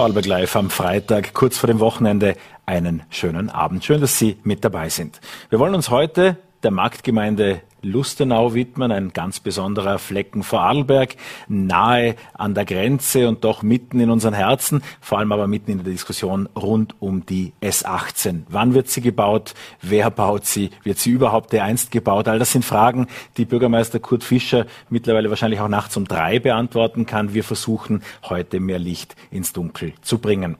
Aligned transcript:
Vorarlberg 0.00 0.24
Live 0.24 0.56
am 0.56 0.70
Freitag, 0.70 1.34
kurz 1.34 1.58
vor 1.58 1.66
dem 1.66 1.78
Wochenende. 1.78 2.34
Einen 2.64 3.02
schönen 3.10 3.50
Abend. 3.50 3.84
Schön, 3.84 4.00
dass 4.00 4.18
Sie 4.18 4.38
mit 4.44 4.64
dabei 4.64 4.88
sind. 4.88 5.20
Wir 5.50 5.58
wollen 5.58 5.74
uns 5.74 5.90
heute 5.90 6.38
der 6.62 6.70
Marktgemeinde 6.70 7.62
Lustenau 7.82 8.52
widmen, 8.54 8.92
ein 8.92 9.12
ganz 9.12 9.40
besonderer 9.40 9.98
Flecken 9.98 10.42
Vorarlberg, 10.42 11.16
nahe 11.48 12.16
an 12.34 12.54
der 12.54 12.66
Grenze 12.66 13.26
und 13.28 13.44
doch 13.44 13.62
mitten 13.62 14.00
in 14.00 14.10
unseren 14.10 14.34
Herzen, 14.34 14.82
vor 15.00 15.18
allem 15.18 15.32
aber 15.32 15.46
mitten 15.46 15.70
in 15.70 15.78
der 15.78 15.92
Diskussion 15.92 16.48
rund 16.54 16.94
um 17.00 17.24
die 17.24 17.52
S18. 17.62 18.42
Wann 18.48 18.74
wird 18.74 18.88
sie 18.88 19.00
gebaut? 19.00 19.54
Wer 19.80 20.10
baut 20.10 20.44
sie? 20.44 20.70
Wird 20.82 20.98
sie 20.98 21.10
überhaupt 21.10 21.52
dereinst 21.52 21.90
gebaut? 21.90 22.28
All 22.28 22.38
das 22.38 22.52
sind 22.52 22.64
Fragen, 22.64 23.06
die 23.38 23.46
Bürgermeister 23.46 23.98
Kurt 23.98 24.24
Fischer 24.24 24.66
mittlerweile 24.90 25.30
wahrscheinlich 25.30 25.60
auch 25.60 25.68
nachts 25.68 25.96
um 25.96 26.06
drei 26.06 26.38
beantworten 26.38 27.06
kann. 27.06 27.32
Wir 27.32 27.44
versuchen 27.44 28.02
heute 28.28 28.60
mehr 28.60 28.78
Licht 28.78 29.16
ins 29.30 29.52
Dunkel 29.52 29.94
zu 30.02 30.18
bringen. 30.18 30.56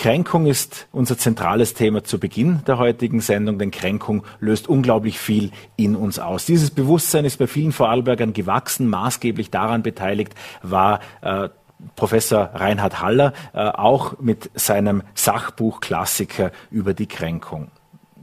Kränkung 0.00 0.46
ist 0.46 0.88
unser 0.92 1.18
zentrales 1.18 1.74
Thema 1.74 2.02
zu 2.02 2.18
Beginn 2.18 2.62
der 2.66 2.78
heutigen 2.78 3.20
Sendung, 3.20 3.58
denn 3.58 3.70
Kränkung 3.70 4.24
löst 4.38 4.66
unglaublich 4.66 5.18
viel 5.18 5.50
in 5.76 5.94
uns 5.94 6.18
aus. 6.18 6.46
Dieses 6.46 6.70
Bewusstsein 6.70 7.26
ist 7.26 7.36
bei 7.36 7.46
vielen 7.46 7.70
Vorarlbergern 7.70 8.32
gewachsen. 8.32 8.88
Maßgeblich 8.88 9.50
daran 9.50 9.82
beteiligt 9.82 10.32
war 10.62 11.00
äh, 11.20 11.50
Professor 11.96 12.48
Reinhard 12.54 13.02
Haller, 13.02 13.34
äh, 13.52 13.58
auch 13.58 14.18
mit 14.20 14.50
seinem 14.54 15.02
Sachbuch 15.14 15.80
Klassiker 15.80 16.50
über 16.70 16.94
die 16.94 17.06
Kränkung 17.06 17.70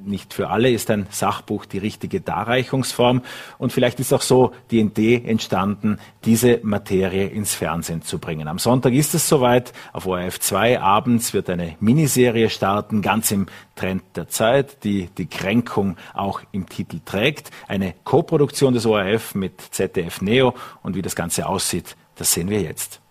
nicht 0.07 0.33
für 0.33 0.49
alle 0.49 0.69
ist 0.69 0.89
ein 0.89 1.07
Sachbuch 1.09 1.65
die 1.65 1.77
richtige 1.77 2.21
Darreichungsform. 2.21 3.21
Und 3.57 3.71
vielleicht 3.71 3.99
ist 3.99 4.13
auch 4.13 4.21
so 4.21 4.53
die 4.71 4.79
Idee 4.79 5.21
entstanden, 5.25 5.99
diese 6.25 6.59
Materie 6.63 7.27
ins 7.27 7.53
Fernsehen 7.53 8.01
zu 8.01 8.19
bringen. 8.19 8.47
Am 8.47 8.59
Sonntag 8.59 8.93
ist 8.93 9.13
es 9.13 9.27
soweit. 9.27 9.73
Auf 9.93 10.07
ORF 10.07 10.39
2 10.39 10.79
abends 10.79 11.33
wird 11.33 11.49
eine 11.49 11.75
Miniserie 11.79 12.49
starten, 12.49 13.01
ganz 13.01 13.31
im 13.31 13.47
Trend 13.75 14.03
der 14.15 14.27
Zeit, 14.27 14.83
die 14.83 15.09
die 15.17 15.27
Kränkung 15.27 15.97
auch 16.13 16.41
im 16.51 16.67
Titel 16.67 16.99
trägt. 17.03 17.51
Eine 17.67 17.93
Koproduktion 18.03 18.73
des 18.73 18.85
ORF 18.85 19.35
mit 19.35 19.61
ZDF 19.61 20.21
Neo. 20.21 20.53
Und 20.83 20.95
wie 20.95 21.01
das 21.01 21.15
Ganze 21.15 21.47
aussieht, 21.47 21.95
das 22.15 22.33
sehen 22.33 22.49
wir 22.49 22.61
jetzt. 22.61 23.01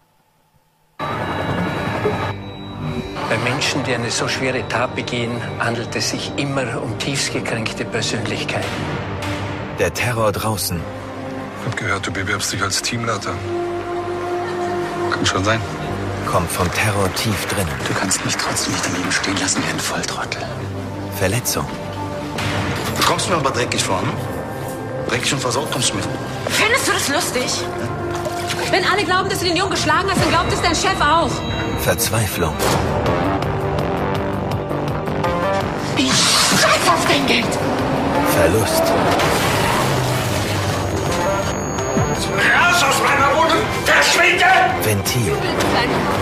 Menschen, 3.56 3.84
die 3.84 3.94
eine 3.94 4.10
so 4.10 4.28
schwere 4.28 4.68
Tat 4.68 4.94
begehen, 4.94 5.40
handelt 5.58 5.96
es 5.96 6.10
sich 6.10 6.30
immer 6.36 6.82
um 6.82 6.98
tiefst 6.98 7.32
gekränkte 7.32 7.86
Persönlichkeiten. 7.86 8.68
Der 9.78 9.94
Terror 9.94 10.30
draußen. 10.30 10.78
Ich 10.78 11.66
hab 11.66 11.74
gehört, 11.74 12.06
du 12.06 12.12
bewirbst 12.12 12.52
dich 12.52 12.62
als 12.62 12.82
Teamleiter. 12.82 13.32
Kann 15.10 15.24
schon 15.24 15.42
sein. 15.42 15.58
Kommt 16.30 16.50
vom 16.50 16.70
Terror 16.70 17.10
tief 17.14 17.46
drinnen. 17.46 17.72
Du 17.88 17.94
kannst 17.98 18.22
mich 18.27 18.36
trotzdem 18.36 18.74
nicht 18.74 18.84
daneben 18.84 19.10
stehen 19.10 19.38
lassen 19.40 19.62
wie 19.64 19.70
ein 19.70 19.80
Volltrottel. 19.80 20.42
Verletzung. 21.18 21.66
Du 22.98 23.06
kommst 23.06 23.30
mir 23.30 23.36
aber 23.36 23.52
dreckig 23.52 23.82
vor, 23.82 24.02
ne? 24.02 24.12
Dreckig 25.08 25.32
und 25.32 25.40
versaut 25.40 25.70
kommst 25.70 25.92
du 25.92 25.94
mir. 25.94 26.02
Findest 26.50 26.88
du 26.88 26.92
das 26.92 27.08
lustig? 27.08 27.64
Wenn 28.70 28.84
alle 28.84 29.02
glauben, 29.02 29.30
dass 29.30 29.38
du 29.38 29.46
den 29.46 29.56
Jungen 29.56 29.70
geschlagen 29.70 30.10
hast, 30.10 30.20
dann 30.20 30.28
glaubt 30.28 30.52
es 30.52 30.60
dein 30.60 30.74
Chef 30.74 31.00
auch. 31.00 31.30
Verzweiflung. 31.80 32.52
Dein 37.17 37.27
Geld. 37.27 37.59
Verlust. 38.34 38.83
Raus 42.55 42.83
aus 42.83 43.03
meiner 43.03 43.36
Wohnung! 43.36 43.64
Verschwinde! 43.84 44.45
Ventil. 44.83 45.33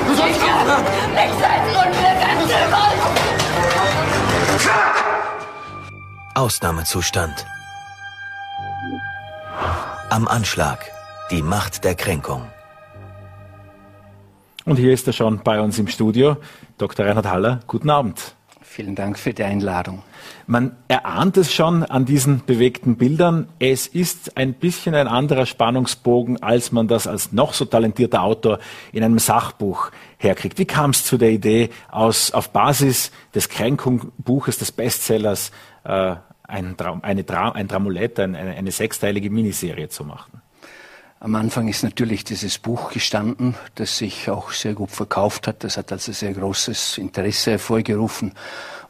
Du 0.06 0.14
sollst 0.14 0.40
aufhören. 0.42 0.84
Nicht 1.14 1.40
sein 1.40 1.60
Unglück 1.68 2.04
Ausnahmezustand. 6.34 7.46
Am 10.10 10.28
Anschlag. 10.28 10.90
Die 11.30 11.42
Macht 11.42 11.84
der 11.84 11.94
Kränkung. 11.94 12.46
Und 14.64 14.76
hier 14.76 14.92
ist 14.92 15.06
er 15.06 15.12
schon 15.12 15.42
bei 15.42 15.60
uns 15.60 15.78
im 15.78 15.88
Studio. 15.88 16.36
Dr. 16.78 17.06
Reinhard 17.06 17.26
Haller, 17.26 17.60
guten 17.66 17.90
Abend. 17.90 18.34
Vielen 18.74 18.96
Dank 18.96 19.20
für 19.20 19.32
die 19.32 19.44
Einladung. 19.44 20.02
Man 20.48 20.74
erahnt 20.88 21.36
es 21.36 21.54
schon 21.54 21.84
an 21.84 22.06
diesen 22.06 22.44
bewegten 22.44 22.96
Bildern. 22.96 23.46
Es 23.60 23.86
ist 23.86 24.36
ein 24.36 24.52
bisschen 24.52 24.96
ein 24.96 25.06
anderer 25.06 25.46
Spannungsbogen, 25.46 26.42
als 26.42 26.72
man 26.72 26.88
das 26.88 27.06
als 27.06 27.30
noch 27.30 27.54
so 27.54 27.66
talentierter 27.66 28.24
Autor 28.24 28.58
in 28.90 29.04
einem 29.04 29.20
Sachbuch 29.20 29.92
herkriegt. 30.18 30.58
Wie 30.58 30.64
kam 30.64 30.90
es 30.90 31.04
zu 31.04 31.18
der 31.18 31.30
Idee, 31.30 31.70
aus, 31.88 32.32
auf 32.32 32.50
Basis 32.50 33.12
des 33.32 33.48
Kränkungbuches, 33.48 34.58
des 34.58 34.72
Bestsellers, 34.72 35.52
äh, 35.84 36.16
ein, 36.42 36.76
Dra 36.76 36.98
eine 37.00 37.22
Dra 37.22 37.52
ein 37.52 37.68
Dramulett, 37.68 38.18
eine, 38.18 38.36
eine 38.38 38.72
sechsteilige 38.72 39.30
Miniserie 39.30 39.88
zu 39.88 40.04
machen? 40.04 40.42
Am 41.24 41.36
Anfang 41.36 41.68
ist 41.68 41.82
natürlich 41.82 42.22
dieses 42.24 42.58
Buch 42.58 42.92
gestanden, 42.92 43.54
das 43.76 43.96
sich 43.96 44.28
auch 44.28 44.52
sehr 44.52 44.74
gut 44.74 44.90
verkauft 44.90 45.46
hat. 45.46 45.64
Das 45.64 45.78
hat 45.78 45.90
also 45.90 46.12
sehr 46.12 46.34
großes 46.34 46.98
Interesse 46.98 47.52
hervorgerufen. 47.52 48.34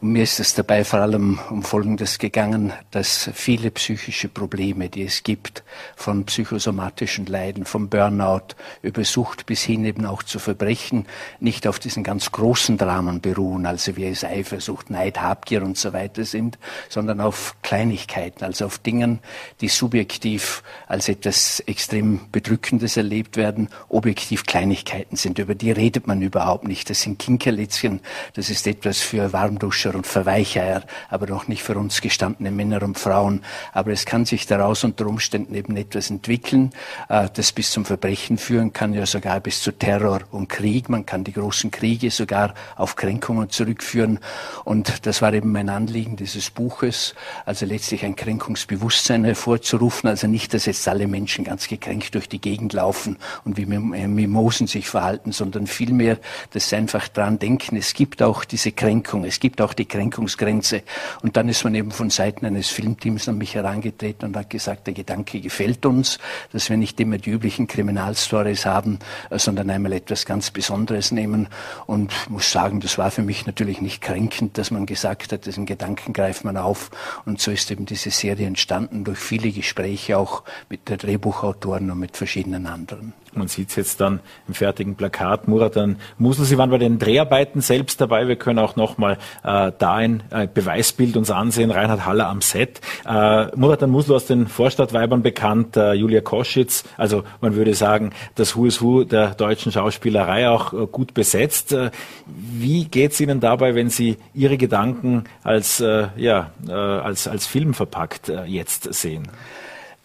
Und 0.04 0.12
mir 0.12 0.24
ist 0.24 0.38
es 0.38 0.52
dabei 0.52 0.84
vor 0.84 0.98
allem 0.98 1.40
um 1.48 1.62
Folgendes 1.62 2.18
gegangen, 2.18 2.74
dass 2.90 3.30
viele 3.32 3.70
psychische 3.70 4.28
Probleme, 4.28 4.90
die 4.90 5.04
es 5.04 5.22
gibt, 5.22 5.64
von 5.96 6.26
psychosomatischen 6.26 7.24
Leiden, 7.24 7.64
vom 7.64 7.88
Burnout 7.88 8.48
über 8.82 9.02
Sucht 9.02 9.46
bis 9.46 9.62
hin 9.62 9.82
eben 9.86 10.04
auch 10.04 10.22
zu 10.22 10.38
Verbrechen, 10.38 11.06
nicht 11.40 11.66
auf 11.66 11.78
diesen 11.78 12.04
ganz 12.04 12.30
großen 12.32 12.76
Dramen 12.76 13.22
beruhen, 13.22 13.64
also 13.64 13.96
wie 13.96 14.04
es 14.04 14.24
Eifersucht, 14.24 14.90
Neid, 14.90 15.22
Habgier 15.22 15.62
und 15.62 15.78
so 15.78 15.94
weiter 15.94 16.26
sind, 16.26 16.58
sondern 16.90 17.22
auf 17.22 17.56
Kleinigkeiten, 17.62 18.44
also 18.44 18.66
auf 18.66 18.76
Dingen, 18.80 19.20
die 19.62 19.68
subjektiv 19.68 20.62
als 20.86 21.08
etwas 21.08 21.60
extrem 21.60 22.30
Bedrückendes 22.30 22.98
erlebt 22.98 23.38
werden, 23.38 23.70
objektiv 23.88 24.44
Kleinigkeiten 24.44 25.16
sind. 25.16 25.38
Über 25.38 25.54
die 25.54 25.70
redet 25.70 26.06
man 26.06 26.20
überhaupt 26.20 26.68
nicht. 26.68 26.90
Das 26.90 27.00
sind 27.00 27.18
Kinkerlitzchen, 27.18 28.00
das 28.34 28.50
ist 28.50 28.66
etwas 28.66 29.00
für 29.00 29.32
Warmduscher 29.32 29.93
und 29.94 30.06
Verweicheier, 30.06 30.82
aber 31.08 31.26
noch 31.26 31.48
nicht 31.48 31.62
für 31.62 31.76
uns 31.76 32.00
gestandene 32.00 32.50
Männer 32.50 32.82
und 32.82 32.98
Frauen. 32.98 33.42
Aber 33.72 33.92
es 33.92 34.04
kann 34.06 34.24
sich 34.24 34.46
daraus 34.46 34.84
unter 34.84 35.06
Umständen 35.06 35.54
eben 35.54 35.76
etwas 35.76 36.10
entwickeln, 36.10 36.72
äh, 37.08 37.28
das 37.32 37.52
bis 37.52 37.70
zum 37.70 37.84
Verbrechen 37.84 38.38
führen 38.38 38.72
kann, 38.72 38.94
ja 38.94 39.06
sogar 39.06 39.40
bis 39.40 39.62
zu 39.62 39.72
Terror 39.72 40.20
und 40.30 40.48
Krieg. 40.48 40.88
Man 40.88 41.06
kann 41.06 41.24
die 41.24 41.32
großen 41.32 41.70
Kriege 41.70 42.10
sogar 42.10 42.54
auf 42.76 42.96
Kränkungen 42.96 43.50
zurückführen. 43.50 44.18
Und 44.64 45.06
das 45.06 45.22
war 45.22 45.32
eben 45.32 45.52
mein 45.52 45.68
Anliegen 45.68 46.16
dieses 46.16 46.50
Buches, 46.50 47.14
also 47.44 47.66
letztlich 47.66 48.04
ein 48.04 48.16
Kränkungsbewusstsein 48.16 49.24
hervorzurufen. 49.24 50.08
Also 50.08 50.26
nicht, 50.26 50.54
dass 50.54 50.66
jetzt 50.66 50.86
alle 50.88 51.06
Menschen 51.06 51.44
ganz 51.44 51.68
gekränkt 51.68 52.14
durch 52.14 52.28
die 52.28 52.40
Gegend 52.40 52.72
laufen 52.72 53.18
und 53.44 53.56
wie 53.56 53.66
Mimosen 53.66 54.66
sich 54.66 54.88
verhalten, 54.88 55.32
sondern 55.32 55.66
vielmehr, 55.66 56.18
dass 56.50 56.68
sie 56.68 56.76
einfach 56.76 57.08
dran 57.08 57.38
denken, 57.38 57.76
es 57.76 57.94
gibt 57.94 58.22
auch 58.22 58.44
diese 58.44 58.72
Kränkung, 58.72 59.24
es 59.24 59.40
gibt 59.40 59.60
auch 59.60 59.74
die 59.74 59.83
Kränkungsgrenze. 59.86 60.82
Und 61.22 61.36
dann 61.36 61.48
ist 61.48 61.64
man 61.64 61.74
eben 61.74 61.90
von 61.90 62.10
Seiten 62.10 62.46
eines 62.46 62.68
Filmteams 62.68 63.28
an 63.28 63.38
mich 63.38 63.54
herangetreten 63.54 64.28
und 64.28 64.36
hat 64.36 64.50
gesagt, 64.50 64.86
der 64.86 64.94
Gedanke 64.94 65.40
gefällt 65.40 65.86
uns, 65.86 66.18
dass 66.52 66.70
wir 66.70 66.76
nicht 66.76 66.98
immer 67.00 67.18
die 67.18 67.30
üblichen 67.30 67.66
Kriminalstories 67.66 68.66
haben, 68.66 68.98
äh, 69.30 69.38
sondern 69.38 69.70
einmal 69.70 69.92
etwas 69.92 70.26
ganz 70.26 70.50
Besonderes 70.50 71.12
nehmen. 71.12 71.48
Und 71.86 72.12
muss 72.28 72.50
sagen, 72.50 72.80
das 72.80 72.98
war 72.98 73.10
für 73.10 73.22
mich 73.22 73.46
natürlich 73.46 73.80
nicht 73.80 74.00
kränkend, 74.00 74.58
dass 74.58 74.70
man 74.70 74.86
gesagt 74.86 75.32
hat, 75.32 75.46
diesen 75.46 75.66
Gedanken 75.66 76.12
greift 76.12 76.44
man 76.44 76.56
auf. 76.56 76.90
Und 77.24 77.40
so 77.40 77.50
ist 77.50 77.70
eben 77.70 77.86
diese 77.86 78.10
Serie 78.10 78.46
entstanden 78.46 79.04
durch 79.04 79.18
viele 79.18 79.50
Gespräche 79.50 80.18
auch 80.18 80.42
mit 80.68 80.88
den 80.88 80.98
Drehbuchautoren 80.98 81.90
und 81.90 81.98
mit 81.98 82.16
verschiedenen 82.16 82.66
anderen. 82.66 83.12
Man 83.36 83.48
sieht 83.48 83.70
es 83.70 83.76
jetzt 83.76 84.00
dann 84.00 84.20
im 84.48 84.54
fertigen 84.54 84.94
Plakat. 84.94 85.48
Muratan 85.48 85.96
Musel, 86.18 86.44
Sie 86.44 86.58
waren 86.58 86.70
bei 86.70 86.78
den 86.78 86.98
Dreharbeiten 86.98 87.60
selbst 87.60 88.00
dabei. 88.00 88.28
Wir 88.28 88.36
können 88.36 88.58
auch 88.58 88.76
nochmal 88.76 89.18
äh, 89.42 89.72
da 89.78 89.94
ein 89.94 90.22
äh, 90.30 90.46
Beweisbild 90.46 91.16
uns 91.16 91.30
ansehen. 91.30 91.70
Reinhard 91.70 92.06
Haller 92.06 92.28
am 92.28 92.40
Set. 92.40 92.80
Äh, 93.06 93.46
Muratan 93.56 93.90
Musel 93.90 94.14
aus 94.16 94.26
den 94.26 94.46
Vorstadtweibern 94.46 95.22
bekannt, 95.22 95.76
äh, 95.76 95.92
Julia 95.92 96.20
Koschitz. 96.20 96.84
Also 96.96 97.24
man 97.40 97.54
würde 97.54 97.74
sagen, 97.74 98.10
das 98.34 98.56
Who 98.56 98.66
is 98.66 98.82
Who 98.82 99.04
der 99.04 99.34
deutschen 99.34 99.72
Schauspielerei 99.72 100.48
auch 100.48 100.72
äh, 100.72 100.86
gut 100.86 101.14
besetzt. 101.14 101.72
Äh, 101.72 101.90
wie 102.26 102.84
geht 102.84 103.12
es 103.12 103.20
Ihnen 103.20 103.40
dabei, 103.40 103.74
wenn 103.74 103.90
Sie 103.90 104.16
Ihre 104.34 104.56
Gedanken 104.56 105.24
als, 105.42 105.80
äh, 105.80 106.08
ja, 106.16 106.50
äh, 106.68 106.72
als, 106.72 107.28
als 107.28 107.46
Film 107.46 107.74
verpackt 107.74 108.28
äh, 108.28 108.44
jetzt 108.44 108.92
sehen? 108.94 109.28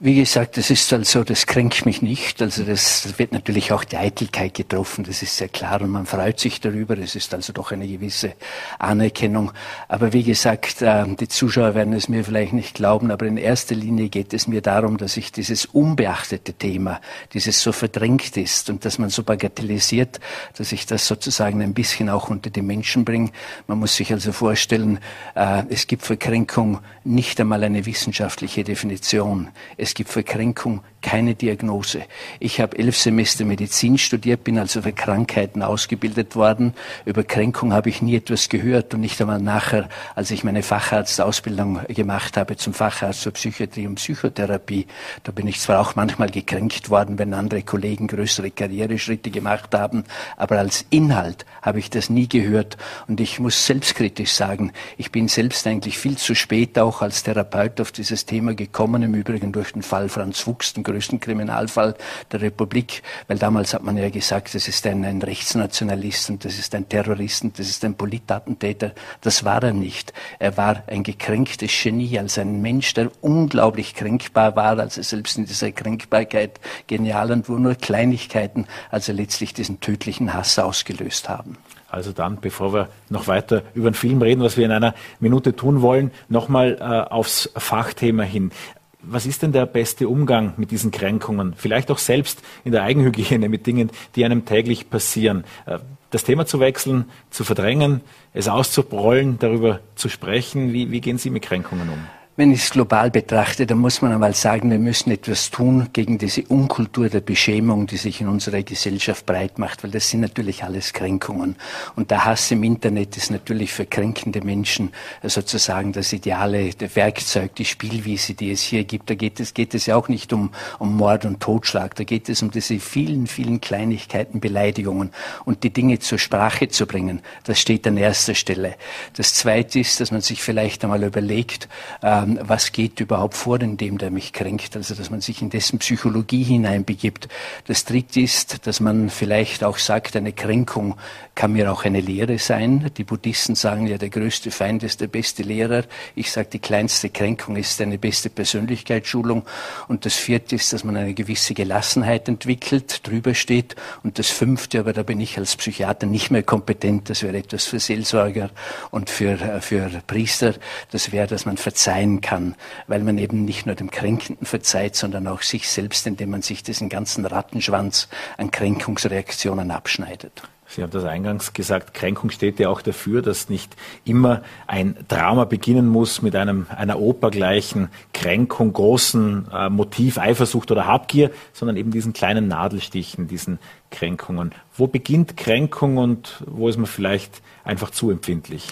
Wie 0.02 0.16
gesagt, 0.16 0.56
das 0.56 0.70
ist 0.70 0.94
also, 0.94 1.26
das 1.26 1.46
kränkt 1.46 1.86
mich 1.86 2.02
nicht. 2.02 2.42
Also 2.42 2.64
das 2.64 3.20
wird 3.20 3.34
natürlich 3.34 3.74
auch 3.74 3.84
die 3.84 3.98
Eitelkeit 3.98 4.54
getroffen. 4.54 5.04
Das 5.04 5.22
ist 5.22 5.36
sehr 5.36 5.50
klar 5.50 5.82
und 5.82 5.90
man 5.90 6.06
freut 6.06 6.40
sich 6.40 6.62
darüber. 6.62 6.98
Es 6.98 7.18
ist 7.18 7.34
also 7.34 7.52
doch 7.52 7.74
eine 7.74 7.86
gewisse 7.86 8.36
Anerkennung. 8.78 9.52
Aber 9.90 10.14
wie 10.14 10.24
gesagt, 10.24 10.82
äh, 10.82 11.04
die 11.20 11.28
Zuschauer 11.28 11.76
werden 11.76 11.92
es 11.92 12.08
mir 12.08 12.24
vielleicht 12.24 12.54
nicht 12.54 12.76
glauben, 12.76 13.12
aber 13.12 13.26
in 13.26 13.36
erster 13.36 13.76
Linie 13.76 14.08
geht 14.08 14.34
es 14.34 14.48
mir 14.48 14.62
darum, 14.62 14.96
dass 14.96 15.18
ich 15.18 15.34
dieses 15.34 15.66
unbeachtete 15.66 16.54
Thema, 16.54 17.02
dieses 17.34 17.62
so 17.62 17.74
verdrängt 17.74 18.38
ist 18.38 18.70
und 18.70 18.86
dass 18.86 19.00
man 19.00 19.10
so 19.10 19.24
bagatellisiert, 19.24 20.22
dass 20.58 20.72
ich 20.72 20.86
das 20.86 21.08
sozusagen 21.08 21.62
ein 21.62 21.74
bisschen 21.74 22.08
auch 22.08 22.30
unter 22.30 22.50
die 22.50 22.62
Menschen 22.62 23.04
bringe. 23.04 23.32
Man 23.68 23.80
muss 23.80 23.98
sich 23.98 24.14
also 24.14 24.32
vorstellen, 24.32 25.00
äh, 25.36 25.64
es 25.68 25.88
gibt 25.88 26.04
für 26.04 26.16
Kränkung 26.16 26.80
nicht 27.04 27.42
einmal 27.42 27.66
eine 27.66 27.86
wissenschaftliche 27.86 28.64
Definition. 28.64 29.50
Es 29.76 29.89
es 29.90 29.96
gibt 29.96 30.12
für 30.12 30.24
Kränkung 30.24 30.84
keine 31.02 31.36
Diagnose. 31.36 32.04
Ich 32.40 32.60
habe 32.60 32.78
elf 32.78 32.98
Semester 32.98 33.46
Medizin 33.46 33.98
studiert, 33.98 34.44
bin 34.44 34.58
also 34.58 34.82
für 34.82 34.94
Krankheiten 34.94 35.64
ausgebildet 35.64 36.36
worden. 36.36 36.74
Über 37.06 37.24
Kränkung 37.24 37.74
habe 37.74 37.90
ich 37.90 38.02
nie 38.02 38.16
etwas 38.16 38.50
gehört 38.50 38.94
und 38.94 39.02
nicht 39.02 39.20
einmal 39.22 39.42
nachher, 39.42 39.90
als 40.16 40.32
ich 40.32 40.44
meine 40.44 40.64
Facharztausbildung 40.64 41.82
gemacht 41.88 42.38
habe 42.38 42.58
zum 42.58 42.74
Facharzt 42.74 43.24
für 43.24 43.32
Psychiatrie 43.32 43.88
und 43.88 43.96
Psychotherapie. 43.96 44.88
Da 45.24 45.32
bin 45.32 45.48
ich 45.48 45.60
zwar 45.60 45.80
auch 45.80 45.96
manchmal 45.96 46.30
gekränkt 46.30 46.90
worden, 46.90 47.18
wenn 47.18 47.34
andere 47.34 47.64
Kollegen 47.64 48.08
größere 48.08 48.52
Karriereschritte 48.52 49.30
gemacht 49.30 49.74
haben, 49.74 50.04
aber 50.38 50.60
als 50.60 50.86
Inhalt 50.90 51.46
habe 51.62 51.80
ich 51.80 51.90
das 51.90 52.10
nie 52.10 52.28
gehört 52.28 52.78
und 53.08 53.20
ich 53.20 53.40
muss 53.40 53.66
selbstkritisch 53.66 54.32
sagen, 54.32 54.72
ich 54.98 55.12
bin 55.12 55.28
selbst 55.28 55.66
eigentlich 55.68 55.98
viel 55.98 56.18
zu 56.18 56.36
spät 56.36 56.78
auch 56.78 57.02
als 57.02 57.24
Therapeut 57.24 57.80
auf 57.82 57.92
dieses 57.92 58.26
Thema 58.26 58.54
gekommen, 58.54 59.04
im 59.04 59.14
Übrigen 59.14 59.52
durch 59.52 59.74
den 59.74 59.82
Fall 59.82 60.10
Franz 60.10 60.40
Fuchs, 60.40 60.74
größten 60.90 61.20
Kriminalfall 61.20 61.96
der 62.32 62.42
Republik, 62.42 63.04
weil 63.28 63.38
damals 63.38 63.74
hat 63.74 63.84
man 63.84 63.98
ja 63.98 64.10
gesagt, 64.10 64.56
das 64.56 64.68
ist 64.68 64.86
ein, 64.88 65.06
ein 65.06 65.22
Rechtsnationalist 65.22 66.30
und 66.30 66.46
das 66.46 66.58
ist 66.58 66.74
ein 66.74 66.90
Terrorist 66.90 67.44
und 67.44 67.60
das 67.60 67.70
ist 67.70 67.86
ein 67.86 67.96
Politattentäter. 67.96 68.94
Das 69.22 69.44
war 69.44 69.64
er 69.64 69.74
nicht. 69.74 70.14
Er 70.40 70.58
war 70.58 70.84
ein 70.88 71.04
gekränktes 71.04 71.72
Genie, 71.82 72.18
als 72.18 72.38
ein 72.38 72.62
Mensch, 72.62 72.94
der 72.94 73.12
unglaublich 73.22 73.94
kränkbar 73.94 74.56
war, 74.56 74.80
also 74.80 75.02
selbst 75.02 75.38
in 75.38 75.46
dieser 75.46 75.72
Kränkbarkeit 75.72 76.60
genial 76.88 77.32
und 77.32 77.50
wo 77.50 77.54
nur 77.54 77.76
Kleinigkeiten 77.76 78.66
also 78.90 79.14
letztlich 79.14 79.54
diesen 79.54 79.80
tödlichen 79.80 80.34
Hass 80.34 80.58
ausgelöst 80.58 81.30
haben. 81.30 81.58
Also 81.92 82.12
dann, 82.12 82.40
bevor 82.40 82.72
wir 82.74 82.90
noch 83.10 83.28
weiter 83.28 83.64
über 83.74 83.90
den 83.90 83.96
Film 83.96 84.22
reden, 84.22 84.42
was 84.42 84.58
wir 84.58 84.66
in 84.66 84.72
einer 84.72 84.94
Minute 85.20 85.56
tun 85.56 85.82
wollen, 85.82 86.12
nochmal 86.28 86.78
äh, 86.80 86.84
aufs 86.84 87.50
Fachthema 87.56 88.24
hin. 88.24 88.52
Was 89.02 89.26
ist 89.26 89.44
denn 89.44 89.54
der 89.54 89.66
beste 89.66 90.10
Umgang 90.10 90.54
mit 90.58 90.72
diesen 90.72 90.92
Kränkungen? 90.92 91.54
Vielleicht 91.56 91.90
auch 91.90 91.98
selbst 91.98 92.42
in 92.66 92.74
der 92.74 92.84
Eigenhygiene 92.84 93.48
mit 93.48 93.66
Dingen, 93.66 93.92
die 94.16 94.26
einem 94.26 94.46
täglich 94.46 94.90
passieren. 94.90 95.46
Äh, 95.66 95.80
das 96.10 96.24
Thema 96.24 96.46
zu 96.46 96.60
wechseln, 96.60 97.06
zu 97.30 97.44
verdrängen, 97.44 98.02
es 98.34 98.48
auszubrollen, 98.48 99.38
darüber 99.40 99.80
zu 99.96 100.10
sprechen. 100.10 100.74
Wie, 100.74 100.92
wie 100.92 101.02
gehen 101.02 101.18
Sie 101.18 101.30
mit 101.30 101.44
Kränkungen 101.44 101.88
um? 101.90 102.19
Wenn 102.40 102.54
ich 102.54 102.64
es 102.64 102.70
global 102.70 103.12
betrachte, 103.12 103.68
dann 103.68 103.80
muss 103.80 104.02
man 104.02 104.14
einmal 104.14 104.34
sagen, 104.34 104.72
wir 104.72 104.80
müssen 104.80 105.12
etwas 105.12 105.52
tun 105.52 105.90
gegen 105.92 106.18
diese 106.18 106.44
Unkultur 106.44 107.10
der 107.10 107.20
Beschämung, 107.20 107.86
die 107.86 107.98
sich 107.98 108.22
in 108.22 108.30
unserer 108.30 108.64
Gesellschaft 108.64 109.26
breit 109.26 109.60
macht, 109.60 109.84
weil 109.84 109.92
das 109.92 110.10
sind 110.10 110.22
natürlich 110.22 110.64
alles 110.64 110.94
Kränkungen. 110.94 111.58
Und 111.98 112.12
der 112.12 112.24
Hass 112.24 112.50
im 112.52 112.64
Internet 112.64 113.18
ist 113.18 113.30
natürlich 113.30 113.74
für 113.74 113.86
kränkende 113.86 114.40
Menschen 114.40 114.94
sozusagen 115.22 115.92
das 115.92 116.14
ideale 116.14 116.70
das 116.70 116.96
Werkzeug, 116.96 117.56
die 117.56 117.66
Spielwiese, 117.66 118.36
die 118.36 118.52
es 118.52 118.62
hier 118.62 118.86
gibt. 118.86 119.10
Da 119.10 119.16
geht 119.16 119.42
es, 119.42 119.54
geht 119.54 119.76
es 119.76 119.88
ja 119.88 119.98
auch 119.98 120.08
nicht 120.08 120.32
um, 120.32 120.52
um 120.78 120.96
Mord 120.96 121.26
und 121.26 121.42
Totschlag, 121.42 121.96
da 121.96 122.06
geht 122.06 122.30
es 122.30 122.42
um 122.42 122.52
diese 122.52 122.80
vielen, 122.80 123.28
vielen 123.28 123.60
Kleinigkeiten, 123.60 124.40
Beleidigungen 124.40 125.12
und 125.44 125.66
die 125.66 125.74
Dinge 125.74 126.00
zur 126.00 126.20
Sprache 126.20 126.70
zu 126.70 126.88
bringen. 126.88 127.22
Das 127.44 127.60
steht 127.60 127.86
an 127.86 127.98
erster 127.98 128.34
Stelle. 128.34 128.76
Das 129.18 129.34
Zweite 129.34 129.82
ist, 129.82 130.00
dass 130.00 130.12
man 130.12 130.22
sich 130.22 130.42
vielleicht 130.42 130.86
einmal 130.86 131.04
überlegt, 131.04 131.68
ähm, 132.02 132.29
was 132.42 132.72
geht 132.72 133.00
überhaupt 133.00 133.36
vor 133.36 133.62
in 133.62 133.78
dem, 133.78 133.98
der 133.98 134.12
mich 134.12 134.34
kränkt, 134.34 134.76
also 134.76 134.94
dass 134.94 135.10
man 135.10 135.22
sich 135.22 135.42
in 135.42 135.50
dessen 135.50 135.80
Psychologie 135.80 136.44
hineinbegibt. 136.44 137.28
Das 137.66 137.86
Dritte 137.86 138.20
ist, 138.20 138.68
dass 138.68 138.80
man 138.80 139.10
vielleicht 139.10 139.64
auch 139.64 139.78
sagt, 139.78 140.16
eine 140.16 140.34
Kränkung 140.34 140.96
kann 141.36 141.54
mir 141.54 141.72
auch 141.72 141.86
eine 141.86 142.02
Lehre 142.02 142.38
sein. 142.38 142.92
Die 142.98 143.04
Buddhisten 143.04 143.56
sagen 143.56 143.88
ja, 143.88 143.98
der 143.98 144.10
größte 144.10 144.52
Feind 144.52 144.84
ist 144.84 145.00
der 145.00 145.08
beste 145.08 145.44
Lehrer. 145.44 145.84
Ich 146.14 146.32
sage, 146.32 146.50
die 146.52 146.60
kleinste 146.60 147.10
Kränkung 147.10 147.56
ist 147.56 147.80
eine 147.82 147.98
beste 147.98 148.30
Persönlichkeitsschulung. 148.30 149.46
Und 149.88 150.06
das 150.06 150.16
Vierte 150.16 150.56
ist, 150.56 150.74
dass 150.74 150.84
man 150.84 150.98
eine 150.98 151.14
gewisse 151.14 151.54
Gelassenheit 151.54 152.28
entwickelt, 152.28 153.08
drüber 153.08 153.34
steht. 153.34 153.76
Und 154.04 154.20
das 154.20 154.30
Fünfte, 154.30 154.80
aber 154.80 154.92
da 154.92 155.04
bin 155.04 155.22
ich 155.22 155.38
als 155.38 155.56
Psychiater 155.56 156.08
nicht 156.08 156.30
mehr 156.30 156.44
kompetent, 156.44 157.10
das 157.10 157.24
wäre 157.24 157.38
etwas 157.38 157.66
für 157.66 157.80
Seelsorger 157.80 158.50
und 158.92 159.10
für, 159.10 159.40
äh, 159.40 159.62
für 159.62 159.90
Priester, 160.08 160.56
das 160.92 161.12
wäre, 161.12 161.28
dass 161.28 161.46
man 161.46 161.58
verzeihen 161.58 162.09
kann, 162.22 162.56
weil 162.88 163.04
man 163.04 163.18
eben 163.18 163.46
nicht 163.46 163.66
nur 163.66 163.76
dem 163.76 163.92
Kränkenden 163.92 164.46
verzeiht, 164.46 164.96
sondern 164.96 165.28
auch 165.28 165.42
sich 165.42 165.70
selbst, 165.70 166.06
indem 166.08 166.32
man 166.32 166.42
sich 166.42 166.64
diesen 166.64 166.90
ganzen 166.90 167.26
Rattenschwanz 167.26 168.10
an 168.38 168.52
Kränkungsreaktionen 168.52 169.72
abschneidet. 169.72 170.44
Sie 170.72 170.84
haben 170.84 170.92
das 170.92 171.04
eingangs 171.04 171.54
gesagt, 171.54 171.96
Kränkung 171.96 172.30
steht 172.30 172.60
ja 172.60 172.70
auch 172.70 172.84
dafür, 172.84 173.24
dass 173.24 173.50
nicht 173.50 173.76
immer 174.06 174.44
ein 174.68 174.96
Drama 175.08 175.46
beginnen 175.46 175.88
muss 175.88 176.22
mit 176.22 176.36
einem, 176.36 176.68
einer 176.70 177.00
opergleichen 177.00 177.90
Kränkung, 178.14 178.72
großen 178.74 179.48
äh, 179.52 179.70
Motiv, 179.72 180.20
Eifersucht 180.20 180.70
oder 180.70 180.86
Habgier, 180.86 181.32
sondern 181.54 181.76
eben 181.76 181.90
diesen 181.90 182.14
kleinen 182.14 182.48
Nadelstichen, 182.48 183.28
diesen 183.28 183.58
Kränkungen. 183.90 184.52
Wo 184.78 184.86
beginnt 184.86 185.38
Kränkung 185.38 185.98
und 185.98 186.44
wo 186.46 186.70
ist 186.70 186.78
man 186.78 186.86
vielleicht 186.86 187.42
einfach 187.64 187.90
zu 187.90 188.12
empfindlich? 188.12 188.68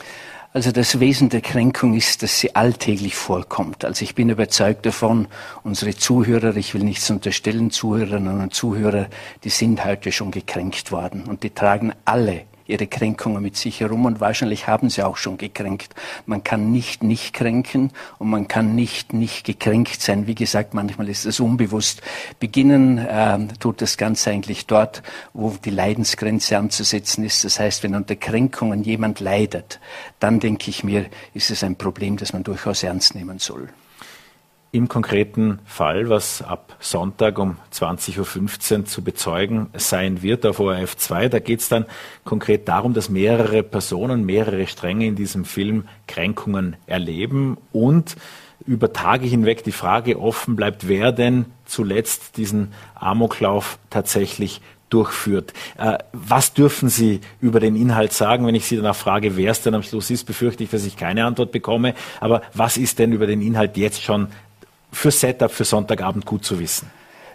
Also 0.58 0.72
das 0.72 1.00
Wesen 1.00 1.30
der 1.30 1.42
Kränkung 1.42 1.94
ist, 1.94 2.24
dass 2.24 2.40
sie 2.40 2.56
alltäglich 2.56 3.14
vorkommt. 3.14 3.86
Also 3.86 4.04
ich 4.04 4.16
bin 4.16 4.30
überzeugt 4.30 4.88
davon, 4.88 5.28
unsere 5.64 5.96
Zuhörer, 5.96 6.56
ich 6.56 6.74
will 6.74 6.84
nichts 6.84 7.12
unterstellen, 7.12 7.70
Zuhörerinnen 7.70 8.42
und 8.42 8.56
Zuhörer, 8.56 9.06
die 9.44 9.50
sind 9.50 9.86
heute 9.86 10.12
schon 10.12 10.32
gekränkt 10.32 10.92
worden 10.92 11.26
und 11.26 11.44
die 11.44 11.52
tragen 11.52 11.94
alle 12.06 12.46
ihre 12.68 12.88
Kränkungen 12.88 13.42
mit 13.42 13.56
sich 13.56 13.80
herum 13.80 14.06
und 14.06 14.20
wahrscheinlich 14.20 14.68
haben 14.68 14.90
sie 14.90 15.04
auch 15.04 15.18
schon 15.18 15.38
gekränkt. 15.38 15.96
Man 16.26 16.44
kann 16.44 16.72
nicht 16.72 17.04
nicht 17.04 17.34
kränken 17.34 17.92
und 18.20 18.30
man 18.30 18.48
kann 18.48 18.76
nicht 18.76 19.14
nicht 19.14 19.46
gekränkt 19.46 20.02
sein. 20.02 20.28
Wie 20.28 20.36
gesagt, 20.36 20.74
manchmal 20.74 21.10
ist 21.10 21.26
es 21.26 21.40
unbewusst. 21.40 22.02
Beginnen 22.40 22.98
äh, 22.98 23.40
tut 23.60 23.82
das 23.82 23.98
Ganze 23.98 24.32
eigentlich 24.32 24.66
dort, 24.66 25.04
wo 25.34 25.56
die 25.64 25.70
Leidensgrenze 25.70 26.58
anzusetzen 26.58 27.24
ist. 27.24 27.44
Das 27.44 27.60
heißt, 27.60 27.84
wenn 27.84 27.96
unter 27.96 28.16
Kränkungen 28.16 28.84
jemand 28.84 29.20
leidet, 29.20 29.80
dann 30.20 30.40
denke 30.40 30.70
ich 30.70 30.84
mir, 30.84 31.06
ist 31.34 31.52
es 31.52 31.64
ein 31.64 31.76
Problem, 31.76 32.18
das 32.18 32.34
man 32.34 32.44
durchaus 32.44 32.84
ernst 32.84 33.16
nehmen 33.16 33.40
soll. 33.40 33.70
Im 34.72 34.90
konkreten 34.90 35.60
Fall, 35.66 36.10
was 36.10 36.42
ab 36.42 36.76
Sonntag 36.80 37.40
um 37.40 37.56
20.15 37.74 38.80
Uhr 38.80 38.86
zu 38.86 39.02
bezeugen 39.02 39.68
sein 39.78 40.22
wird 40.22 40.46
auf 40.46 40.60
ORF 40.60 40.98
2, 40.98 41.30
da 41.30 41.40
geht 41.40 41.62
es 41.62 41.70
dann 41.70 41.86
konkret 42.26 42.68
darum, 42.68 42.94
dass 42.94 43.10
mehrere 43.10 43.64
Personen, 43.64 44.26
mehrere 44.26 44.68
Stränge 44.68 45.08
in 45.08 45.16
diesem 45.16 45.46
Film 45.46 45.88
Kränkungen 46.06 46.76
erleben 46.86 47.58
und 47.72 48.18
über 48.66 48.92
Tage 48.92 49.26
hinweg 49.26 49.64
die 49.64 49.72
Frage 49.72 50.20
offen 50.20 50.58
bleibt, 50.58 50.90
wer 50.90 51.14
denn 51.14 51.46
zuletzt 51.66 52.36
diesen 52.36 52.74
Amoklauf 52.96 53.80
tatsächlich 53.90 54.62
durchführt. 54.90 55.54
Äh, 55.78 55.98
was 56.14 56.54
dürfen 56.54 56.90
Sie 56.90 57.22
über 57.42 57.60
den 57.60 57.76
Inhalt 57.76 58.14
sagen? 58.14 58.46
Wenn 58.46 58.56
ich 58.56 58.66
Sie 58.66 58.78
danach 58.78 58.96
frage, 58.96 59.36
wer 59.36 59.52
es 59.52 59.62
denn 59.62 59.76
am 59.76 59.84
Schluss 59.84 60.10
ist, 60.10 60.24
befürchte 60.26 60.64
ich, 60.64 60.70
dass 60.70 60.86
ich 60.86 60.96
keine 60.96 61.26
Antwort 61.26 61.52
bekomme. 61.52 61.94
Aber 62.20 62.42
was 62.54 62.78
ist 62.78 63.00
denn 63.00 63.12
über 63.12 63.28
den 63.28 63.42
Inhalt 63.42 63.78
jetzt 63.78 64.02
schon 64.02 64.28
für 64.98 65.12
Setup 65.12 65.52
für 65.52 65.64
Sonntagabend 65.64 66.26
gut 66.26 66.44
zu 66.44 66.60
wissen? 66.60 66.90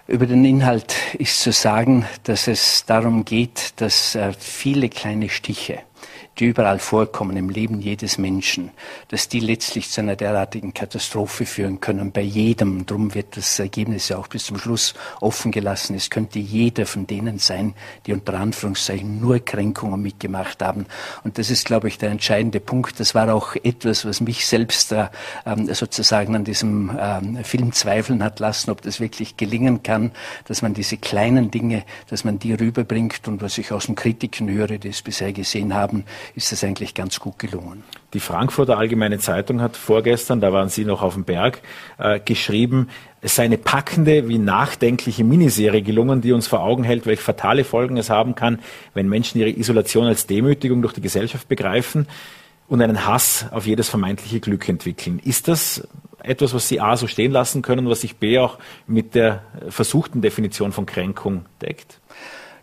Über 0.08 0.26
den 0.26 0.44
Inhalt 0.44 0.96
ist 1.16 1.40
zu 1.40 1.52
sagen, 1.52 2.04
dass 2.24 2.48
es 2.48 2.84
darum 2.86 3.24
geht, 3.24 3.74
dass 3.76 4.16
äh, 4.16 4.32
viele 4.36 4.88
kleine 4.88 5.28
Stiche 5.28 5.78
die 6.38 6.46
überall 6.46 6.78
vorkommen 6.78 7.36
im 7.36 7.50
Leben 7.50 7.80
jedes 7.80 8.16
Menschen, 8.16 8.70
dass 9.08 9.28
die 9.28 9.40
letztlich 9.40 9.90
zu 9.90 10.00
einer 10.00 10.16
derartigen 10.16 10.72
Katastrophe 10.72 11.44
führen 11.44 11.80
können, 11.80 12.10
bei 12.10 12.22
jedem. 12.22 12.86
Darum 12.86 13.14
wird 13.14 13.36
das 13.36 13.58
Ergebnis 13.58 14.08
ja 14.08 14.16
auch 14.16 14.28
bis 14.28 14.46
zum 14.46 14.58
Schluss 14.58 14.94
offen 15.20 15.52
gelassen. 15.52 15.94
Es 15.94 16.08
könnte 16.08 16.38
jeder 16.38 16.86
von 16.86 17.06
denen 17.06 17.38
sein, 17.38 17.74
die 18.06 18.12
unter 18.12 18.34
Anführungszeichen 18.34 19.20
nur 19.20 19.40
Kränkungen 19.40 20.00
mitgemacht 20.00 20.62
haben. 20.62 20.86
Und 21.22 21.38
das 21.38 21.50
ist, 21.50 21.66
glaube 21.66 21.88
ich, 21.88 21.98
der 21.98 22.10
entscheidende 22.10 22.60
Punkt. 22.60 22.98
Das 22.98 23.14
war 23.14 23.32
auch 23.34 23.54
etwas, 23.62 24.06
was 24.06 24.20
mich 24.20 24.46
selbst 24.46 24.92
äh, 24.92 25.08
sozusagen 25.72 26.34
an 26.34 26.44
diesem 26.44 26.96
äh, 26.96 27.44
Film 27.44 27.72
zweifeln 27.72 28.22
hat 28.24 28.40
lassen, 28.40 28.70
ob 28.70 28.80
das 28.82 29.00
wirklich 29.00 29.36
gelingen 29.36 29.82
kann, 29.82 30.12
dass 30.46 30.62
man 30.62 30.72
diese 30.72 30.96
kleinen 30.96 31.50
Dinge, 31.50 31.84
dass 32.08 32.24
man 32.24 32.38
die 32.38 32.54
rüberbringt 32.54 33.28
und 33.28 33.42
was 33.42 33.58
ich 33.58 33.72
aus 33.72 33.86
den 33.86 33.94
Kritiken 33.94 34.48
höre, 34.48 34.78
die 34.78 34.88
es 34.88 35.02
bisher 35.02 35.32
gesehen 35.32 35.74
haben, 35.74 36.04
ist 36.34 36.52
das 36.52 36.64
eigentlich 36.64 36.94
ganz 36.94 37.20
gut 37.20 37.38
gelungen. 37.38 37.84
Die 38.14 38.20
Frankfurter 38.20 38.78
Allgemeine 38.78 39.18
Zeitung 39.18 39.60
hat 39.60 39.76
vorgestern, 39.76 40.40
da 40.40 40.52
waren 40.52 40.68
Sie 40.68 40.84
noch 40.84 41.02
auf 41.02 41.14
dem 41.14 41.24
Berg, 41.24 41.62
äh, 41.98 42.20
geschrieben, 42.20 42.88
es 43.20 43.36
sei 43.36 43.44
eine 43.44 43.58
packende 43.58 44.28
wie 44.28 44.38
nachdenkliche 44.38 45.22
Miniserie 45.22 45.82
gelungen, 45.82 46.20
die 46.20 46.32
uns 46.32 46.48
vor 46.48 46.60
Augen 46.60 46.82
hält, 46.82 47.06
welche 47.06 47.22
fatale 47.22 47.64
Folgen 47.64 47.96
es 47.96 48.10
haben 48.10 48.34
kann, 48.34 48.58
wenn 48.94 49.08
Menschen 49.08 49.40
ihre 49.40 49.50
Isolation 49.50 50.06
als 50.06 50.26
Demütigung 50.26 50.82
durch 50.82 50.94
die 50.94 51.00
Gesellschaft 51.00 51.48
begreifen 51.48 52.08
und 52.68 52.82
einen 52.82 53.06
Hass 53.06 53.46
auf 53.50 53.66
jedes 53.66 53.88
vermeintliche 53.88 54.40
Glück 54.40 54.68
entwickeln. 54.68 55.20
Ist 55.22 55.46
das 55.46 55.86
etwas, 56.22 56.54
was 56.54 56.68
Sie 56.68 56.80
A 56.80 56.96
so 56.96 57.06
stehen 57.06 57.30
lassen 57.30 57.62
können, 57.62 57.88
was 57.88 58.00
sich 58.00 58.16
B 58.16 58.38
auch 58.38 58.58
mit 58.86 59.14
der 59.14 59.42
versuchten 59.68 60.20
Definition 60.20 60.72
von 60.72 60.86
Kränkung 60.86 61.46
deckt? 61.60 62.00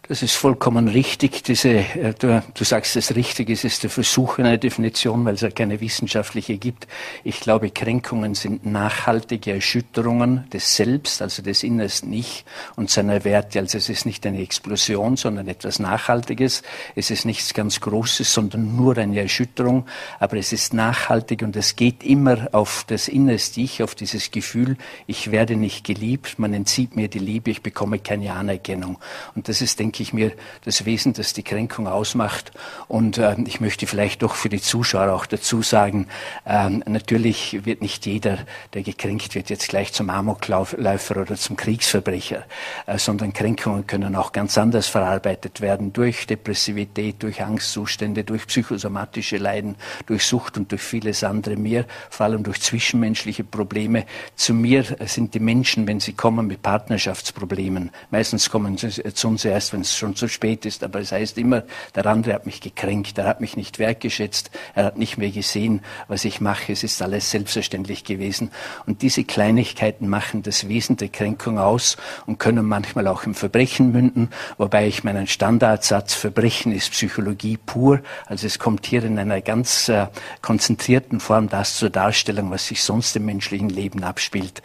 Das 0.09 0.23
ist 0.23 0.33
vollkommen 0.33 0.87
richtig. 0.87 1.43
Diese, 1.43 1.69
äh, 1.69 2.15
du, 2.17 2.41
du 2.55 2.63
sagst 2.63 2.95
es 2.95 3.15
richtig, 3.15 3.47
es 3.51 3.63
ist 3.63 3.83
der 3.83 3.91
Versuch 3.91 4.39
einer 4.39 4.57
Definition, 4.57 5.23
weil 5.23 5.35
es 5.35 5.41
ja 5.41 5.51
keine 5.51 5.81
wissenschaftliche 5.81 6.57
gibt. 6.57 6.87
Ich 7.23 7.39
glaube, 7.41 7.69
Kränkungen 7.69 8.33
sind 8.33 8.65
nachhaltige 8.65 9.53
Erschütterungen 9.53 10.49
des 10.49 10.75
Selbst, 10.75 11.21
also 11.21 11.43
des 11.43 11.61
innersten 11.61 12.11
Ich 12.11 12.43
und 12.75 12.89
seiner 12.89 13.23
Werte. 13.23 13.59
Also 13.59 13.77
es 13.77 13.87
ist 13.87 14.07
nicht 14.07 14.25
eine 14.25 14.41
Explosion, 14.41 15.15
sondern 15.15 15.47
etwas 15.47 15.77
Nachhaltiges. 15.77 16.63
Es 16.95 17.11
ist 17.11 17.25
nichts 17.25 17.53
ganz 17.53 17.79
Großes, 17.79 18.33
sondern 18.33 18.75
nur 18.75 18.97
eine 18.97 19.21
Erschütterung. 19.21 19.85
Aber 20.19 20.37
es 20.37 20.51
ist 20.53 20.73
nachhaltig 20.73 21.43
und 21.43 21.55
es 21.55 21.75
geht 21.75 22.03
immer 22.03 22.47
auf 22.51 22.83
das 22.87 23.09
innerste 23.09 23.61
Ich, 23.61 23.83
auf 23.83 23.93
dieses 23.93 24.31
Gefühl, 24.31 24.75
ich 25.05 25.29
werde 25.29 25.55
nicht 25.55 25.83
geliebt, 25.83 26.39
man 26.39 26.55
entzieht 26.55 26.95
mir 26.95 27.09
die 27.09 27.19
Liebe, 27.19 27.51
ich 27.51 27.61
bekomme 27.61 27.99
keine 27.99 28.33
Anerkennung. 28.33 28.97
Und 29.35 29.47
das 29.47 29.61
ist, 29.61 29.79
denke 29.79 29.98
denke 29.99 30.03
ich 30.03 30.13
mir, 30.13 30.31
das 30.63 30.85
Wesen, 30.85 31.13
das 31.13 31.33
die 31.33 31.43
Kränkung 31.43 31.87
ausmacht. 31.87 32.51
Und 32.87 33.17
äh, 33.17 33.35
ich 33.45 33.59
möchte 33.59 33.85
vielleicht 33.85 34.21
doch 34.21 34.35
für 34.35 34.47
die 34.47 34.61
Zuschauer 34.61 35.11
auch 35.11 35.25
dazu 35.25 35.61
sagen, 35.61 36.07
äh, 36.45 36.69
natürlich 36.69 37.65
wird 37.65 37.81
nicht 37.81 38.05
jeder, 38.05 38.39
der 38.73 38.83
gekränkt 38.83 39.35
wird, 39.35 39.49
jetzt 39.49 39.67
gleich 39.67 39.91
zum 39.91 40.09
Amokläufer 40.09 41.17
oder 41.17 41.35
zum 41.35 41.57
Kriegsverbrecher, 41.57 42.45
äh, 42.85 42.97
sondern 42.97 43.33
Kränkungen 43.33 43.87
können 43.87 44.15
auch 44.15 44.31
ganz 44.31 44.57
anders 44.57 44.87
verarbeitet 44.87 45.59
werden 45.59 45.91
durch 45.91 46.27
Depressivität, 46.27 47.21
durch 47.21 47.41
Angstzustände, 47.41 48.23
durch 48.23 48.47
psychosomatische 48.47 49.37
Leiden, 49.37 49.75
durch 50.05 50.23
Sucht 50.23 50.57
und 50.57 50.71
durch 50.71 50.81
vieles 50.81 51.25
andere 51.25 51.57
mehr, 51.57 51.85
vor 52.09 52.27
allem 52.27 52.43
durch 52.43 52.61
zwischenmenschliche 52.61 53.43
Probleme. 53.43 54.05
Zu 54.35 54.53
mir 54.53 54.85
sind 55.05 55.33
die 55.33 55.41
Menschen, 55.41 55.87
wenn 55.87 55.99
sie 55.99 56.13
kommen 56.13 56.47
mit 56.47 56.61
Partnerschaftsproblemen, 56.61 57.91
meistens 58.11 58.49
kommen 58.49 58.77
sie 58.77 58.89
zu 59.13 59.27
uns 59.27 59.43
erst, 59.43 59.73
wenn 59.73 59.83
es 59.89 59.97
schon 59.97 60.15
zu 60.15 60.27
spät 60.27 60.65
ist. 60.65 60.83
Aber 60.83 60.99
es 60.99 61.11
heißt 61.11 61.37
immer, 61.37 61.63
der 61.95 62.05
andere 62.05 62.33
hat 62.33 62.45
mich 62.45 62.61
gekränkt, 62.61 63.17
er 63.17 63.25
hat 63.25 63.41
mich 63.41 63.57
nicht 63.57 63.79
wertgeschätzt, 63.79 64.51
er 64.75 64.85
hat 64.85 64.97
nicht 64.97 65.17
mehr 65.17 65.31
gesehen, 65.31 65.81
was 66.07 66.25
ich 66.25 66.41
mache. 66.41 66.73
Es 66.73 66.83
ist 66.83 67.01
alles 67.01 67.31
selbstverständlich 67.31 68.03
gewesen. 68.03 68.51
Und 68.85 69.01
diese 69.01 69.23
Kleinigkeiten 69.23 70.07
machen 70.07 70.43
das 70.43 70.67
Wesen 70.67 70.97
der 70.97 71.09
Kränkung 71.09 71.59
aus 71.59 71.97
und 72.25 72.39
können 72.39 72.65
manchmal 72.65 73.07
auch 73.07 73.23
im 73.23 73.35
Verbrechen 73.35 73.91
münden, 73.91 74.29
wobei 74.57 74.87
ich 74.87 75.03
meinen 75.03 75.27
Standardsatz 75.27 76.13
Verbrechen 76.13 76.71
ist 76.71 76.91
Psychologie 76.91 77.57
pur. 77.57 78.01
Also 78.25 78.47
es 78.47 78.59
kommt 78.59 78.85
hier 78.85 79.03
in 79.03 79.17
einer 79.17 79.41
ganz 79.41 79.89
äh, 79.89 80.07
konzentrierten 80.41 81.19
Form 81.19 81.49
das 81.49 81.75
zur 81.77 81.89
Darstellung, 81.89 82.51
was 82.51 82.67
sich 82.67 82.83
sonst 82.83 83.15
im 83.15 83.25
menschlichen 83.25 83.69
Leben 83.69 84.03
abspielt, 84.03 84.61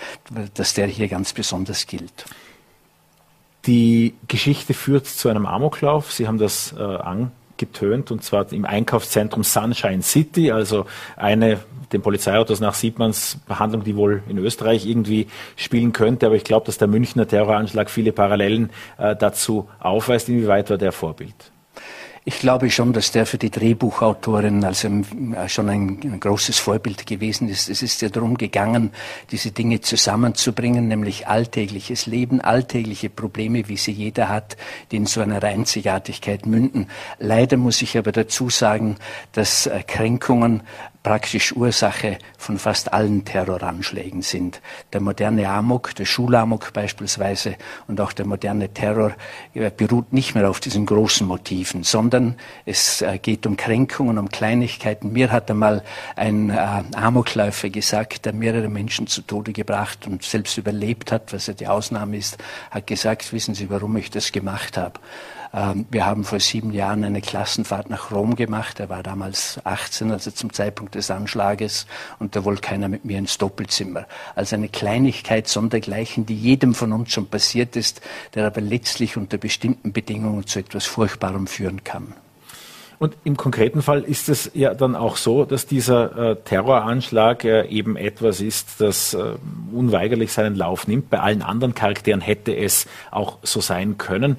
dass 0.54 0.74
der 0.74 0.86
hier 0.86 1.08
ganz 1.08 1.32
besonders 1.32 1.86
gilt. 1.86 2.24
Die 3.66 4.14
Geschichte 4.28 4.74
führt 4.74 5.06
zu 5.06 5.28
einem 5.28 5.46
Amoklauf. 5.46 6.12
Sie 6.12 6.26
haben 6.26 6.38
das 6.38 6.74
äh, 6.78 6.82
angetönt 6.82 8.10
und 8.10 8.22
zwar 8.22 8.52
im 8.52 8.64
Einkaufszentrum 8.64 9.42
Sunshine 9.42 10.02
City, 10.02 10.50
also 10.50 10.86
eine 11.16 11.60
den 11.92 12.02
Polizeiautos 12.02 12.60
nach 12.60 12.74
sieht 12.74 12.96
Behandlung, 13.46 13.84
die 13.84 13.96
wohl 13.96 14.22
in 14.28 14.38
Österreich 14.38 14.84
irgendwie 14.84 15.28
spielen 15.56 15.92
könnte. 15.92 16.26
Aber 16.26 16.34
ich 16.34 16.44
glaube, 16.44 16.66
dass 16.66 16.76
der 16.76 16.88
Münchner 16.88 17.26
Terroranschlag 17.26 17.88
viele 17.88 18.12
Parallelen 18.12 18.70
äh, 18.98 19.16
dazu 19.16 19.68
aufweist. 19.78 20.28
Inwieweit 20.28 20.70
war 20.70 20.76
der 20.76 20.92
Vorbild? 20.92 21.53
Ich 22.26 22.38
glaube 22.38 22.70
schon, 22.70 22.94
dass 22.94 23.12
der 23.12 23.26
für 23.26 23.36
die 23.36 23.50
Drehbuchautorin 23.50 24.64
also 24.64 24.88
äh, 24.88 25.46
schon 25.46 25.68
ein, 25.68 26.00
ein, 26.02 26.20
großes 26.20 26.58
Vorbild 26.58 27.06
gewesen 27.06 27.50
ist. 27.50 27.68
Es 27.68 27.82
ist 27.82 28.00
ja 28.00 28.08
darum 28.08 28.38
gegangen, 28.38 28.92
diese 29.30 29.50
Dinge 29.50 29.82
zusammenzubringen, 29.82 30.88
nämlich 30.88 31.28
alltägliches 31.28 32.06
Leben, 32.06 32.40
alltägliche 32.40 33.10
Probleme, 33.10 33.68
wie 33.68 33.76
sie 33.76 33.92
jeder 33.92 34.30
hat, 34.30 34.56
die 34.90 34.96
in 34.96 35.04
so 35.04 35.20
einer 35.20 35.42
Einzigartigkeit 35.44 36.46
münden. 36.46 36.88
Leider 37.18 37.58
muss 37.58 37.82
ich 37.82 37.98
aber 37.98 38.10
dazu 38.10 38.48
sagen, 38.48 38.96
dass 39.32 39.66
äh, 39.66 39.82
Kränkungen 39.86 40.62
praktisch 41.04 41.54
Ursache 41.54 42.18
von 42.38 42.58
fast 42.58 42.92
allen 42.92 43.26
Terroranschlägen 43.26 44.22
sind. 44.22 44.62
Der 44.94 45.02
moderne 45.02 45.48
Amok, 45.48 45.94
der 45.94 46.06
Schulamok 46.06 46.72
beispielsweise 46.72 47.56
und 47.86 48.00
auch 48.00 48.12
der 48.12 48.26
moderne 48.26 48.70
Terror 48.70 49.12
beruht 49.76 50.14
nicht 50.14 50.34
mehr 50.34 50.48
auf 50.48 50.60
diesen 50.60 50.86
großen 50.86 51.26
Motiven, 51.26 51.84
sondern 51.84 52.36
es 52.64 53.02
äh, 53.02 53.18
geht 53.18 53.46
um 53.46 53.56
Kränkungen, 53.56 54.16
um 54.16 54.30
Kleinigkeiten. 54.30 55.12
Mir 55.12 55.30
hat 55.30 55.50
einmal 55.50 55.84
ein 56.16 56.48
äh, 56.48 56.56
Amokläufer 56.96 57.68
gesagt, 57.68 58.24
der 58.24 58.32
mehrere 58.32 58.70
Menschen 58.70 59.06
zu 59.06 59.20
Tode 59.20 59.52
gebracht 59.52 60.06
und 60.06 60.22
selbst 60.22 60.56
überlebt 60.56 61.12
hat, 61.12 61.34
was 61.34 61.46
ja 61.46 61.52
die 61.52 61.68
Ausnahme 61.68 62.16
ist, 62.16 62.38
hat 62.70 62.86
gesagt, 62.86 63.30
wissen 63.34 63.54
Sie, 63.54 63.68
warum 63.68 63.94
ich 63.98 64.10
das 64.10 64.32
gemacht 64.32 64.78
habe? 64.78 64.98
Ähm, 65.54 65.86
wir 65.90 66.04
haben 66.04 66.24
vor 66.24 66.40
sieben 66.40 66.72
Jahren 66.72 67.04
eine 67.04 67.20
Klassenfahrt 67.20 67.88
nach 67.88 68.10
Rom 68.10 68.34
gemacht. 68.34 68.80
Er 68.80 68.88
war 68.88 69.02
damals 69.02 69.60
18, 69.64 70.10
also 70.10 70.30
zum 70.30 70.52
Zeitpunkt 70.52 70.96
des 70.96 71.10
Anschlages, 71.10 71.86
und 72.18 72.34
da 72.34 72.44
wollte 72.44 72.62
keiner 72.62 72.88
mit 72.88 73.04
mir 73.04 73.18
ins 73.18 73.38
Doppelzimmer. 73.38 74.06
Also 74.34 74.56
eine 74.56 74.68
Kleinigkeit 74.68 75.46
sondergleichen, 75.46 76.26
die 76.26 76.36
jedem 76.36 76.74
von 76.74 76.92
uns 76.92 77.12
schon 77.12 77.28
passiert 77.28 77.76
ist, 77.76 78.00
der 78.34 78.46
aber 78.46 78.60
letztlich 78.60 79.16
unter 79.16 79.38
bestimmten 79.38 79.92
Bedingungen 79.92 80.46
zu 80.46 80.58
etwas 80.58 80.86
Furchtbarem 80.86 81.46
führen 81.46 81.84
kann. 81.84 82.14
Und 83.00 83.16
im 83.24 83.36
konkreten 83.36 83.82
Fall 83.82 84.02
ist 84.02 84.28
es 84.28 84.50
ja 84.54 84.72
dann 84.72 84.94
auch 84.94 85.16
so, 85.16 85.44
dass 85.44 85.66
dieser 85.66 86.30
äh, 86.30 86.36
Terroranschlag 86.36 87.44
äh, 87.44 87.66
eben 87.66 87.96
etwas 87.96 88.40
ist, 88.40 88.80
das 88.80 89.14
äh, 89.14 89.34
unweigerlich 89.72 90.32
seinen 90.32 90.54
Lauf 90.54 90.86
nimmt. 90.86 91.10
Bei 91.10 91.18
allen 91.18 91.42
anderen 91.42 91.74
Charakteren 91.74 92.20
hätte 92.20 92.56
es 92.56 92.86
auch 93.10 93.38
so 93.42 93.60
sein 93.60 93.98
können 93.98 94.38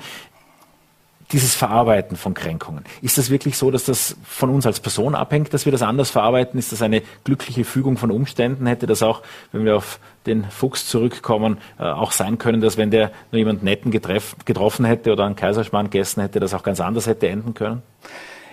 dieses 1.32 1.55
Verarbeiten 1.55 2.17
von 2.17 2.34
Kränkungen. 2.34 2.84
Ist 3.01 3.17
das 3.17 3.29
wirklich 3.29 3.58
so, 3.58 3.72
dass 3.72 3.86
das 3.86 4.15
von 4.24 4.50
uns 4.50 4.65
als 4.65 4.79
Person 4.79 5.15
abhängt, 5.15 5.53
dass 5.53 5.65
wir 5.65 5.72
das 5.72 5.82
anders 5.82 6.10
verarbeiten? 6.10 6.60
Ist 6.60 6.72
das 6.72 6.82
eine 6.82 7.01
glückliche 7.24 7.63
Fügung 7.63 7.98
von 7.98 8.12
Umständen? 8.12 8.67
Hätte 8.67 8.86
das 8.86 9.01
auch, 9.01 9.22
wenn 9.51 9.65
wir 9.65 9.75
auf 9.75 10.00
den 10.25 10.46
Fuchs 10.46 10.88
zurückkommen, 10.88 11.58
äh, 11.79 11.84
auch 11.84 12.12
sein 12.12 12.38
können, 12.38 12.62
dass 12.62 12.77
wenn 12.77 12.91
der 12.91 13.12
nur 13.32 13.39
jemand 13.39 13.63
Netten 13.63 13.91
getroffen 13.91 14.86
hätte 14.86 15.12
oder 15.12 15.25
einen 15.25 15.36
Kaiserschmarrn 15.36 15.89
gegessen 15.89 16.22
hätte, 16.22 16.39
das 16.39 16.53
auch 16.53 16.63
ganz 16.63 16.79
anders 16.79 17.08
hätte 17.08 17.27
enden 17.27 17.53
können? 17.53 17.82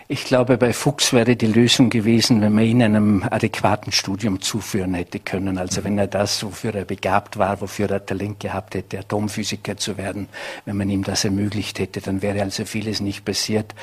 Ich 0.09 0.25
glaube, 0.25 0.59
bei 0.59 0.73
Fuchs 0.73 1.12
wäre 1.12 1.37
die 1.37 1.47
Lösung 1.47 1.88
gewesen, 1.88 2.40
wenn 2.40 2.52
man 2.52 2.64
ihn 2.64 2.82
einem 2.82 3.23
adäquaten 3.23 3.92
Studium 3.92 4.40
zuführen 4.40 4.94
hätte 4.94 5.21
können. 5.21 5.59
Also 5.59 5.85
wenn 5.85 5.97
er 5.97 6.09
das, 6.09 6.42
wofür 6.42 6.75
er 6.75 6.85
begabt 6.85 7.38
war, 7.38 7.61
wofür 7.61 7.88
er 7.88 8.04
Talent 8.04 8.40
gehabt 8.40 8.75
hätte, 8.75 8.99
Atomphysiker 8.99 9.76
zu 9.76 9.97
werden, 9.97 10.28
wenn 10.64 10.76
man 10.76 10.90
ihm 10.90 11.04
das 11.04 11.25
ermöglicht 11.25 11.78
hätte, 11.78 12.00
dann 12.00 12.21
wäre 12.21 12.42
also 12.42 12.64
vieles 12.64 13.00
nicht 13.00 13.25
passiert. 13.25 13.75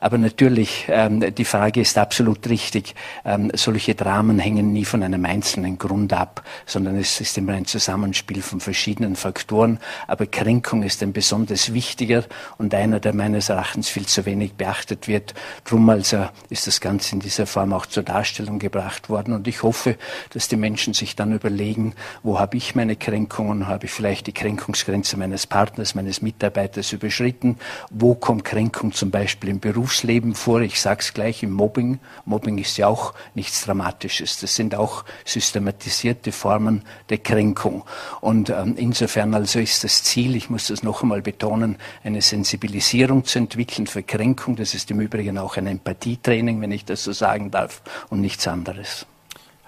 Aber 0.00 0.16
natürlich, 0.16 0.86
ähm, 0.88 1.34
die 1.34 1.44
Frage 1.44 1.82
ist 1.82 1.98
absolut 1.98 2.48
richtig. 2.48 2.94
Ähm, 3.24 3.50
solche 3.54 3.94
Dramen 3.94 4.38
hängen 4.38 4.72
nie 4.72 4.86
von 4.86 5.02
einem 5.02 5.26
einzelnen 5.26 5.76
Grund 5.76 6.12
ab, 6.14 6.42
sondern 6.64 6.96
es 6.96 7.20
ist 7.20 7.36
immer 7.36 7.52
ein 7.52 7.66
Zusammenspiel 7.66 8.40
von 8.40 8.60
verschiedenen 8.60 9.14
Faktoren. 9.14 9.78
Aber 10.06 10.26
Kränkung 10.26 10.82
ist 10.82 11.02
ein 11.02 11.12
besonders 11.12 11.74
wichtiger 11.74 12.24
und 12.56 12.74
einer, 12.74 12.98
der 12.98 13.14
meines 13.14 13.50
Erachtens 13.50 13.88
viel 13.88 14.06
zu 14.06 14.24
wenig 14.24 14.54
beachtet 14.54 15.06
wird. 15.06 15.34
Drum 15.68 15.88
also 15.90 16.28
ist 16.48 16.68
das 16.68 16.80
Ganze 16.80 17.16
in 17.16 17.20
dieser 17.20 17.44
Form 17.44 17.72
auch 17.72 17.86
zur 17.86 18.04
Darstellung 18.04 18.60
gebracht 18.60 19.08
worden. 19.08 19.34
Und 19.34 19.48
ich 19.48 19.64
hoffe, 19.64 19.96
dass 20.30 20.46
die 20.46 20.56
Menschen 20.56 20.94
sich 20.94 21.16
dann 21.16 21.32
überlegen, 21.32 21.94
wo 22.22 22.38
habe 22.38 22.56
ich 22.56 22.76
meine 22.76 22.94
Kränkungen, 22.94 23.66
habe 23.66 23.86
ich 23.86 23.90
vielleicht 23.90 24.28
die 24.28 24.32
Kränkungsgrenze 24.32 25.16
meines 25.16 25.48
Partners, 25.48 25.96
meines 25.96 26.22
Mitarbeiters 26.22 26.92
überschritten, 26.92 27.58
wo 27.90 28.14
kommt 28.14 28.44
Kränkung 28.44 28.92
zum 28.92 29.10
Beispiel 29.10 29.50
im 29.50 29.58
Berufsleben 29.58 30.36
vor. 30.36 30.60
Ich 30.60 30.80
sage 30.80 31.00
es 31.00 31.12
gleich 31.12 31.42
im 31.42 31.50
Mobbing. 31.50 31.98
Mobbing 32.26 32.58
ist 32.58 32.76
ja 32.76 32.86
auch 32.86 33.12
nichts 33.34 33.64
Dramatisches. 33.64 34.38
Das 34.38 34.54
sind 34.54 34.76
auch 34.76 35.04
systematisierte 35.24 36.30
Formen 36.30 36.82
der 37.08 37.18
Kränkung. 37.18 37.82
Und 38.20 38.50
ähm, 38.50 38.74
insofern 38.76 39.34
also 39.34 39.58
ist 39.58 39.82
das 39.82 40.04
Ziel, 40.04 40.36
ich 40.36 40.48
muss 40.48 40.68
das 40.68 40.84
noch 40.84 41.02
einmal 41.02 41.22
betonen, 41.22 41.76
eine 42.04 42.22
Sensibilisierung 42.22 43.24
zu 43.24 43.40
entwickeln 43.40 43.88
für 43.88 44.04
Kränkung. 44.04 44.54
Das 44.54 44.72
ist 44.72 44.92
im 44.92 45.00
Übrigen 45.00 45.38
auch 45.38 45.55
ein 45.58 45.66
ein 45.66 45.66
Empathietraining, 45.66 46.60
wenn 46.60 46.72
ich 46.72 46.84
das 46.84 47.04
so 47.04 47.12
sagen 47.12 47.50
darf, 47.50 47.82
und 48.10 48.20
nichts 48.20 48.46
anderes. 48.46 49.06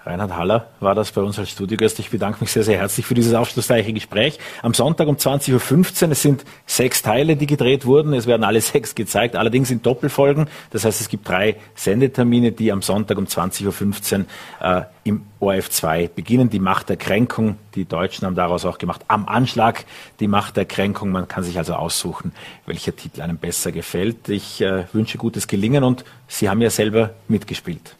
Reinhard 0.05 0.35
Haller 0.35 0.67
war 0.79 0.95
das 0.95 1.11
bei 1.11 1.21
uns 1.21 1.37
als 1.37 1.49
Studiogast. 1.49 1.99
Ich 1.99 2.09
bedanke 2.09 2.39
mich 2.39 2.51
sehr, 2.51 2.63
sehr 2.63 2.77
herzlich 2.77 3.05
für 3.05 3.15
dieses 3.15 3.33
aufschlussreiche 3.33 3.91
Gespräch. 3.91 4.39
Am 4.61 4.73
Sonntag 4.73 5.07
um 5.07 5.17
20.15 5.17 6.05
Uhr, 6.05 6.11
es 6.11 6.21
sind 6.21 6.45
sechs 6.65 7.01
Teile, 7.01 7.35
die 7.35 7.47
gedreht 7.47 7.85
wurden. 7.85 8.13
Es 8.13 8.25
werden 8.25 8.43
alle 8.43 8.61
sechs 8.61 8.95
gezeigt, 8.95 9.35
allerdings 9.35 9.71
in 9.71 9.81
Doppelfolgen. 9.81 10.47
Das 10.71 10.85
heißt, 10.85 11.01
es 11.01 11.09
gibt 11.09 11.27
drei 11.27 11.57
Sendetermine, 11.75 12.53
die 12.53 12.71
am 12.71 12.81
Sonntag 12.81 13.17
um 13.17 13.25
20.15 13.25 14.19
Uhr 14.19 14.25
äh, 14.61 14.83
im 15.03 15.25
ORF 15.39 15.69
2 15.69 16.09
beginnen. 16.15 16.49
Die 16.49 16.59
Macht 16.59 16.87
der 16.87 16.97
Kränkung, 16.97 17.57
die 17.75 17.85
Deutschen 17.85 18.25
haben 18.25 18.35
daraus 18.35 18.65
auch 18.65 18.77
gemacht. 18.77 19.01
Am 19.09 19.27
Anschlag, 19.27 19.85
die 20.21 20.27
Macht 20.27 20.55
der 20.55 20.65
Kränkung. 20.65 21.11
Man 21.11 21.27
kann 21.27 21.43
sich 21.43 21.57
also 21.57 21.73
aussuchen, 21.73 22.31
welcher 22.65 22.95
Titel 22.95 23.21
einem 23.21 23.37
besser 23.37 23.73
gefällt. 23.73 24.29
Ich 24.29 24.61
äh, 24.61 24.85
wünsche 24.93 25.17
gutes 25.17 25.47
Gelingen 25.47 25.83
und 25.83 26.05
Sie 26.27 26.49
haben 26.49 26.61
ja 26.61 26.69
selber 26.69 27.11
mitgespielt. 27.27 27.95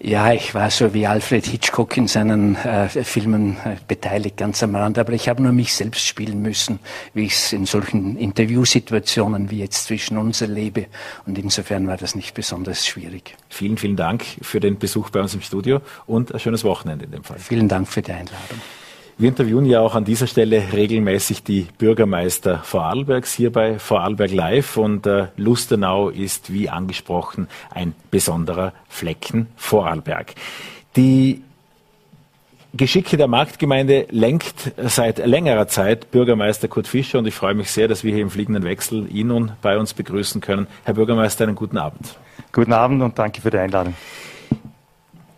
Ja, 0.00 0.32
ich 0.32 0.54
war 0.54 0.70
so 0.70 0.94
wie 0.94 1.08
Alfred 1.08 1.44
Hitchcock 1.44 1.96
in 1.96 2.06
seinen 2.06 2.54
äh, 2.54 2.88
Filmen 2.88 3.56
äh, 3.64 3.76
beteiligt, 3.88 4.36
ganz 4.36 4.62
am 4.62 4.76
Rand, 4.76 4.96
aber 4.96 5.12
ich 5.12 5.28
habe 5.28 5.42
nur 5.42 5.50
mich 5.50 5.74
selbst 5.74 6.06
spielen 6.06 6.40
müssen, 6.40 6.78
wie 7.14 7.24
ich 7.24 7.32
es 7.32 7.52
in 7.52 7.66
solchen 7.66 8.16
Interviewsituationen 8.16 9.50
wie 9.50 9.58
jetzt 9.58 9.86
zwischen 9.86 10.16
uns 10.16 10.40
erlebe. 10.40 10.86
Und 11.26 11.36
insofern 11.36 11.88
war 11.88 11.96
das 11.96 12.14
nicht 12.14 12.34
besonders 12.34 12.86
schwierig. 12.86 13.36
Vielen, 13.48 13.76
vielen 13.76 13.96
Dank 13.96 14.24
für 14.40 14.60
den 14.60 14.78
Besuch 14.78 15.10
bei 15.10 15.20
uns 15.20 15.34
im 15.34 15.40
Studio 15.40 15.80
und 16.06 16.32
ein 16.32 16.38
schönes 16.38 16.62
Wochenende 16.62 17.06
in 17.06 17.10
dem 17.10 17.24
Fall. 17.24 17.40
Vielen 17.40 17.66
Dank 17.66 17.88
für 17.88 18.00
die 18.00 18.12
Einladung. 18.12 18.60
Wir 19.20 19.30
interviewen 19.30 19.66
ja 19.66 19.80
auch 19.80 19.96
an 19.96 20.04
dieser 20.04 20.28
Stelle 20.28 20.62
regelmäßig 20.72 21.42
die 21.42 21.66
Bürgermeister 21.76 22.58
Vorarlbergs 22.58 23.34
hier 23.34 23.50
bei 23.50 23.80
Vorarlberg 23.80 24.30
Live 24.30 24.76
und 24.76 25.08
äh, 25.08 25.26
Lustenau 25.36 26.08
ist 26.08 26.52
wie 26.52 26.68
angesprochen 26.68 27.48
ein 27.72 27.94
besonderer 28.12 28.72
Flecken 28.88 29.48
Vorarlberg. 29.56 30.36
Die 30.94 31.42
Geschicke 32.74 33.16
der 33.16 33.26
Marktgemeinde 33.26 34.06
lenkt 34.10 34.70
seit 34.76 35.18
längerer 35.26 35.66
Zeit 35.66 36.12
Bürgermeister 36.12 36.68
Kurt 36.68 36.86
Fischer 36.86 37.18
und 37.18 37.26
ich 37.26 37.34
freue 37.34 37.54
mich 37.54 37.72
sehr, 37.72 37.88
dass 37.88 38.04
wir 38.04 38.14
hier 38.14 38.22
im 38.22 38.30
fliegenden 38.30 38.62
Wechsel 38.62 39.12
ihn 39.12 39.26
nun 39.26 39.50
bei 39.62 39.78
uns 39.78 39.94
begrüßen 39.94 40.40
können. 40.40 40.68
Herr 40.84 40.94
Bürgermeister, 40.94 41.42
einen 41.42 41.56
guten 41.56 41.78
Abend. 41.78 42.16
Guten 42.52 42.72
Abend 42.72 43.02
und 43.02 43.18
danke 43.18 43.40
für 43.40 43.50
die 43.50 43.58
Einladung. 43.58 43.94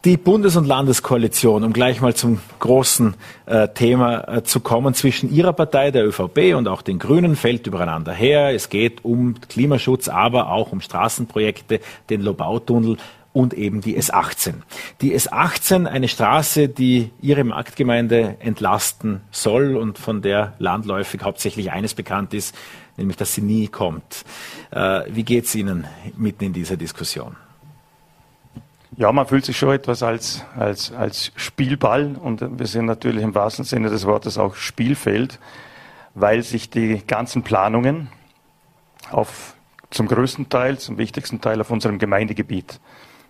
Die 0.07 0.17
Bundes- 0.17 0.57
und 0.57 0.65
Landeskoalition, 0.67 1.63
um 1.63 1.75
gleich 1.75 2.01
mal 2.01 2.15
zum 2.15 2.41
großen 2.59 3.17
äh, 3.45 3.69
Thema 3.69 4.37
äh, 4.37 4.43
zu 4.43 4.61
kommen, 4.61 4.95
zwischen 4.95 5.31
Ihrer 5.31 5.53
Partei, 5.53 5.91
der 5.91 6.07
ÖVP 6.07 6.55
und 6.57 6.69
auch 6.69 6.81
den 6.81 6.99
Grünen, 6.99 7.37
fällt 7.37 7.67
übereinander 7.67 8.15
her. 8.15 8.55
Es 8.55 8.71
geht 8.71 9.05
um 9.05 9.39
Klimaschutz, 9.43 10.09
aber 10.09 10.53
auch 10.53 10.73
um 10.73 10.81
Straßenprojekte, 10.81 11.81
den 12.09 12.23
Lobautunnel 12.23 12.97
und 13.35 13.53
eben 13.53 13.83
die 13.83 14.01
S18. 14.01 14.55
Die 15.03 15.15
S18, 15.15 15.85
eine 15.85 16.09
Straße, 16.09 16.71
die 16.71 17.11
Ihre 17.21 17.45
Marktgemeinde 17.45 18.37
entlasten 18.41 19.21
soll 19.31 19.77
und 19.77 19.99
von 19.99 20.23
der 20.23 20.55
landläufig 20.59 21.21
hauptsächlich 21.21 21.73
eines 21.73 21.93
bekannt 21.93 22.33
ist, 22.33 22.55
nämlich 22.97 23.19
dass 23.19 23.35
sie 23.35 23.43
nie 23.43 23.69
kommt. 23.69 24.25
Äh, 24.71 25.03
wie 25.09 25.25
geht 25.25 25.45
es 25.45 25.55
Ihnen 25.55 25.87
mitten 26.17 26.45
in 26.45 26.55
dieser 26.55 26.79
Diskussion? 26.79 27.37
Ja, 28.97 29.13
man 29.13 29.25
fühlt 29.25 29.45
sich 29.45 29.57
schon 29.57 29.73
etwas 29.73 30.03
als, 30.03 30.45
als, 30.57 30.93
als 30.93 31.31
Spielball 31.37 32.17
und 32.21 32.59
wir 32.59 32.67
sind 32.67 32.87
natürlich 32.87 33.23
im 33.23 33.37
wahrsten 33.37 33.65
Sinne 33.65 33.89
des 33.89 34.05
Wortes 34.05 34.37
auch 34.37 34.57
Spielfeld, 34.57 35.39
weil 36.15 36.43
sich 36.43 36.71
die 36.71 37.01
ganzen 37.07 37.45
Planungen 37.45 38.09
auf, 39.13 39.55
zum 39.91 40.09
größten 40.09 40.49
Teil, 40.49 40.79
zum 40.79 40.99
wichtigsten 40.99 41.41
Teil 41.41 41.61
auf 41.61 41.71
unserem 41.71 42.01
Gemeindegebiet 42.01 42.81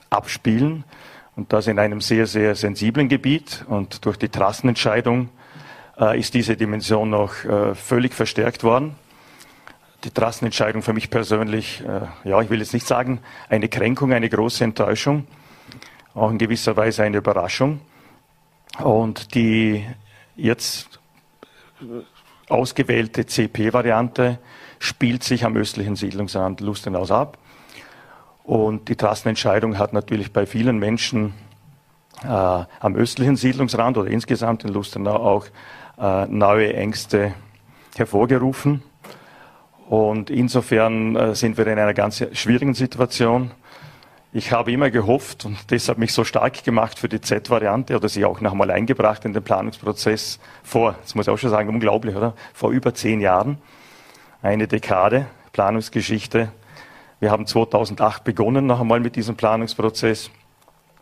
abspielen 0.08 0.84
und 1.36 1.52
das 1.52 1.66
in 1.66 1.78
einem 1.78 2.00
sehr, 2.00 2.26
sehr 2.26 2.54
sensiblen 2.54 3.10
Gebiet 3.10 3.66
und 3.68 4.06
durch 4.06 4.16
die 4.16 4.30
Trassenentscheidung 4.30 5.28
äh, 6.00 6.18
ist 6.18 6.32
diese 6.32 6.56
Dimension 6.56 7.10
noch 7.10 7.44
äh, 7.44 7.74
völlig 7.74 8.14
verstärkt 8.14 8.64
worden. 8.64 8.96
Die 10.04 10.10
Trassenentscheidung 10.10 10.80
für 10.80 10.94
mich 10.94 11.10
persönlich, 11.10 11.84
äh, 11.86 12.28
ja, 12.28 12.40
ich 12.40 12.48
will 12.48 12.60
jetzt 12.60 12.72
nicht 12.72 12.86
sagen, 12.86 13.20
eine 13.50 13.68
Kränkung, 13.68 14.14
eine 14.14 14.30
große 14.30 14.64
Enttäuschung 14.64 15.26
auch 16.14 16.30
in 16.30 16.38
gewisser 16.38 16.76
Weise 16.76 17.02
eine 17.02 17.18
Überraschung. 17.18 17.80
Und 18.78 19.34
die 19.34 19.84
jetzt 20.36 21.00
ausgewählte 22.48 23.26
CP-Variante 23.26 24.38
spielt 24.78 25.22
sich 25.22 25.44
am 25.44 25.56
östlichen 25.56 25.96
Siedlungsrand 25.96 26.60
Lustenaus 26.60 27.10
ab. 27.10 27.38
Und 28.44 28.88
die 28.88 28.96
Trassenentscheidung 28.96 29.78
hat 29.78 29.92
natürlich 29.92 30.32
bei 30.32 30.46
vielen 30.46 30.78
Menschen 30.78 31.34
äh, 32.24 32.26
am 32.26 32.94
östlichen 32.96 33.36
Siedlungsrand 33.36 33.96
oder 33.98 34.10
insgesamt 34.10 34.64
in 34.64 34.72
Lustenau 34.72 35.16
auch 35.16 35.46
äh, 35.98 36.26
neue 36.26 36.74
Ängste 36.74 37.34
hervorgerufen. 37.96 38.82
Und 39.88 40.30
insofern 40.30 41.16
äh, 41.16 41.34
sind 41.34 41.58
wir 41.58 41.66
in 41.66 41.78
einer 41.78 41.94
ganz 41.94 42.24
schwierigen 42.32 42.74
Situation. 42.74 43.50
Ich 44.32 44.52
habe 44.52 44.70
immer 44.70 44.90
gehofft 44.90 45.44
und 45.44 45.58
deshalb 45.72 45.98
mich 45.98 46.12
so 46.12 46.22
stark 46.22 46.62
gemacht 46.62 47.00
für 47.00 47.08
die 47.08 47.20
Z-Variante 47.20 47.96
oder 47.96 48.08
sie 48.08 48.24
auch 48.24 48.40
noch 48.40 48.52
einmal 48.52 48.70
eingebracht 48.70 49.24
in 49.24 49.32
den 49.32 49.42
Planungsprozess 49.42 50.38
vor, 50.62 50.94
das 51.02 51.16
muss 51.16 51.26
ich 51.26 51.32
auch 51.32 51.36
schon 51.36 51.50
sagen, 51.50 51.68
unglaublich, 51.68 52.14
oder? 52.14 52.34
Vor 52.54 52.70
über 52.70 52.94
zehn 52.94 53.20
Jahren. 53.20 53.58
Eine 54.40 54.68
Dekade 54.68 55.26
Planungsgeschichte. 55.52 56.52
Wir 57.18 57.32
haben 57.32 57.44
2008 57.44 58.22
begonnen 58.22 58.66
noch 58.66 58.80
einmal 58.80 59.00
mit 59.00 59.16
diesem 59.16 59.34
Planungsprozess. 59.34 60.30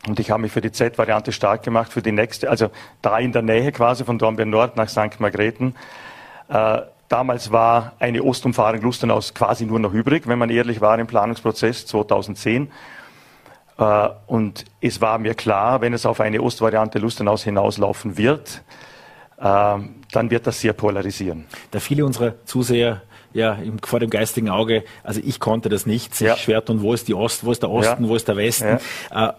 Und 0.06 0.18
ich 0.18 0.30
habe 0.30 0.40
mich 0.40 0.52
für 0.52 0.62
die 0.62 0.72
Z-Variante 0.72 1.30
stark 1.32 1.62
gemacht, 1.62 1.92
für 1.92 2.00
die 2.00 2.12
nächste, 2.12 2.48
also 2.48 2.70
da 3.02 3.18
in 3.18 3.32
der 3.32 3.42
Nähe 3.42 3.72
quasi 3.72 4.04
von 4.04 4.18
Dornbirn 4.18 4.48
Nord 4.48 4.78
nach 4.78 4.88
St. 4.88 5.20
Margrethen. 5.20 5.76
Äh, 6.48 6.80
damals 7.10 7.52
war 7.52 7.92
eine 7.98 8.22
Ostumfahrung 8.22 8.80
Lustenaus 8.80 9.34
quasi 9.34 9.66
nur 9.66 9.80
noch 9.80 9.92
übrig, 9.92 10.26
wenn 10.26 10.38
man 10.38 10.48
ehrlich 10.48 10.80
war 10.80 10.98
im 10.98 11.06
Planungsprozess 11.06 11.84
2010. 11.84 12.70
Äh, 13.78 14.08
und 14.26 14.64
es 14.80 15.00
war 15.00 15.18
mir 15.18 15.34
klar, 15.34 15.80
wenn 15.80 15.94
es 15.94 16.04
auf 16.04 16.20
eine 16.20 16.42
Ostvariante 16.42 16.98
Lustenhaus 16.98 17.44
hinauslaufen 17.44 18.16
wird, 18.18 18.62
äh, 19.38 19.42
dann 19.42 20.30
wird 20.30 20.46
das 20.46 20.60
sehr 20.60 20.72
polarisieren. 20.72 21.46
Da 21.70 21.80
viele 21.80 22.04
unserer 22.04 22.44
Zuseher 22.44 23.02
ja, 23.32 23.54
im, 23.54 23.78
vor 23.78 24.00
dem 24.00 24.10
geistigen 24.10 24.48
Auge, 24.48 24.84
also 25.04 25.20
ich 25.24 25.40
konnte 25.40 25.68
das 25.68 25.86
nicht, 25.86 26.14
sich 26.14 26.26
ja. 26.26 26.36
schwer 26.36 26.64
tun, 26.64 26.82
wo 26.82 26.94
ist 26.94 27.08
die 27.08 27.14
Ost, 27.14 27.44
wo 27.44 27.52
ist 27.52 27.62
der 27.62 27.70
Osten, 27.70 28.04
ja. 28.04 28.08
wo 28.08 28.16
ist 28.16 28.28
der 28.28 28.36
Westen. 28.36 28.78
Ja. 29.10 29.28
Äh, 29.28 29.32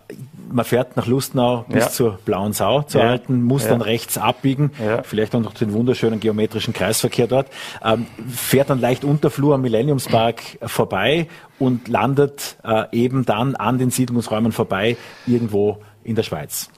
man 0.52 0.66
fährt 0.66 0.98
nach 0.98 1.06
Lustenau 1.06 1.66
bis 1.68 1.92
zur 1.94 2.20
Blauen 2.26 2.54
Sau, 2.54 2.82
zur 2.84 3.04
alten, 3.04 3.44
muss 3.44 3.68
dann 3.68 3.82
rechts 3.82 4.18
abbiegen, 4.18 4.72
vielleicht 5.04 5.36
auch 5.36 5.42
noch 5.42 5.54
den 5.54 5.74
wunderschönen 5.74 6.20
geometrischen 6.20 6.74
Kreisverkehr 6.74 7.28
dort, 7.28 7.48
ähm, 7.84 8.08
fährt 8.36 8.70
dann 8.70 8.82
leicht 8.82 9.04
Unterflur 9.04 9.56
am 9.56 9.62
Millenniumspark 9.62 10.42
vorbei 10.64 11.28
und 11.60 11.88
landet 11.88 12.58
äh, 12.64 12.86
eben 12.92 13.26
dann 13.26 13.56
an 13.56 13.78
den 13.78 13.92
Siedlungsräumen 13.92 14.52
vorbei 14.52 14.98
irgendwo 15.28 15.78
in 16.04 16.16
der 16.16 16.24
Schweiz. 16.24 16.70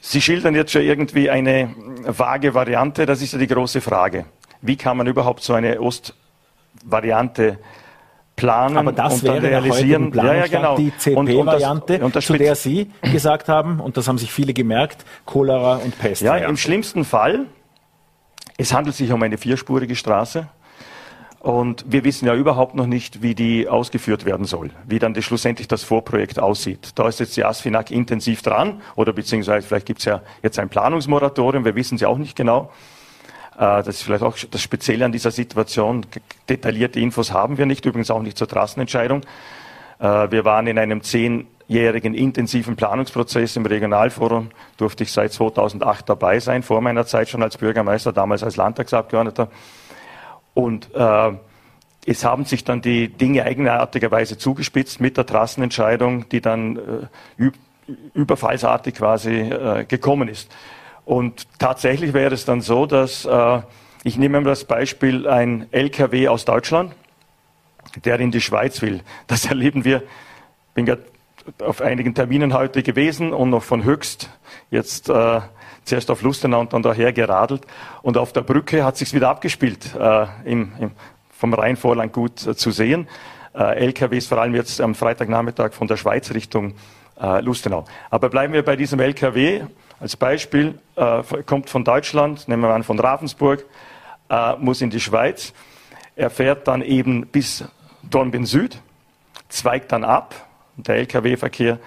Sie 0.00 0.20
schildern 0.20 0.54
jetzt 0.54 0.72
schon 0.72 0.82
irgendwie 0.82 1.30
eine 1.30 1.74
vage 2.06 2.54
Variante, 2.54 3.06
das 3.06 3.22
ist 3.22 3.32
ja 3.32 3.38
die 3.38 3.46
große 3.46 3.80
Frage. 3.80 4.26
Wie 4.60 4.76
kann 4.76 4.96
man 4.96 5.06
überhaupt 5.06 5.42
so 5.42 5.54
eine 5.54 5.80
Ost 5.80 6.14
Variante 6.84 7.58
planen 8.36 8.76
Aber 8.76 8.92
das 8.92 9.14
und 9.14 9.22
wäre 9.24 9.40
dann 9.40 9.46
realisieren. 9.46 10.12
Ja, 10.14 10.34
ja, 10.34 10.46
genau. 10.46 10.76
die 10.76 10.92
CP-Variante, 10.96 12.10
zu 12.20 12.32
der 12.34 12.54
Sie 12.56 12.90
gesagt 13.02 13.48
haben, 13.48 13.80
und 13.80 13.96
das 13.96 14.08
haben 14.08 14.18
sich 14.18 14.32
viele 14.32 14.52
gemerkt, 14.52 15.04
Cholera 15.24 15.76
und 15.76 15.98
Pest. 15.98 16.22
Ja, 16.22 16.36
im 16.36 16.56
schlimmsten 16.56 17.04
Fall, 17.04 17.46
es 18.56 18.72
handelt 18.72 18.96
sich 18.96 19.12
um 19.12 19.22
eine 19.22 19.38
vierspurige 19.38 19.94
Straße. 19.94 20.48
Und 21.44 21.84
wir 21.86 22.04
wissen 22.04 22.24
ja 22.24 22.34
überhaupt 22.34 22.74
noch 22.74 22.86
nicht, 22.86 23.20
wie 23.20 23.34
die 23.34 23.68
ausgeführt 23.68 24.24
werden 24.24 24.46
soll, 24.46 24.70
wie 24.86 24.98
dann 24.98 25.12
das, 25.12 25.24
schlussendlich 25.24 25.68
das 25.68 25.82
Vorprojekt 25.82 26.38
aussieht. 26.38 26.92
Da 26.94 27.06
ist 27.06 27.20
jetzt 27.20 27.36
die 27.36 27.44
ASFINAG 27.44 27.90
intensiv 27.90 28.40
dran, 28.40 28.80
oder 28.96 29.12
beziehungsweise 29.12 29.66
vielleicht 29.66 29.84
gibt 29.84 29.98
es 29.98 30.06
ja 30.06 30.22
jetzt 30.42 30.58
ein 30.58 30.70
Planungsmoratorium, 30.70 31.66
wir 31.66 31.74
wissen 31.74 31.96
es 31.96 32.00
ja 32.00 32.08
auch 32.08 32.16
nicht 32.16 32.34
genau. 32.34 32.70
Äh, 33.56 33.82
das 33.82 33.88
ist 33.88 34.02
vielleicht 34.02 34.22
auch 34.22 34.36
das 34.50 34.62
Spezielle 34.62 35.04
an 35.04 35.12
dieser 35.12 35.30
Situation. 35.30 36.06
Detaillierte 36.48 37.00
Infos 37.00 37.32
haben 37.32 37.58
wir 37.58 37.66
nicht, 37.66 37.84
übrigens 37.84 38.10
auch 38.10 38.22
nicht 38.22 38.38
zur 38.38 38.48
Trassenentscheidung. 38.48 39.22
Äh, 39.98 40.30
wir 40.30 40.44
waren 40.44 40.66
in 40.66 40.78
einem 40.78 41.02
zehnjährigen 41.02 42.14
intensiven 42.14 42.76
Planungsprozess 42.76 43.56
im 43.56 43.66
Regionalforum, 43.66 44.50
durfte 44.76 45.04
ich 45.04 45.12
seit 45.12 45.32
2008 45.32 46.08
dabei 46.08 46.40
sein, 46.40 46.62
vor 46.62 46.80
meiner 46.80 47.06
Zeit 47.06 47.28
schon 47.28 47.42
als 47.42 47.56
Bürgermeister, 47.56 48.12
damals 48.12 48.42
als 48.42 48.56
Landtagsabgeordneter. 48.56 49.48
Und 50.54 50.94
äh, 50.94 51.32
es 52.06 52.24
haben 52.24 52.44
sich 52.44 52.64
dann 52.64 52.82
die 52.82 53.08
Dinge 53.08 53.44
eigenartigerweise 53.44 54.36
zugespitzt 54.36 55.00
mit 55.00 55.16
der 55.16 55.26
Trassenentscheidung, 55.26 56.28
die 56.28 56.40
dann 56.40 57.08
äh, 57.38 57.50
überfallsartig 58.14 58.94
quasi 58.94 59.40
äh, 59.40 59.84
gekommen 59.84 60.28
ist. 60.28 60.50
Und 61.04 61.46
tatsächlich 61.58 62.14
wäre 62.14 62.34
es 62.34 62.44
dann 62.44 62.60
so, 62.60 62.86
dass, 62.86 63.24
äh, 63.24 63.60
ich 64.04 64.16
nehme 64.16 64.40
mal 64.40 64.48
das 64.48 64.64
Beispiel, 64.64 65.28
ein 65.28 65.66
LKW 65.70 66.28
aus 66.28 66.44
Deutschland, 66.44 66.94
der 68.04 68.20
in 68.20 68.30
die 68.30 68.40
Schweiz 68.40 68.80
will. 68.82 69.02
Das 69.26 69.44
erleben 69.48 69.84
wir, 69.84 70.02
bin 70.74 70.86
gerade 70.86 71.04
auf 71.60 71.82
einigen 71.82 72.14
Terminen 72.14 72.54
heute 72.54 72.82
gewesen 72.82 73.32
und 73.32 73.50
noch 73.50 73.62
von 73.62 73.84
Höchst 73.84 74.30
jetzt 74.70 75.10
äh, 75.10 75.40
zuerst 75.84 76.10
auf 76.10 76.22
Lustenau 76.22 76.60
und 76.60 76.72
dann 76.72 76.82
daher 76.82 77.12
geradelt. 77.12 77.66
Und 78.02 78.16
auf 78.16 78.32
der 78.32 78.40
Brücke 78.40 78.84
hat 78.84 78.96
sich's 78.96 79.12
wieder 79.12 79.28
abgespielt, 79.28 79.94
äh, 79.94 80.26
im, 80.44 80.72
im, 80.78 80.90
vom 81.30 81.52
Rheinvorland 81.52 82.12
gut 82.12 82.46
äh, 82.46 82.56
zu 82.56 82.70
sehen. 82.70 83.08
Äh, 83.54 83.84
LKWs 83.86 84.26
vor 84.26 84.38
allem 84.38 84.54
jetzt 84.54 84.80
am 84.80 84.94
Freitagnachmittag 84.94 85.74
von 85.74 85.86
der 85.86 85.96
Schweiz 85.96 86.32
Richtung 86.32 86.74
äh, 87.20 87.40
Lustenau. 87.40 87.84
Aber 88.10 88.30
bleiben 88.30 88.52
wir 88.52 88.64
bei 88.64 88.76
diesem 88.76 89.00
LKW. 89.00 89.64
Als 90.04 90.18
Beispiel 90.18 90.78
äh, 90.96 91.22
kommt 91.46 91.70
von 91.70 91.82
Deutschland, 91.82 92.46
nehmen 92.46 92.60
wir 92.60 92.74
an 92.74 92.82
von 92.82 93.00
Ravensburg, 93.00 93.64
äh, 94.28 94.54
muss 94.56 94.82
in 94.82 94.90
die 94.90 95.00
Schweiz. 95.00 95.54
Er 96.14 96.28
fährt 96.28 96.68
dann 96.68 96.82
eben 96.82 97.26
bis 97.26 97.64
Dornbin 98.02 98.44
Süd, 98.44 98.82
zweigt 99.48 99.92
dann 99.92 100.04
ab. 100.04 100.34
Der 100.76 100.96
Lkw-Verkehr, 100.96 101.78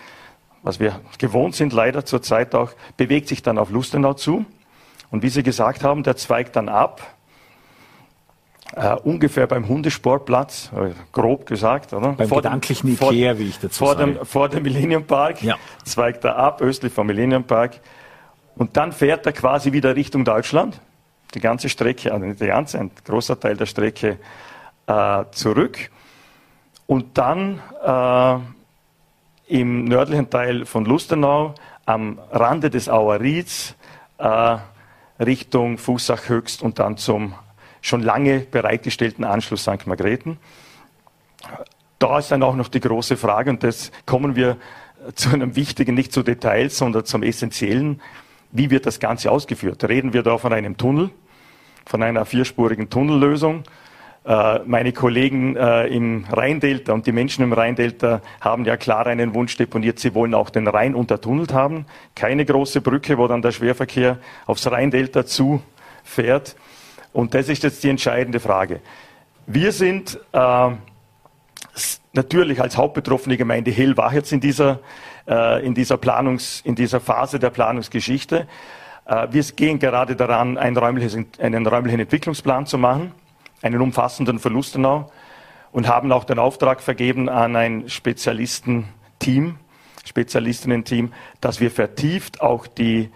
was 0.64 0.80
wir 0.80 1.00
gewohnt 1.20 1.54
sind, 1.54 1.74
leider 1.74 2.06
zurzeit 2.06 2.56
auch, 2.56 2.72
bewegt 2.98 3.28
sich 3.28 3.44
dann 3.44 3.60
auf 3.60 3.70
Lustenau 3.70 4.16
zu. 4.16 4.48
Und 5.12 5.22
wie 5.22 5.30
Sie 5.30 5.44
gesagt 5.44 5.84
haben, 5.84 6.02
der 6.02 6.16
zweigt 6.18 6.56
dann 6.56 6.70
ab, 6.70 7.04
äh, 8.76 8.96
ungefähr 8.96 9.46
beim 9.46 9.68
Hundesportplatz, 9.68 10.72
äh, 10.76 10.90
grob 11.12 11.46
gesagt, 11.46 11.94
oder? 11.94 12.14
Beim 12.14 12.28
vor 12.28 12.42
gedanklichen 12.42 12.94
Ikea, 12.94 13.38
wie 13.38 13.50
ich 13.50 13.60
dazu 13.60 13.78
vor 13.78 13.96
sage. 13.96 14.14
Dem, 14.14 14.26
vor 14.26 14.50
dem 14.50 14.64
Millennium 14.64 15.06
Park 15.06 15.44
Ja. 15.44 15.56
zweigt 15.86 16.24
er 16.26 16.38
ab, 16.38 16.62
östlich 16.62 16.92
vom 16.92 17.06
Millennium 17.06 17.44
Park. 17.44 17.80
Und 18.58 18.76
dann 18.76 18.92
fährt 18.92 19.26
er 19.26 19.34
quasi 19.34 19.72
wieder 19.72 19.96
Richtung 19.96 20.26
Deutschland. 20.26 20.80
Die 21.34 21.40
ganze 21.40 21.70
Strecke, 21.70 22.12
also 22.12 22.26
nicht 22.26 22.42
die 22.42 22.48
ganze, 22.48 22.80
ein 22.80 22.92
großer 23.06 23.40
Teil 23.40 23.58
der 23.58 23.66
Strecke 23.66 24.18
äh, 24.88 25.24
zurück. 25.32 25.92
Und 26.88 27.18
dann 27.18 27.62
äh, 27.86 28.38
im 29.48 29.86
nördlichen 29.86 30.30
Teil 30.30 30.66
von 30.66 30.86
Lustenau, 30.86 31.54
am 31.86 32.20
Rande 32.32 32.70
des 32.70 32.90
Auerrieds, 32.90 33.76
äh, 34.18 34.58
Richtung 35.20 35.78
Fußach 35.78 36.30
Höchst 36.30 36.62
und 36.62 36.80
dann 36.80 36.98
zum 36.98 37.34
schon 37.82 38.02
lange 38.02 38.40
bereitgestellten 38.40 39.24
Anschluss 39.24 39.62
St. 39.62 39.88
Margrethen. 39.88 40.38
Da 42.00 42.20
ist 42.20 42.32
dann 42.32 42.44
auch 42.44 42.56
noch 42.56 42.68
die 42.68 42.80
große 42.80 43.18
Frage, 43.18 43.50
und 43.50 43.64
das 43.64 43.92
kommen 44.06 44.36
wir 44.36 44.58
zu 45.16 45.30
einem 45.30 45.56
wichtigen, 45.56 45.96
nicht 45.96 46.12
zu 46.12 46.24
Details, 46.24 46.78
sondern 46.78 47.06
zum 47.06 47.24
Essentiellen. 47.24 48.02
Wie 48.52 48.70
wird 48.70 48.86
das 48.86 49.00
Ganze 49.00 49.32
ausgeführt? 49.32 49.84
Reden 49.88 50.14
wir 50.14 50.24
da 50.24 50.38
von 50.38 50.54
einem 50.54 50.78
Tunnel, 50.78 51.10
von 51.86 52.02
einer 52.02 52.26
vierspurigen 52.26 52.90
Tunnellösung? 52.90 53.64
Äh, 54.26 54.60
Meine 54.66 54.94
Kollegen 54.94 55.56
äh, 55.56 55.88
im 55.88 56.26
Rheindelta 56.32 56.94
und 56.94 57.08
die 57.08 57.12
Menschen 57.12 57.44
im 57.44 57.54
Rheindelta 57.54 58.22
haben 58.42 58.66
ja 58.66 58.78
klar 58.78 59.08
einen 59.08 59.34
Wunsch 59.34 59.56
deponiert. 59.58 60.00
Sie 60.00 60.14
wollen 60.14 60.34
auch 60.34 60.50
den 60.50 60.68
Rhein 60.68 60.96
untertunnelt 60.96 61.54
haben. 61.54 61.86
Keine 62.16 62.46
große 62.46 62.82
Brücke, 62.82 63.18
wo 63.18 63.28
dann 63.28 63.42
der 63.42 63.52
Schwerverkehr 63.52 64.18
aufs 64.46 64.70
Rheindelta 64.70 65.26
zufährt. 65.26 66.56
Und 67.14 67.34
das 67.34 67.50
ist 67.50 67.64
jetzt 67.64 67.84
die 67.84 67.90
entscheidende 67.90 68.40
Frage. 68.40 68.82
Wir 69.46 69.72
sind 69.72 70.20
äh, 70.34 70.70
natürlich 72.14 72.62
als 72.62 72.78
hauptbetroffene 72.78 73.38
Gemeinde 73.38 73.72
hellwach 73.72 74.12
jetzt 74.12 74.32
in 74.32 74.40
dieser, 74.40 74.80
äh, 75.28 75.66
in 75.66 75.74
dieser 75.74 75.98
Planungs, 75.98 76.62
in 76.66 76.76
dieser 76.76 77.00
Phase 77.00 77.40
der 77.40 77.50
Planungsgeschichte. 77.50 78.48
Äh, 79.06 79.28
wir 79.32 79.44
gehen 79.44 79.80
gerade 79.80 80.16
daran, 80.16 80.58
ein 80.58 80.76
räumliches, 80.76 81.18
einen 81.40 81.66
räumlichen 81.66 82.00
Entwicklungsplan 82.00 82.66
zu 82.66 82.78
machen, 82.78 83.14
einen 83.62 83.82
umfassenden 83.82 84.40
für 84.40 84.50
Lustenau 84.50 85.12
und 85.72 85.88
haben 85.88 86.12
auch 86.12 86.24
den 86.24 86.40
Auftrag 86.40 86.82
vergeben 86.82 87.30
an 87.30 87.56
ein 87.56 87.88
Spezialistenteam, 87.88 89.58
Spezialistinnen-Team, 90.06 91.14
dass 91.42 91.60
wir 91.60 91.72
vertieft 91.72 92.42
auch 92.42 92.68
die 92.68 93.12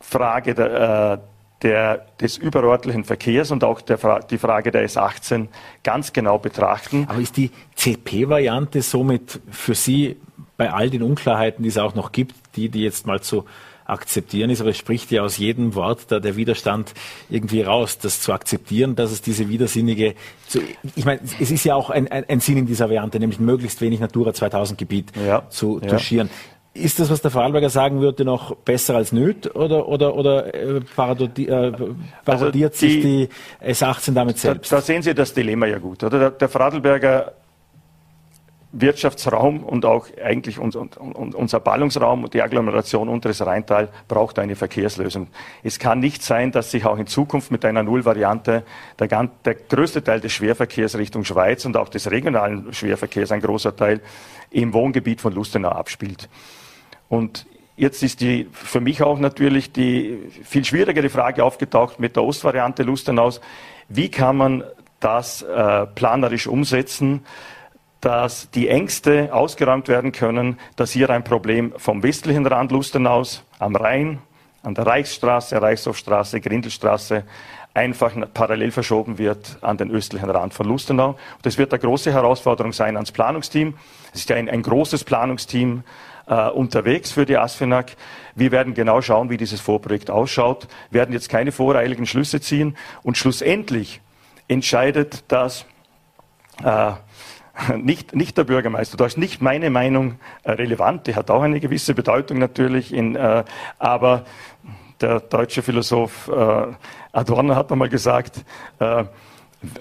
Frage 0.00 0.54
der, 0.54 1.12
äh, 1.12 1.18
der, 1.62 2.06
des 2.20 2.36
überörtlichen 2.36 3.04
Verkehrs 3.04 3.50
und 3.50 3.64
auch 3.64 3.80
der, 3.80 3.98
Fra- 3.98 4.20
die 4.20 4.38
Frage 4.38 4.70
der 4.70 4.88
S18 4.88 5.48
ganz 5.82 6.12
genau 6.12 6.38
betrachten. 6.38 7.06
Aber 7.08 7.18
ist 7.20 7.36
die 7.36 7.50
CP-Variante 7.74 8.82
somit 8.82 9.40
für 9.50 9.74
Sie 9.74 10.16
bei 10.56 10.72
all 10.72 10.90
den 10.90 11.02
Unklarheiten, 11.02 11.62
die 11.62 11.68
es 11.68 11.78
auch 11.78 11.94
noch 11.94 12.12
gibt, 12.12 12.34
die, 12.56 12.68
die 12.68 12.82
jetzt 12.82 13.06
mal 13.06 13.20
zu 13.20 13.44
akzeptieren 13.86 14.50
ist, 14.50 14.60
aber 14.60 14.68
es 14.70 14.76
spricht 14.76 15.10
ja 15.10 15.22
aus 15.22 15.38
jedem 15.38 15.74
Wort 15.74 16.12
da 16.12 16.20
der 16.20 16.36
Widerstand 16.36 16.92
irgendwie 17.30 17.62
raus, 17.62 17.96
das 17.96 18.20
zu 18.20 18.34
akzeptieren, 18.34 18.96
dass 18.96 19.10
es 19.10 19.22
diese 19.22 19.48
widersinnige, 19.48 20.14
zu, 20.46 20.60
ich 20.94 21.06
meine, 21.06 21.20
es 21.40 21.50
ist 21.50 21.64
ja 21.64 21.74
auch 21.74 21.88
ein, 21.88 22.06
ein, 22.08 22.24
ein 22.28 22.40
Sinn 22.40 22.58
in 22.58 22.66
dieser 22.66 22.86
Variante, 22.90 23.18
nämlich 23.18 23.40
möglichst 23.40 23.80
wenig 23.80 23.98
Natura 24.00 24.34
2000 24.34 24.78
Gebiet 24.78 25.12
Ja, 25.26 25.48
zu 25.48 25.80
ja. 25.80 25.88
touchieren. 25.88 26.28
Ist 26.80 27.00
das, 27.00 27.10
was 27.10 27.20
der 27.22 27.30
Vorarlberger 27.30 27.70
sagen 27.70 28.00
würde, 28.00 28.24
noch 28.24 28.54
besser 28.56 28.96
als 28.96 29.12
nöt 29.12 29.54
oder, 29.54 29.88
oder, 29.88 30.14
oder 30.14 30.54
äh, 30.54 30.80
parodi 30.80 31.46
äh, 31.46 31.72
parodiert 32.24 32.72
Also 32.74 32.86
die- 32.86 32.92
sich 32.92 33.02
die 33.02 33.28
S18 33.64 34.12
damit 34.14 34.36
Da, 34.36 34.40
selbst? 34.40 34.72
da 34.72 34.80
sehen 34.80 35.02
Sie 35.02 35.14
das 35.14 35.34
Dilemma 35.34 35.66
ja 35.66 35.78
gut. 35.78 36.02
Oder? 36.04 36.18
Der, 36.18 36.30
der 36.30 36.48
Vorarlberger 36.48 37.32
Wirtschaftsraum 38.70 39.64
und 39.64 39.86
auch 39.86 40.08
eigentlich 40.22 40.58
uns, 40.58 40.76
und, 40.76 40.98
und, 40.98 41.34
unser 41.34 41.58
Ballungsraum 41.58 42.24
und 42.24 42.34
die 42.34 42.42
Agglomeration 42.42 43.08
Unteres 43.08 43.44
Rheintal 43.44 43.88
braucht 44.08 44.38
eine 44.38 44.56
Verkehrslösung. 44.56 45.28
Es 45.62 45.78
kann 45.78 46.00
nicht 46.00 46.22
sein, 46.22 46.52
dass 46.52 46.70
sich 46.70 46.84
auch 46.84 46.98
in 46.98 47.06
Zukunft 47.06 47.50
mit 47.50 47.64
einer 47.64 47.82
Nullvariante 47.82 48.64
der, 48.98 49.28
der 49.44 49.54
größte 49.54 50.04
Teil 50.04 50.20
des 50.20 50.32
Schwerverkehrs 50.32 50.98
Richtung 50.98 51.24
Schweiz 51.24 51.64
und 51.64 51.78
auch 51.78 51.88
des 51.88 52.10
regionalen 52.10 52.70
Schwerverkehrs, 52.74 53.32
ein 53.32 53.40
großer 53.40 53.74
Teil, 53.74 54.02
im 54.50 54.74
Wohngebiet 54.74 55.22
von 55.22 55.32
Lustenau 55.32 55.70
abspielt. 55.70 56.28
Und 57.08 57.46
jetzt 57.76 58.02
ist 58.02 58.20
die 58.20 58.48
für 58.52 58.80
mich 58.80 59.02
auch 59.02 59.18
natürlich 59.18 59.72
die 59.72 60.18
viel 60.44 60.64
schwierigere 60.64 61.08
Frage 61.08 61.44
aufgetaucht 61.44 62.00
mit 62.00 62.16
der 62.16 62.24
Ostvariante 62.24 62.82
Lustenaus. 62.82 63.40
Wie 63.88 64.10
kann 64.10 64.36
man 64.36 64.64
das 65.00 65.42
äh, 65.42 65.86
planerisch 65.86 66.46
umsetzen, 66.46 67.24
dass 68.00 68.50
die 68.50 68.68
Ängste 68.68 69.32
ausgeräumt 69.32 69.88
werden 69.88 70.12
können, 70.12 70.58
dass 70.76 70.92
hier 70.92 71.10
ein 71.10 71.24
Problem 71.24 71.72
vom 71.76 72.02
westlichen 72.02 72.46
Rand 72.46 72.70
Lustenaus 72.70 73.42
am 73.58 73.74
Rhein, 73.74 74.18
an 74.62 74.74
der 74.74 74.86
Reichsstraße, 74.86 75.60
Reichshofstraße, 75.60 76.40
Grindelstraße 76.40 77.24
einfach 77.74 78.12
parallel 78.34 78.70
verschoben 78.70 79.18
wird 79.18 79.58
an 79.60 79.76
den 79.76 79.90
östlichen 79.90 80.30
Rand 80.30 80.52
von 80.54 80.66
Lustenau. 80.66 81.16
Das 81.42 81.58
wird 81.58 81.72
eine 81.72 81.80
große 81.80 82.12
Herausforderung 82.12 82.72
sein 82.72 82.96
ans 82.96 83.12
Planungsteam. 83.12 83.74
Es 84.12 84.20
ist 84.20 84.30
ja 84.30 84.36
ein, 84.36 84.48
ein 84.48 84.62
großes 84.62 85.04
Planungsteam 85.04 85.84
äh, 86.28 86.48
unterwegs 86.48 87.12
für 87.12 87.26
die 87.26 87.36
ASFINAG. 87.36 87.96
Wir 88.34 88.50
werden 88.52 88.74
genau 88.74 89.00
schauen, 89.00 89.30
wie 89.30 89.36
dieses 89.36 89.60
Vorprojekt 89.60 90.10
ausschaut, 90.10 90.68
werden 90.90 91.12
jetzt 91.12 91.28
keine 91.28 91.52
voreiligen 91.52 92.06
Schlüsse 92.06 92.40
ziehen 92.40 92.76
und 93.02 93.16
schlussendlich 93.16 94.00
entscheidet 94.46 95.24
das 95.28 95.66
äh, 96.64 96.92
nicht, 97.76 98.14
nicht 98.14 98.36
der 98.38 98.44
Bürgermeister. 98.44 98.96
Da 98.96 99.06
ist 99.06 99.18
nicht 99.18 99.42
meine 99.42 99.70
Meinung 99.70 100.18
äh, 100.42 100.52
relevant. 100.52 101.06
Die 101.06 101.14
hat 101.14 101.30
auch 101.30 101.42
eine 101.42 101.60
gewisse 101.60 101.94
Bedeutung 101.94 102.38
natürlich. 102.38 102.92
In, 102.92 103.16
äh, 103.16 103.44
aber 103.78 104.24
der 105.00 105.20
deutsche 105.20 105.62
Philosoph 105.62 106.28
äh, 106.28 106.66
Adorno 107.12 107.54
hat 107.56 107.70
einmal 107.72 107.88
gesagt, 107.88 108.44
äh, 108.78 109.04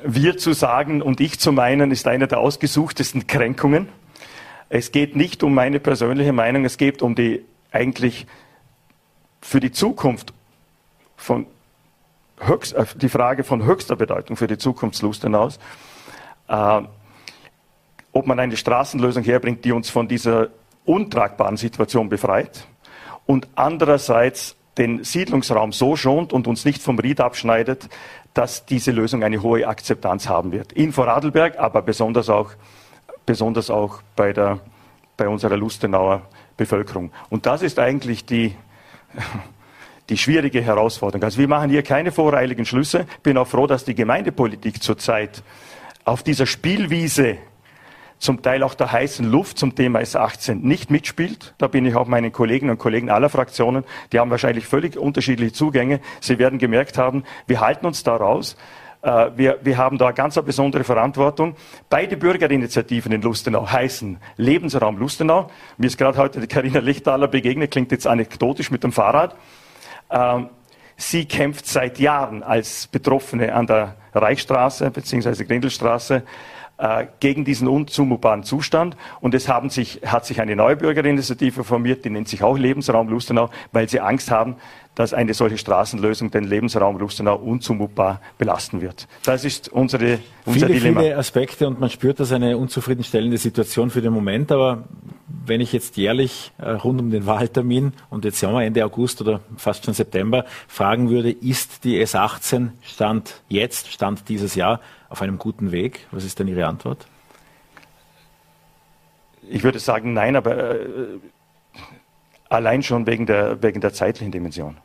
wir 0.03 0.37
zu 0.37 0.53
sagen 0.53 1.01
und 1.01 1.21
ich 1.21 1.39
zu 1.39 1.51
meinen 1.51 1.91
ist 1.91 2.07
eine 2.07 2.27
der 2.27 2.39
ausgesuchtesten 2.39 3.27
Kränkungen. 3.27 3.89
Es 4.69 4.91
geht 4.91 5.15
nicht 5.15 5.43
um 5.43 5.53
meine 5.53 5.79
persönliche 5.79 6.33
Meinung, 6.33 6.65
es 6.65 6.77
geht 6.77 7.01
um 7.01 7.15
die 7.15 7.43
eigentlich 7.71 8.27
für 9.41 9.59
die 9.59 9.71
Zukunft 9.71 10.33
von 11.15 11.45
höchst, 12.39 12.73
äh, 12.73 12.85
die 12.95 13.09
Frage 13.09 13.43
von 13.43 13.63
höchster 13.63 13.95
Bedeutung 13.95 14.35
für 14.35 14.47
die 14.47 14.57
Zukunftslust 14.57 15.23
hinaus. 15.23 15.59
Äh, 16.47 16.81
ob 18.11 18.25
man 18.25 18.39
eine 18.39 18.57
Straßenlösung 18.57 19.23
herbringt, 19.23 19.63
die 19.63 19.71
uns 19.71 19.89
von 19.89 20.07
dieser 20.07 20.49
untragbaren 20.85 21.57
Situation 21.57 22.09
befreit 22.09 22.67
und 23.25 23.47
andererseits 23.55 24.55
den 24.77 25.03
Siedlungsraum 25.03 25.71
so 25.71 25.95
schont 25.95 26.33
und 26.33 26.47
uns 26.47 26.65
nicht 26.65 26.81
vom 26.81 26.99
Ried 26.99 27.19
abschneidet, 27.19 27.89
dass 28.33 28.65
diese 28.65 28.91
Lösung 28.91 29.23
eine 29.23 29.41
hohe 29.41 29.67
Akzeptanz 29.67 30.29
haben 30.29 30.51
wird. 30.51 30.71
In 30.71 30.93
Vorarlberg, 30.93 31.57
aber 31.57 31.81
besonders 31.81 32.29
auch, 32.29 32.51
besonders 33.27 33.69
auch 33.69 34.01
bei, 34.15 34.33
der, 34.33 34.59
bei 35.15 35.29
unserer 35.29 35.57
Lustenauer 35.57 36.23
Bevölkerung. 36.57 37.11
Und 37.29 37.45
das 37.45 37.61
ist 37.61 37.77
eigentlich 37.77 38.25
die, 38.25 38.55
die 40.09 40.17
schwierige 40.17 40.61
Herausforderung. 40.61 41.23
Also 41.23 41.37
wir 41.37 41.47
machen 41.47 41.69
hier 41.69 41.83
keine 41.83 42.11
voreiligen 42.11 42.65
Schlüsse. 42.65 43.05
Bin 43.21 43.37
auch 43.37 43.47
froh, 43.47 43.67
dass 43.67 43.85
die 43.85 43.93
Gemeindepolitik 43.93 44.81
zurzeit 44.81 45.43
auf 46.03 46.23
dieser 46.23 46.47
Spielwiese 46.47 47.37
zum 48.17 48.41
Teil 48.41 48.63
auch 48.63 48.73
der 48.73 48.91
heißen 48.91 49.29
Luft 49.29 49.59
zum 49.59 49.75
Thema 49.75 49.99
S18 49.99 50.55
nicht 50.55 50.89
mitspielt. 50.89 51.53
Da 51.59 51.67
bin 51.67 51.85
ich 51.85 51.95
auch 51.95 52.07
meinen 52.07 52.31
Kollegen 52.31 52.71
und 52.71 52.79
Kollegen 52.79 53.11
aller 53.11 53.29
Fraktionen, 53.29 53.83
die 54.11 54.19
haben 54.19 54.31
wahrscheinlich 54.31 54.65
völlig 54.65 54.97
unterschiedliche 54.97 55.53
Zugänge. 55.53 55.99
Sie 56.19 56.39
werden 56.39 56.57
gemerkt 56.57 56.97
haben, 56.97 57.23
wir 57.45 57.61
halten 57.61 57.85
uns 57.85 58.01
da 58.03 58.15
raus, 58.15 58.55
äh, 58.55 58.86
wir, 59.01 59.59
wir 59.61 59.77
haben 59.77 59.97
da 59.97 60.11
ganz 60.11 60.37
eine 60.37 60.45
besondere 60.45 60.83
Verantwortung. 60.83 61.55
Beide 61.89 62.17
Bürgerinitiativen 62.17 63.11
in 63.11 63.21
Lustenau 63.21 63.69
heißen 63.69 64.17
Lebensraum 64.37 64.97
Lustenau. 64.97 65.49
Mir 65.77 65.87
ist 65.87 65.97
gerade 65.97 66.17
heute 66.17 66.39
die 66.41 66.47
Karina 66.47 66.79
Lichtaler 66.79 67.27
begegnet, 67.27 67.71
klingt 67.71 67.91
jetzt 67.91 68.07
anekdotisch 68.07 68.71
mit 68.71 68.83
dem 68.83 68.91
Fahrrad. 68.91 69.35
Ähm, 70.09 70.49
sie 70.95 71.25
kämpft 71.25 71.67
seit 71.67 71.99
Jahren 71.99 72.43
als 72.43 72.87
Betroffene 72.87 73.53
an 73.53 73.67
der 73.67 73.95
Reichsstraße 74.13 74.89
bzw. 74.91 75.43
Grindelstraße 75.43 76.15
äh, 76.15 76.21
gegen 77.19 77.43
diesen 77.43 77.67
unzumutbaren 77.67 78.43
Zustand. 78.43 78.95
Und 79.19 79.33
es 79.33 79.47
haben 79.47 79.69
sich, 79.69 80.01
hat 80.05 80.25
sich 80.25 80.41
eine 80.41 80.55
neue 80.55 80.75
Bürgerinitiative 80.75 81.63
formiert, 81.63 82.05
die 82.05 82.09
nennt 82.09 82.27
sich 82.27 82.43
auch 82.43 82.57
Lebensraum 82.57 83.09
Lustenau, 83.09 83.49
weil 83.71 83.89
sie 83.89 83.99
Angst 83.99 84.29
haben, 84.29 84.57
dass 84.97 85.13
eine 85.13 85.35
solche 85.35 85.59
Straßenlösung 85.59 86.31
den 86.31 86.43
Lebensraum 86.45 86.97
Lustenau 86.97 87.35
unzumutbar 87.35 88.19
belasten 88.39 88.81
wird. 88.81 89.07
Das 89.23 89.45
ist 89.45 89.69
unsere, 89.69 90.17
unser 90.43 90.67
viele, 90.67 90.79
Dilemma. 90.79 91.01
Viele 91.01 91.17
Aspekte 91.17 91.67
und 91.67 91.79
man 91.79 91.91
spürt 91.91 92.19
das 92.19 92.31
eine 92.31 92.57
unzufriedenstellende 92.57 93.37
Situation 93.37 93.91
für 93.91 94.01
den 94.01 94.11
Moment, 94.11 94.51
aber 94.51 94.85
wenn 95.45 95.61
ich 95.61 95.71
jetzt 95.71 95.97
jährlich 95.97 96.51
äh, 96.57 96.71
rund 96.71 96.99
um 96.99 97.11
den 97.11 97.27
Wahltermin 97.27 97.93
und 98.09 98.25
jetzt 98.25 98.39
Sommer, 98.39 98.63
Ende 98.63 98.83
August 98.83 99.21
oder 99.21 99.41
fast 99.55 99.85
schon 99.85 99.93
September 99.93 100.45
fragen 100.67 101.11
würde, 101.11 101.29
ist 101.29 101.83
die 101.83 102.03
S18 102.03 102.69
Stand 102.81 103.41
jetzt, 103.49 103.91
Stand 103.91 104.27
dieses 104.29 104.55
Jahr 104.55 104.81
auf 105.09 105.21
einem 105.21 105.37
guten 105.37 105.71
Weg? 105.71 106.07
Was 106.11 106.23
ist 106.23 106.39
denn 106.39 106.47
Ihre 106.47 106.65
Antwort? 106.65 107.07
Ich 109.49 109.63
würde 109.63 109.79
sagen, 109.79 110.13
nein, 110.13 110.35
aber 110.35 110.75
äh, 110.75 111.19
allein 112.49 112.83
schon 112.83 113.07
wegen 113.07 113.25
der, 113.25 113.61
wegen 113.61 113.81
der 113.81 113.93
zeitlichen 113.93 114.31
Dimension. 114.31 114.77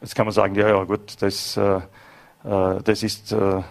Jetzt 0.00 0.14
kann 0.14 0.26
man 0.26 0.32
sagen, 0.32 0.54
ja, 0.54 0.68
ja, 0.68 0.84
gut, 0.84 1.20
das, 1.20 1.56
äh, 1.56 1.80
äh 2.44 2.82
das 2.82 3.02
ist 3.02 3.32
äh, 3.32 3.62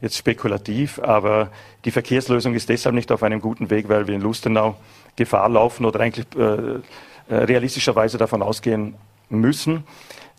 jetzt 0.00 0.16
spekulativ, 0.16 0.98
aber 0.98 1.50
die 1.84 1.90
Verkehrslösung 1.90 2.54
ist 2.54 2.68
deshalb 2.68 2.94
nicht 2.94 3.10
auf 3.12 3.22
einem 3.22 3.40
guten 3.40 3.70
Weg, 3.70 3.88
weil 3.88 4.06
wir 4.06 4.14
in 4.14 4.20
Lustenau 4.20 4.76
Gefahr 5.16 5.48
laufen 5.48 5.84
oder 5.84 6.00
eigentlich 6.00 6.26
äh, 6.36 6.80
äh, 7.28 7.34
realistischerweise 7.34 8.18
davon 8.18 8.42
ausgehen 8.42 8.94
müssen, 9.28 9.84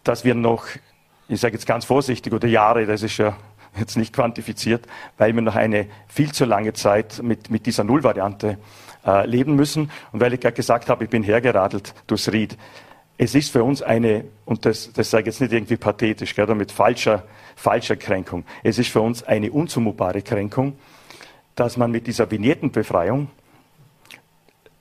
dass 0.04 0.26
wir 0.26 0.36
noch, 0.36 0.66
ich 1.28 1.40
sage 1.40 1.54
jetzt 1.54 1.66
ganz 1.66 1.86
vorsichtig, 1.86 2.34
oder 2.34 2.48
Jahre, 2.48 2.86
das 2.86 3.04
ist 3.04 3.18
ja 3.18 3.38
jetzt 3.78 3.98
nicht 3.98 4.14
quantifiziert, 4.14 4.88
weil 5.18 5.34
wir 5.34 5.42
noch 5.42 5.56
eine 5.56 5.88
viel 6.08 6.32
zu 6.32 6.46
lange 6.46 6.74
Zeit 6.74 7.22
mit, 7.24 7.50
mit 7.50 7.66
dieser 7.66 7.84
Nullvariante 7.84 8.58
äh, 9.06 9.26
leben 9.26 9.56
müssen. 9.56 9.92
Und 10.12 10.20
weil 10.20 10.34
ich 10.34 10.40
gerade 10.40 10.56
gesagt 10.56 10.90
habe, 10.90 11.04
ich 11.04 11.10
bin 11.10 11.24
hergeradelt 11.24 11.94
durchs 12.08 12.32
Ried. 12.32 12.58
Es 13.18 13.36
ist 13.36 13.52
für 13.52 13.64
uns 13.64 13.82
eine, 13.82 14.26
und 14.46 14.66
das, 14.66 14.92
das 14.94 15.10
sage 15.10 15.24
ich 15.24 15.28
jetzt 15.28 15.42
nicht 15.42 15.54
irgendwie 15.54 15.78
pathetisch, 15.78 16.36
gell, 16.36 16.54
mit 16.56 16.72
falscher, 16.72 17.24
falscher 17.56 17.96
Kränkung. 17.96 18.44
Es 18.64 18.80
ist 18.80 18.90
für 18.90 19.02
uns 19.02 19.24
eine 19.24 19.52
unzumutbare 19.52 20.22
Kränkung, 20.22 20.78
dass 21.56 21.78
man 21.78 21.92
mit 21.92 22.08
dieser 22.08 22.30
Vignettenbefreiung 22.32 23.30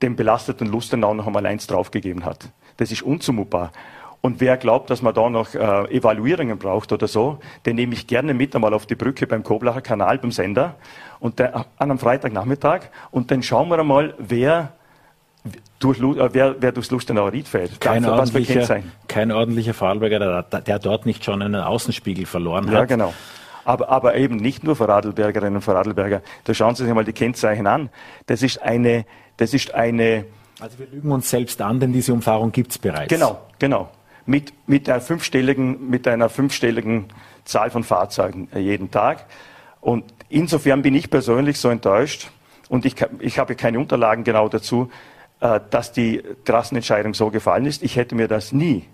dem 0.01 0.17
belasteten 0.17 0.67
Lustenau 0.67 1.15
noch 1.15 1.27
einmal 1.27 1.47
eins 1.47 1.67
draufgegeben 1.67 2.25
hat. 2.25 2.49
Das 2.79 2.91
ist 2.91 3.03
unzumutbar. 3.03 3.73
Und 4.23 4.41
wer 4.41 4.57
glaubt, 4.57 4.89
dass 4.89 5.03
man 5.03 5.13
da 5.13 5.29
noch 5.29 5.53
äh, 5.53 5.97
Evaluierungen 5.97 6.57
braucht 6.57 6.93
oder 6.93 7.09
so, 7.09 7.39
den 7.67 7.75
nehme 7.75 7.93
ich 7.93 8.07
gerne 8.07 8.35
mit 8.35 8.55
einmal 8.55 8.73
auf 8.73 8.87
die 8.87 8.95
Brücke 8.95 9.27
beim 9.27 9.43
Koblacher 9.43 9.81
Kanal, 9.81 10.19
beim 10.19 10.31
Sender, 10.31 10.77
und 11.19 11.41
der, 11.41 11.57
an 11.57 11.67
einem 11.79 11.99
Freitagnachmittag. 11.99 12.83
Und 13.11 13.33
dann 13.33 13.43
schauen 13.43 13.69
wir 13.69 13.81
einmal, 13.81 14.15
wer 14.19 14.75
durch, 15.81 15.99
äh, 15.99 16.35
wer, 16.35 16.55
wer 16.61 16.71
durchs 16.71 16.93
Lustenauer 16.93 17.33
Ried 17.33 17.49
fährt. 17.49 17.81
Kein 17.81 18.05
ordentlicher, 18.05 18.83
kein 19.09 19.33
ordentlicher 19.33 19.75
Vorarlberger, 19.75 20.45
der, 20.45 20.61
der 20.61 20.79
dort 20.79 21.05
nicht 21.05 21.25
schon 21.25 21.43
einen 21.43 21.57
Außenspiegel 21.57 22.25
verloren 22.25 22.67
hat. 22.69 22.75
Ja, 22.75 22.85
genau. 22.85 23.13
Aber, 23.65 23.89
aber 23.89 24.15
eben 24.15 24.37
nicht 24.37 24.63
nur 24.63 24.77
für 24.77 24.87
Radlbergerinnen 24.87 25.57
und 25.57 25.63
für 25.63 25.75
Radlberger. 25.75 26.23
Da 26.45 26.55
schauen 26.55 26.77
Sie 26.77 26.85
sich 26.85 26.95
mal 26.95 27.05
die 27.05 27.13
Kennzeichen 27.13 27.67
an. 27.67 27.91
Das 28.27 28.45
ist 28.45 28.63
eine, 28.63 29.05
das 29.37 29.53
ist 29.53 29.75
eine. 29.75 30.27
Also 30.61 30.79
wir 30.79 30.87
lügen 30.87 31.11
uns 31.11 31.29
selbst 31.29 31.61
an, 31.61 31.81
denn 31.81 31.93
diese 31.93 32.13
Umfahrung 32.13 32.53
gibt 32.53 32.71
es 32.71 32.79
bereits. 32.79 33.09
Genau, 33.09 33.41
genau 33.59 33.89
mit, 34.27 34.53
mit, 34.69 34.89
einer 34.89 35.01
fünfstelligen, 35.01 35.89
mit 35.89 36.07
einer 36.07 36.29
fünfstelligen 36.29 37.07
Zahl 37.45 37.71
von 37.71 37.85
Fahrzeugen 37.85 38.49
äh, 38.55 38.61
jeden 38.61 38.91
Tag. 38.91 39.27
Und 39.81 40.05
insofern 40.29 40.83
bin 40.83 40.95
ich 40.95 41.11
persönlich 41.11 41.59
so 41.59 41.69
enttäuscht 41.69 42.31
und 42.69 42.85
ich, 42.85 42.95
ich 43.19 43.39
habe 43.39 43.55
keine 43.57 43.79
Unterlagen 43.79 44.25
genau 44.25 44.49
dazu, 44.49 44.91
äh, 45.41 45.61
dass 45.71 45.93
die 45.93 46.23
Trassenentscheidung 46.45 47.15
so 47.15 47.31
gefallen 47.31 47.67
ist. 47.67 47.83
Ich 47.83 47.97
hätte 47.97 48.15
mir 48.15 48.29
das 48.29 48.53
nie, 48.53 48.85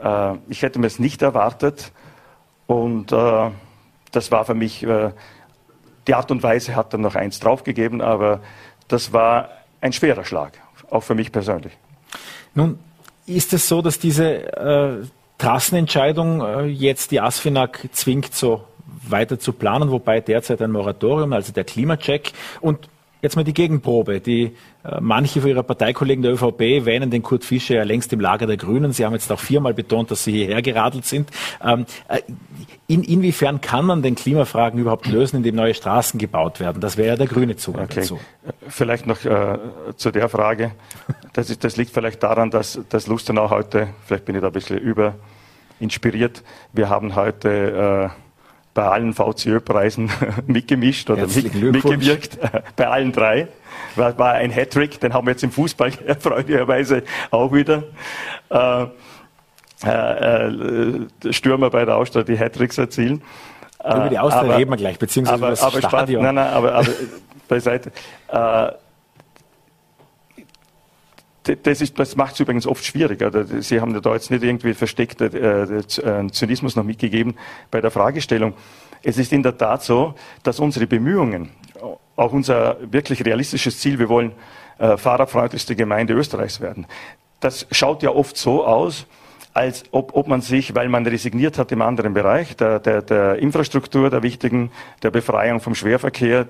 äh, 0.00 0.34
ich 0.48 0.62
hätte 0.62 0.78
mir 0.78 0.88
es 0.88 0.98
nicht 0.98 1.22
erwartet 1.22 1.92
und 2.66 3.12
das 3.12 4.30
war 4.30 4.46
für 4.46 4.54
mich, 4.54 4.86
die 6.06 6.14
Art 6.14 6.30
und 6.30 6.42
Weise 6.42 6.74
hat 6.74 6.94
dann 6.94 7.02
noch 7.02 7.14
eins 7.14 7.40
draufgegeben, 7.40 8.00
aber 8.00 8.40
das 8.88 9.12
war 9.12 9.50
ein 9.82 9.92
schwerer 9.92 10.24
Schlag, 10.24 10.52
auch 10.88 11.02
für 11.02 11.14
mich 11.14 11.30
persönlich. 11.30 11.76
Nun, 12.54 12.78
ist 13.26 13.52
es 13.52 13.68
so, 13.68 13.82
dass 13.82 13.98
diese 13.98 14.52
äh, 14.56 15.06
Trassenentscheidung 15.38 16.40
äh, 16.40 16.64
jetzt 16.66 17.10
die 17.10 17.20
ASFINAG 17.20 17.88
zwingt, 17.92 18.34
so 18.34 18.64
weiter 19.08 19.38
zu 19.38 19.52
planen, 19.52 19.90
wobei 19.90 20.20
derzeit 20.20 20.62
ein 20.62 20.70
Moratorium, 20.70 21.32
also 21.32 21.52
der 21.52 21.64
Klimacheck 21.64 22.32
und 22.60 22.88
Jetzt 23.24 23.36
mal 23.36 23.42
die 23.42 23.54
Gegenprobe. 23.54 24.20
Die, 24.20 24.52
äh, 24.84 25.00
manche 25.00 25.40
von 25.40 25.48
Ihrer 25.48 25.62
Parteikollegen 25.62 26.22
der 26.22 26.34
ÖVP 26.34 26.84
wähnen 26.84 27.10
den 27.10 27.22
Kurt 27.22 27.42
Fischer 27.42 27.76
ja 27.76 27.82
längst 27.82 28.12
im 28.12 28.20
Lager 28.20 28.46
der 28.46 28.58
Grünen. 28.58 28.92
Sie 28.92 29.02
haben 29.02 29.14
jetzt 29.14 29.32
auch 29.32 29.40
viermal 29.40 29.72
betont, 29.72 30.10
dass 30.10 30.24
Sie 30.24 30.32
hierher 30.32 30.60
geradelt 30.60 31.06
sind. 31.06 31.30
Ähm, 31.64 31.86
äh, 32.08 32.20
in, 32.86 33.02
inwiefern 33.02 33.62
kann 33.62 33.86
man 33.86 34.02
den 34.02 34.14
Klimafragen 34.14 34.78
überhaupt 34.78 35.06
lösen, 35.06 35.38
indem 35.38 35.54
neue 35.54 35.72
Straßen 35.72 36.20
gebaut 36.20 36.60
werden? 36.60 36.82
Das 36.82 36.98
wäre 36.98 37.08
ja 37.08 37.16
der 37.16 37.26
grüne 37.26 37.56
Zugang 37.56 37.84
okay. 37.84 38.00
dazu. 38.00 38.20
Vielleicht 38.68 39.06
noch 39.06 39.24
äh, 39.24 39.58
zu 39.96 40.10
der 40.10 40.28
Frage. 40.28 40.72
Das, 41.32 41.48
ist, 41.48 41.64
das 41.64 41.78
liegt 41.78 41.94
vielleicht 41.94 42.22
daran, 42.22 42.50
dass, 42.50 42.78
dass 42.90 43.06
Lustenau 43.06 43.48
heute, 43.48 43.88
vielleicht 44.04 44.26
bin 44.26 44.34
ich 44.34 44.42
da 44.42 44.48
ein 44.48 44.52
bisschen 44.52 44.76
über 44.76 45.14
inspiriert, 45.80 46.42
wir 46.74 46.90
haben 46.90 47.16
heute 47.16 48.10
äh, 48.12 48.23
bei 48.74 48.84
allen 48.86 49.14
VCÖ-Preisen 49.14 50.10
mitgemischt 50.46 51.08
oder 51.08 51.26
mit, 51.26 51.54
mitgewirkt, 51.54 52.38
bei 52.76 52.88
allen 52.88 53.12
drei. 53.12 53.48
War, 53.96 54.18
war 54.18 54.32
ein 54.32 54.50
Hattrick, 54.50 55.00
den 55.00 55.14
haben 55.14 55.26
wir 55.26 55.32
jetzt 55.32 55.44
im 55.44 55.52
Fußball 55.52 55.92
erfreulicherweise 56.06 57.04
auch 57.30 57.52
wieder. 57.52 57.84
Äh, 58.50 58.86
äh, 59.84 60.46
äh, 60.46 61.32
Stürmer 61.32 61.70
bei 61.70 61.84
der 61.84 61.96
Austria, 61.96 62.22
die 62.22 62.38
Hattricks 62.38 62.78
erzielen. 62.78 63.22
Über 63.80 64.08
die 64.08 64.18
Austria 64.18 64.42
aber, 64.44 64.56
reden 64.56 64.70
wir 64.70 64.76
gleich, 64.78 64.98
beziehungsweise 64.98 65.42
aber, 65.42 65.50
das 65.50 65.62
aber 65.62 65.78
Stadion. 65.78 66.22
Spaß, 66.22 66.34
nein, 66.34 66.34
nein, 66.34 66.52
aber, 66.52 66.74
aber 66.74 66.88
beiseite. 67.48 67.92
Äh, 68.28 68.72
das, 71.44 71.80
ist, 71.80 71.98
das 71.98 72.16
macht 72.16 72.34
es 72.34 72.40
übrigens 72.40 72.66
oft 72.66 72.84
schwieriger. 72.84 73.44
Sie 73.60 73.80
haben 73.80 74.00
da 74.00 74.14
jetzt 74.14 74.30
nicht 74.30 74.42
irgendwie 74.42 74.74
versteckt 74.74 75.20
äh, 75.20 75.26
äh, 75.26 76.30
Zynismus 76.30 76.76
noch 76.76 76.84
mitgegeben 76.84 77.34
bei 77.70 77.80
der 77.80 77.90
Fragestellung. 77.90 78.54
Es 79.02 79.18
ist 79.18 79.32
in 79.32 79.42
der 79.42 79.56
Tat 79.56 79.82
so, 79.82 80.14
dass 80.42 80.58
unsere 80.60 80.86
Bemühungen, 80.86 81.50
auch 82.16 82.32
unser 82.32 82.78
wirklich 82.90 83.24
realistisches 83.24 83.78
Ziel, 83.78 83.98
wir 83.98 84.08
wollen 84.08 84.32
äh, 84.78 84.96
fahrradfreundlichste 84.96 85.76
Gemeinde 85.76 86.14
Österreichs 86.14 86.60
werden, 86.60 86.86
das 87.40 87.66
schaut 87.70 88.02
ja 88.02 88.10
oft 88.10 88.36
so 88.36 88.64
aus, 88.64 89.06
als 89.52 89.84
ob, 89.92 90.14
ob 90.16 90.26
man 90.26 90.40
sich, 90.40 90.74
weil 90.74 90.88
man 90.88 91.06
resigniert 91.06 91.58
hat 91.58 91.70
im 91.70 91.82
anderen 91.82 92.14
Bereich, 92.14 92.56
der, 92.56 92.80
der, 92.80 93.02
der 93.02 93.36
Infrastruktur, 93.36 94.10
der 94.10 94.22
wichtigen, 94.22 94.72
der 95.02 95.10
Befreiung 95.10 95.60
vom 95.60 95.74
Schwerverkehr, 95.74 96.48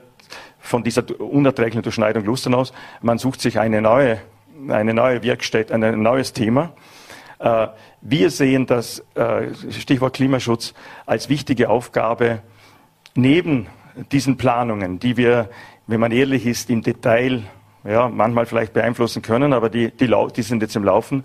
von 0.59 0.83
dieser 0.83 1.05
unerträglichen 1.21 1.83
Durchschneidung 1.83 2.25
Lustenaus, 2.25 2.73
man 3.03 3.19
sucht 3.19 3.41
sich 3.43 3.59
eine 3.59 3.83
neue 3.83 4.21
eine 4.69 4.95
neue 4.95 5.23
Werkstätte, 5.23 5.75
ein 5.75 6.03
neues 6.03 6.33
Thema. 6.33 6.73
Äh, 7.39 7.69
wir 8.01 8.31
sehen 8.31 8.67
das 8.67 9.05
äh, 9.15 9.55
Stichwort 9.71 10.15
Klimaschutz 10.15 10.75
als 11.07 11.29
wichtige 11.29 11.71
Aufgabe 11.71 12.43
neben 13.15 13.67
diesen 14.13 14.37
Planungen, 14.37 14.99
die 14.99 15.17
wir, 15.17 15.49
wenn 15.87 16.01
man 16.01 16.13
ehrlich 16.13 16.47
ist, 16.47 16.71
im 16.71 16.83
Detail 16.83 17.43
ja, 17.85 18.09
manchmal 18.09 18.47
vielleicht 18.47 18.73
beeinflussen 18.73 19.23
können, 19.23 19.53
aber 19.53 19.69
die, 19.71 19.91
die, 19.91 20.13
die 20.37 20.43
sind 20.43 20.63
jetzt 20.63 20.75
im 20.77 20.85
Laufen, 20.85 21.25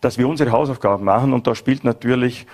dass 0.00 0.18
wir 0.18 0.28
unsere 0.28 0.52
Hausaufgaben 0.52 1.04
machen 1.04 1.32
und 1.32 1.46
da 1.46 1.54
spielt 1.54 1.82
natürlich 1.84 2.46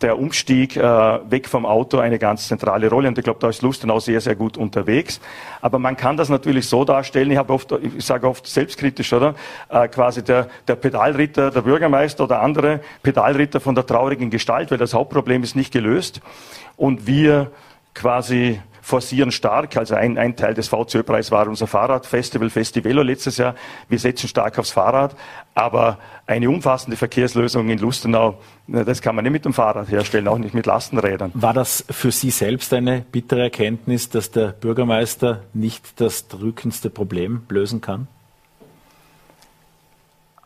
der 0.00 0.18
Umstieg 0.18 0.76
äh, 0.76 0.82
weg 0.82 1.48
vom 1.48 1.66
Auto 1.66 1.98
eine 1.98 2.18
ganz 2.18 2.46
zentrale 2.46 2.88
Rolle. 2.88 3.08
Und 3.08 3.18
ich 3.18 3.24
glaube, 3.24 3.40
da 3.40 3.48
ist 3.48 3.62
Lustenau 3.62 3.98
sehr, 3.98 4.20
sehr 4.20 4.36
gut 4.36 4.56
unterwegs. 4.56 5.20
Aber 5.60 5.78
man 5.78 5.96
kann 5.96 6.16
das 6.16 6.28
natürlich 6.28 6.68
so 6.68 6.84
darstellen, 6.84 7.30
ich 7.30 7.36
habe 7.36 7.52
oft, 7.52 7.72
ich 7.72 8.04
sage 8.04 8.28
oft 8.28 8.46
selbstkritisch, 8.46 9.12
oder? 9.12 9.34
Äh, 9.68 9.88
quasi 9.88 10.22
der, 10.22 10.48
der 10.68 10.76
Pedalritter, 10.76 11.50
der 11.50 11.62
Bürgermeister 11.62 12.24
oder 12.24 12.40
andere 12.40 12.80
Pedalritter 13.02 13.60
von 13.60 13.74
der 13.74 13.84
traurigen 13.86 14.30
Gestalt, 14.30 14.70
weil 14.70 14.78
das 14.78 14.94
Hauptproblem 14.94 15.42
ist 15.42 15.56
nicht 15.56 15.72
gelöst. 15.72 16.20
Und 16.76 17.06
wir 17.06 17.50
quasi 17.94 18.60
forcieren 18.82 19.30
stark. 19.30 19.76
Also 19.76 19.94
ein, 19.94 20.18
ein 20.18 20.36
Teil 20.36 20.54
des 20.54 20.68
VCÖ-Preises 20.68 21.30
war 21.30 21.46
unser 21.48 21.66
Fahrradfestival, 21.66 22.50
Festivelo 22.50 23.02
letztes 23.02 23.36
Jahr. 23.38 23.54
Wir 23.88 23.98
setzen 23.98 24.28
stark 24.28 24.58
aufs 24.58 24.70
Fahrrad. 24.70 25.16
Aber 25.54 25.98
eine 26.26 26.48
umfassende 26.48 26.96
Verkehrslösung 26.96 27.68
in 27.70 27.78
Lustenau, 27.78 28.38
das 28.66 29.02
kann 29.02 29.14
man 29.14 29.24
nicht 29.24 29.32
mit 29.32 29.44
dem 29.44 29.52
Fahrrad 29.52 29.90
herstellen, 29.90 30.28
auch 30.28 30.38
nicht 30.38 30.54
mit 30.54 30.66
Lastenrädern. 30.66 31.32
War 31.34 31.54
das 31.54 31.84
für 31.90 32.12
Sie 32.12 32.30
selbst 32.30 32.72
eine 32.72 33.00
bittere 33.00 33.42
Erkenntnis, 33.42 34.08
dass 34.08 34.30
der 34.30 34.48
Bürgermeister 34.48 35.42
nicht 35.52 36.00
das 36.00 36.28
drückendste 36.28 36.88
Problem 36.90 37.42
lösen 37.48 37.80
kann? 37.80 38.06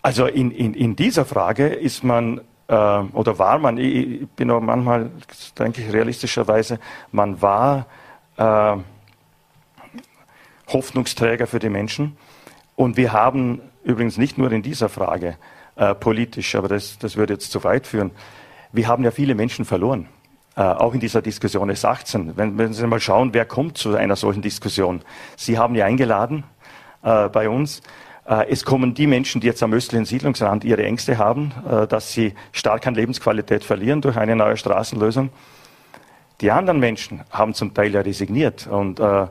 Also 0.03 0.27
in, 0.27 0.51
in, 0.51 0.75
in 0.75 0.97
dieser 0.97 1.25
Frage 1.25 1.67
ist 1.67 2.05
man 2.05 2.41
äh, 2.69 2.75
oder 2.75 3.39
war 3.39 3.59
man, 3.59 3.79
ich, 3.79 4.23
ich, 4.23 4.29
bin 4.29 4.51
auch 4.51 4.61
manchmal, 4.61 5.11
denke 5.59 5.83
ich 5.83 5.93
realistischerweise, 5.93 6.79
man 7.13 7.41
war 7.43 7.87
äh, 8.37 8.77
Hoffnungsträger 10.69 11.47
für 11.47 11.59
die 11.59 11.69
Menschen. 11.69 12.17
Und 12.77 12.97
wir 12.97 13.13
haben 13.13 13.61
übrigens 13.83 14.19
nicht 14.19 14.39
nur 14.39 14.51
in 14.51 14.63
dieser 14.63 14.89
Frage 14.89 15.37
äh, 15.77 15.95
politisch, 15.95 16.55
aber 16.55 16.69
das, 16.69 16.99
das 16.99 17.17
würde 17.17 17.35
jetzt 17.35 17.51
zu 17.51 17.63
weit 17.65 17.87
führen, 17.87 18.11
wir 18.73 18.89
haben 18.89 19.05
ja 19.05 19.11
viele 19.11 19.35
Menschen 19.35 19.65
verloren. 19.65 20.09
Äh, 20.57 20.63
auch 20.63 20.95
in 20.95 21.01
dieser 21.01 21.21
Diskussion 21.21 21.71
S18. 21.71 22.33
Wenn, 22.37 22.59
wenn 22.59 22.73
Sie 22.73 22.87
mal 22.87 23.01
schauen, 23.01 23.35
wer 23.35 23.45
kommt 23.45 23.77
zu 23.77 23.95
einer 23.97 24.17
solchen 24.17 24.43
Diskussion. 24.43 25.03
Sie 25.37 25.59
haben 25.59 25.75
ja 25.75 25.85
eingeladen 25.85 26.45
äh, 27.03 27.29
bei 27.29 27.49
uns. 27.49 27.83
Äh, 28.27 28.47
es 28.51 28.65
kommen 28.65 28.95
die 28.95 29.09
Menschen, 29.09 29.41
die 29.41 29.49
jetzt 29.49 29.63
am 29.63 29.73
östlichen 29.73 30.05
Siedlungsrand 30.05 30.65
ihre 30.65 30.85
Ängste 30.85 31.19
haben, 31.19 31.53
äh, 31.69 31.87
dass 31.89 32.13
sie 32.13 32.35
stark 32.53 32.87
an 32.87 32.95
Lebensqualität 32.95 33.65
verlieren 33.65 34.01
durch 34.01 34.17
eine 34.17 34.37
neue 34.37 34.57
Straßenlösung. 34.57 35.31
Die 36.41 36.51
anderen 36.51 36.81
Menschen 36.81 37.23
haben 37.31 37.55
zum 37.55 37.75
Teil 37.75 37.93
ja 37.95 38.01
resigniert 38.01 38.67
und 38.67 39.01
äh, 39.01 39.27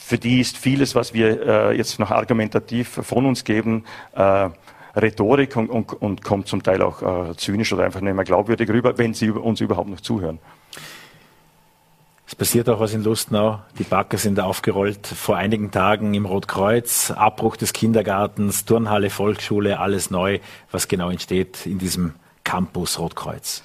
für 0.00 0.18
die 0.18 0.40
ist 0.40 0.56
vieles, 0.56 0.94
was 0.94 1.14
wir 1.14 1.74
jetzt 1.74 1.98
noch 1.98 2.12
argumentativ 2.12 3.00
von 3.02 3.26
uns 3.26 3.42
geben, 3.42 3.82
Rhetorik 4.14 5.56
und, 5.56 5.68
und, 5.68 5.92
und, 6.00 6.22
kommt 6.22 6.46
zum 6.46 6.62
Teil 6.62 6.80
auch 6.80 7.34
zynisch 7.34 7.72
oder 7.72 7.82
einfach 7.82 8.00
nicht 8.00 8.14
mehr 8.14 8.24
glaubwürdig 8.24 8.70
rüber, 8.70 8.96
wenn 8.98 9.14
sie 9.14 9.30
uns 9.30 9.60
überhaupt 9.60 9.88
noch 9.88 10.00
zuhören. 10.00 10.38
Es 12.28 12.34
passiert 12.34 12.68
auch 12.68 12.80
was 12.80 12.92
in 12.92 13.04
Lustenau. 13.04 13.60
Die 13.78 13.84
Backer 13.84 14.18
sind 14.18 14.40
aufgerollt 14.40 15.06
vor 15.06 15.36
einigen 15.36 15.70
Tagen 15.70 16.12
im 16.12 16.26
Rotkreuz. 16.26 17.12
Abbruch 17.12 17.56
des 17.56 17.72
Kindergartens, 17.72 18.64
Turnhalle, 18.64 19.10
Volksschule, 19.10 19.78
alles 19.78 20.10
neu. 20.10 20.40
Was 20.72 20.88
genau 20.88 21.10
entsteht 21.10 21.66
in 21.66 21.78
diesem 21.78 22.14
Campus 22.42 22.98
Rotkreuz? 22.98 23.62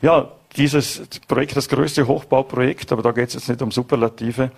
Ja, 0.00 0.30
dieses 0.56 1.08
Projekt, 1.28 1.56
das 1.56 1.68
größte 1.68 2.06
Hochbauprojekt, 2.06 2.92
aber 2.92 3.02
da 3.02 3.12
geht 3.12 3.28
es 3.28 3.34
jetzt 3.34 3.48
nicht 3.48 3.62
um 3.62 3.70
Superlative. 3.70 4.50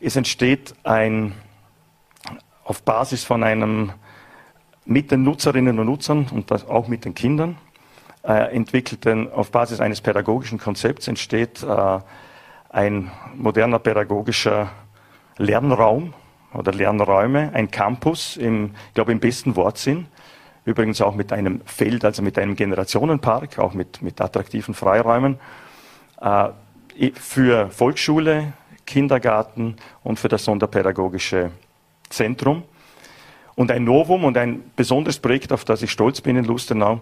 Es 0.00 0.16
entsteht 0.16 0.74
ein, 0.82 1.34
auf 2.64 2.82
Basis 2.82 3.24
von 3.24 3.42
einem, 3.42 3.92
mit 4.84 5.10
den 5.10 5.22
Nutzerinnen 5.22 5.78
und 5.78 5.86
Nutzern 5.86 6.26
und 6.30 6.50
auch 6.52 6.88
mit 6.88 7.04
den 7.04 7.14
Kindern, 7.14 7.58
äh, 8.26 8.54
entwickelten, 8.54 9.32
auf 9.32 9.50
Basis 9.50 9.80
eines 9.80 10.00
pädagogischen 10.00 10.58
Konzepts 10.58 11.06
entsteht 11.06 11.62
äh, 11.62 11.98
ein 12.70 13.10
moderner 13.34 13.78
pädagogischer 13.78 14.70
Lernraum 15.38 16.12
oder 16.52 16.72
Lernräume, 16.72 17.50
ein 17.54 17.70
Campus, 17.70 18.36
im, 18.36 18.72
ich 18.88 18.94
glaube 18.94 19.12
im 19.12 19.20
besten 19.20 19.56
Wortsinn. 19.56 20.08
Übrigens 20.66 21.00
auch 21.00 21.14
mit 21.14 21.32
einem 21.32 21.60
Feld, 21.64 22.04
also 22.04 22.22
mit 22.22 22.36
einem 22.38 22.56
Generationenpark, 22.56 23.60
auch 23.60 23.72
mit, 23.72 24.02
mit 24.02 24.20
attraktiven 24.20 24.74
Freiräumen. 24.74 25.38
Äh, 26.20 26.48
für 27.14 27.70
Volksschule, 27.70 28.52
Kindergarten 28.84 29.76
und 30.02 30.18
für 30.18 30.28
das 30.28 30.44
Sonderpädagogische 30.44 31.52
Zentrum. 32.08 32.64
Und 33.54 33.70
ein 33.70 33.84
Novum 33.84 34.24
und 34.24 34.36
ein 34.36 34.64
besonderes 34.74 35.20
Projekt, 35.20 35.52
auf 35.52 35.64
das 35.64 35.82
ich 35.82 35.92
stolz 35.92 36.20
bin 36.20 36.36
in 36.36 36.44
Lustenau. 36.44 37.00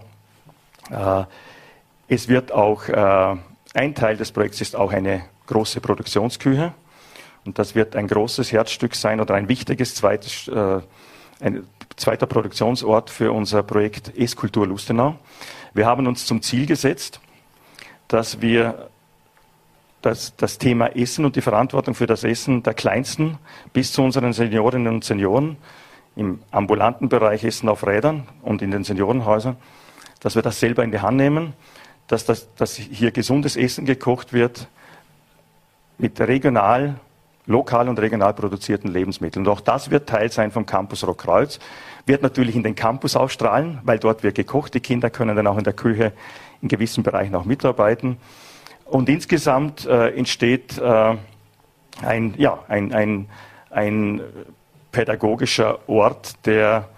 Äh, 0.91 1.23
es 2.07 2.27
wird 2.27 2.51
auch, 2.51 2.87
äh, 2.87 3.35
ein 3.73 3.95
Teil 3.95 4.15
des 4.15 4.31
Projekts 4.31 4.61
ist 4.61 4.75
auch 4.75 4.91
eine 4.91 5.23
große 5.47 5.81
Produktionsküche. 5.81 6.71
Und 7.45 7.57
das 7.57 7.73
wird 7.73 7.95
ein 7.95 8.07
großes 8.07 8.51
Herzstück 8.51 8.93
sein 8.95 9.19
oder 9.19 9.33
ein 9.33 9.49
wichtiges 9.49 9.95
zweites, 9.95 10.49
ein 11.39 11.67
zweiter 11.95 12.25
Produktionsort 12.25 13.09
für 13.09 13.31
unser 13.31 13.63
Projekt 13.63 14.17
Eskultur 14.17 14.67
Lustenau. 14.67 15.15
Wir 15.73 15.85
haben 15.85 16.07
uns 16.07 16.25
zum 16.25 16.41
Ziel 16.41 16.65
gesetzt, 16.65 17.19
dass 18.07 18.41
wir 18.41 18.89
das, 20.01 20.35
das 20.35 20.57
Thema 20.57 20.95
Essen 20.95 21.25
und 21.25 21.35
die 21.35 21.41
Verantwortung 21.41 21.95
für 21.95 22.05
das 22.05 22.23
Essen 22.23 22.63
der 22.63 22.73
Kleinsten 22.73 23.37
bis 23.73 23.91
zu 23.91 24.03
unseren 24.03 24.33
Seniorinnen 24.33 24.93
und 24.93 25.03
Senioren 25.03 25.57
im 26.15 26.39
ambulanten 26.51 27.09
Bereich 27.09 27.43
Essen 27.43 27.69
auf 27.69 27.85
Rädern 27.85 28.27
und 28.41 28.61
in 28.61 28.71
den 28.71 28.83
Seniorenhäusern, 28.83 29.57
dass 30.19 30.35
wir 30.35 30.41
das 30.41 30.59
selber 30.59 30.83
in 30.83 30.91
die 30.91 30.99
Hand 30.99 31.17
nehmen, 31.17 31.53
dass, 32.07 32.25
das, 32.25 32.53
dass 32.55 32.75
hier 32.75 33.11
gesundes 33.11 33.55
Essen 33.55 33.85
gekocht 33.85 34.31
wird, 34.31 34.67
mit 35.97 36.19
regional, 36.19 36.99
lokal 37.45 37.89
und 37.89 37.99
regional 37.99 38.33
produzierten 38.33 38.91
Lebensmitteln. 38.91 39.45
Und 39.45 39.51
auch 39.51 39.61
das 39.61 39.91
wird 39.91 40.09
Teil 40.09 40.31
sein 40.31 40.51
vom 40.51 40.65
Campus 40.65 41.05
Rockkreuz. 41.05 41.59
Wird 42.05 42.21
natürlich 42.21 42.55
in 42.55 42.63
den 42.63 42.75
Campus 42.75 43.15
ausstrahlen, 43.15 43.79
weil 43.83 43.99
dort 43.99 44.23
wird 44.23 44.35
gekocht. 44.35 44.73
Die 44.73 44.79
Kinder 44.79 45.09
können 45.09 45.35
dann 45.35 45.47
auch 45.47 45.57
in 45.57 45.63
der 45.63 45.73
Küche 45.73 46.13
in 46.61 46.67
gewissen 46.67 47.03
Bereichen 47.03 47.35
auch 47.35 47.45
mitarbeiten. 47.45 48.17
Und 48.85 49.09
insgesamt 49.09 49.85
äh, 49.85 50.09
entsteht 50.15 50.77
äh, 50.77 51.15
ein, 52.01 52.33
ja, 52.37 52.59
ein, 52.67 52.93
ein, 52.93 53.27
ein 53.71 54.21
pädagogischer 54.91 55.89
Ort, 55.89 56.45
der, 56.45 56.89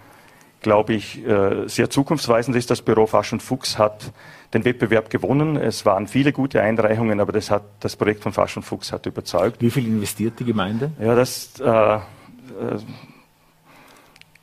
glaube 0.60 0.94
ich, 0.94 1.26
äh, 1.26 1.66
sehr 1.66 1.90
zukunftsweisend 1.90 2.56
ist. 2.56 2.70
Das 2.70 2.82
Büro 2.82 3.06
Fasch 3.06 3.32
und 3.32 3.42
Fuchs 3.42 3.78
hat 3.78 4.12
den 4.54 4.64
Wettbewerb 4.64 5.10
gewonnen. 5.10 5.56
Es 5.56 5.84
waren 5.84 6.06
viele 6.06 6.32
gute 6.32 6.62
Einreichungen, 6.62 7.20
aber 7.20 7.32
das, 7.32 7.50
hat, 7.50 7.62
das 7.80 7.96
Projekt 7.96 8.22
von 8.22 8.32
Fasch 8.32 8.56
und 8.56 8.62
Fuchs 8.62 8.92
hat 8.92 9.06
überzeugt. 9.06 9.60
Wie 9.60 9.70
viel 9.70 9.86
investiert 9.86 10.40
die 10.40 10.44
Gemeinde? 10.44 10.90
Ja, 11.00 11.14
das, 11.14 11.60
äh, 11.60 11.66
äh, 11.66 12.00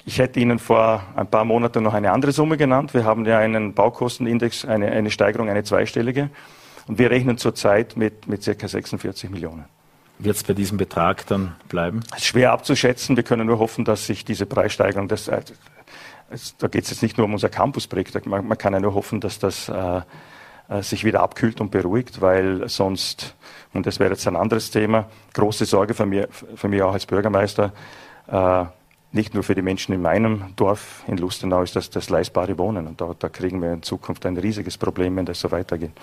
ich 0.06 0.20
hätte 0.20 0.40
Ihnen 0.40 0.60
vor 0.60 1.04
ein 1.16 1.28
paar 1.28 1.46
Monaten 1.46 1.82
noch 1.82 1.96
eine 1.96 2.12
andere 2.12 2.32
Summe 2.32 2.58
genannt. 2.58 2.94
Wir 2.94 3.04
haben 3.04 3.26
ja 3.26 3.40
einen 3.40 3.74
Baukostenindex, 3.74 4.66
eine, 4.66 4.92
eine 4.92 5.10
Steigerung, 5.10 5.50
eine 5.50 5.64
zweistellige. 5.64 6.30
Und 6.88 7.00
wir 7.00 7.10
rechnen 7.10 7.40
zurzeit 7.40 7.98
mit, 7.98 8.28
mit 8.28 8.46
ca. 8.46 8.68
46 8.68 9.32
Millionen. 9.32 9.66
Wird 10.20 10.38
es 10.38 10.44
bei 10.44 10.54
diesem 10.54 10.78
Betrag 10.78 11.26
dann 11.28 11.56
bleiben? 11.68 12.02
Schwer 12.18 12.52
abzuschätzen. 12.52 13.16
Wir 13.16 13.24
können 13.24 13.48
nur 13.48 13.58
hoffen, 13.58 13.84
dass 13.84 14.06
sich 14.06 14.24
diese 14.24 14.46
Preissteigerung, 14.46 15.08
das, 15.08 15.30
es, 16.30 16.56
da 16.58 16.68
geht 16.68 16.84
es 16.86 16.90
jetzt 16.90 17.04
nicht 17.04 17.18
nur 17.18 17.26
um 17.26 17.34
unser 17.34 17.50
Campusprojekt, 17.50 18.26
man, 18.26 18.48
man 18.48 18.58
kann 18.58 18.74
ja 18.74 18.80
nur 18.80 18.94
hoffen, 18.94 19.20
dass 19.20 19.40
das 19.40 19.70
äh, 19.70 20.02
äh, 20.68 20.82
sich 20.82 21.04
wieder 21.04 21.22
abkühlt 21.22 21.62
und 21.62 21.72
beruhigt, 21.72 22.22
weil 22.22 22.68
sonst, 22.68 23.36
und 23.74 23.86
das 23.86 24.00
wäre 24.00 24.12
jetzt 24.12 24.28
ein 24.28 24.36
anderes 24.36 24.72
Thema, 24.72 25.08
große 25.34 25.66
Sorge 25.66 25.94
für 25.94 26.06
mich, 26.06 26.26
für 26.56 26.68
mich 26.68 26.82
auch 26.82 26.94
als 26.94 27.06
Bürgermeister, 27.06 27.72
äh, 28.28 28.66
nicht 29.12 29.34
nur 29.34 29.44
für 29.44 29.56
die 29.56 29.62
Menschen 29.62 29.94
in 29.94 30.02
meinem 30.02 30.44
Dorf 30.56 31.04
in 31.08 31.18
Lustenau 31.18 31.62
ist 31.62 31.76
das 31.76 31.90
das 31.90 32.10
leistbare 32.10 32.58
Wohnen. 32.58 32.86
Und 32.86 33.00
da, 33.00 33.16
da 33.18 33.30
kriegen 33.30 33.62
wir 33.62 33.72
in 33.72 33.82
Zukunft 33.82 34.26
ein 34.26 34.36
riesiges 34.36 34.78
Problem, 34.78 35.16
wenn 35.16 35.26
das 35.26 35.40
so 35.40 35.52
weitergeht 35.52 35.94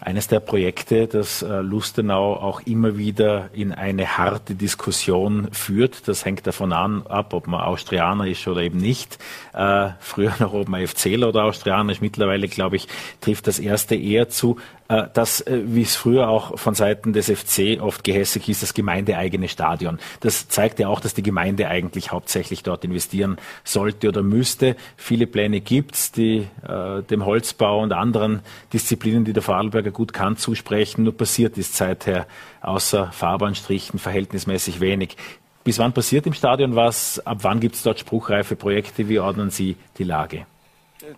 eines 0.00 0.28
der 0.28 0.40
Projekte, 0.40 1.06
das 1.06 1.42
äh, 1.42 1.60
Lustenau 1.60 2.34
auch 2.34 2.60
immer 2.62 2.96
wieder 2.96 3.50
in 3.52 3.72
eine 3.72 4.18
harte 4.18 4.54
Diskussion 4.54 5.48
führt. 5.52 6.06
Das 6.06 6.24
hängt 6.24 6.46
davon 6.46 6.72
an, 6.72 7.06
ab, 7.06 7.34
ob 7.34 7.46
man 7.46 7.60
Austrianer 7.60 8.26
ist 8.26 8.46
oder 8.46 8.62
eben 8.62 8.78
nicht. 8.78 9.18
Äh, 9.54 9.90
früher 10.00 10.32
noch, 10.38 10.52
ob 10.52 10.68
man 10.68 10.86
FCler 10.86 11.28
oder 11.28 11.44
Austrianer 11.44 11.92
ist. 11.92 12.00
Mittlerweile, 12.00 12.48
glaube 12.48 12.76
ich, 12.76 12.86
trifft 13.20 13.46
das 13.46 13.58
erste 13.58 13.94
eher 13.96 14.28
zu. 14.28 14.58
Äh, 14.88 15.04
das, 15.12 15.40
äh, 15.42 15.62
wie 15.66 15.82
es 15.82 15.96
früher 15.96 16.28
auch 16.28 16.58
von 16.58 16.74
Seiten 16.74 17.12
des 17.12 17.30
FC 17.30 17.80
oft 17.80 18.04
gehässig 18.04 18.44
hieß, 18.44 18.60
das 18.60 18.74
gemeindeeigene 18.74 19.48
Stadion. 19.48 19.98
Das 20.20 20.48
zeigt 20.48 20.78
ja 20.78 20.88
auch, 20.88 21.00
dass 21.00 21.14
die 21.14 21.22
Gemeinde 21.22 21.68
eigentlich 21.68 22.10
hauptsächlich 22.10 22.62
dort 22.62 22.84
investieren 22.84 23.36
sollte 23.64 24.08
oder 24.08 24.22
müsste. 24.22 24.76
Viele 24.96 25.26
Pläne 25.26 25.60
gibt's, 25.60 26.10
die 26.10 26.48
äh, 26.66 27.02
dem 27.02 27.26
Holzbau 27.26 27.82
und 27.82 27.92
anderen 27.92 28.40
Disziplinen, 28.72 29.24
die 29.24 29.34
der 29.34 29.42
Vorarlberger 29.42 29.90
gut 29.90 30.12
kann, 30.12 30.36
zusprechen. 30.36 31.04
Nur 31.04 31.16
passiert 31.16 31.58
ist 31.58 31.76
seither 31.76 32.26
außer 32.62 33.12
Fahrbahnstrichen 33.12 33.98
verhältnismäßig 33.98 34.80
wenig. 34.80 35.16
Bis 35.64 35.78
wann 35.78 35.92
passiert 35.92 36.26
im 36.26 36.32
Stadion 36.32 36.76
was? 36.76 37.20
Ab 37.26 37.38
wann 37.42 37.60
gibt 37.60 37.74
es 37.74 37.82
dort 37.82 37.98
spruchreife 37.98 38.56
Projekte? 38.56 39.08
Wie 39.08 39.18
ordnen 39.18 39.50
Sie 39.50 39.76
die 39.98 40.04
Lage? 40.04 40.46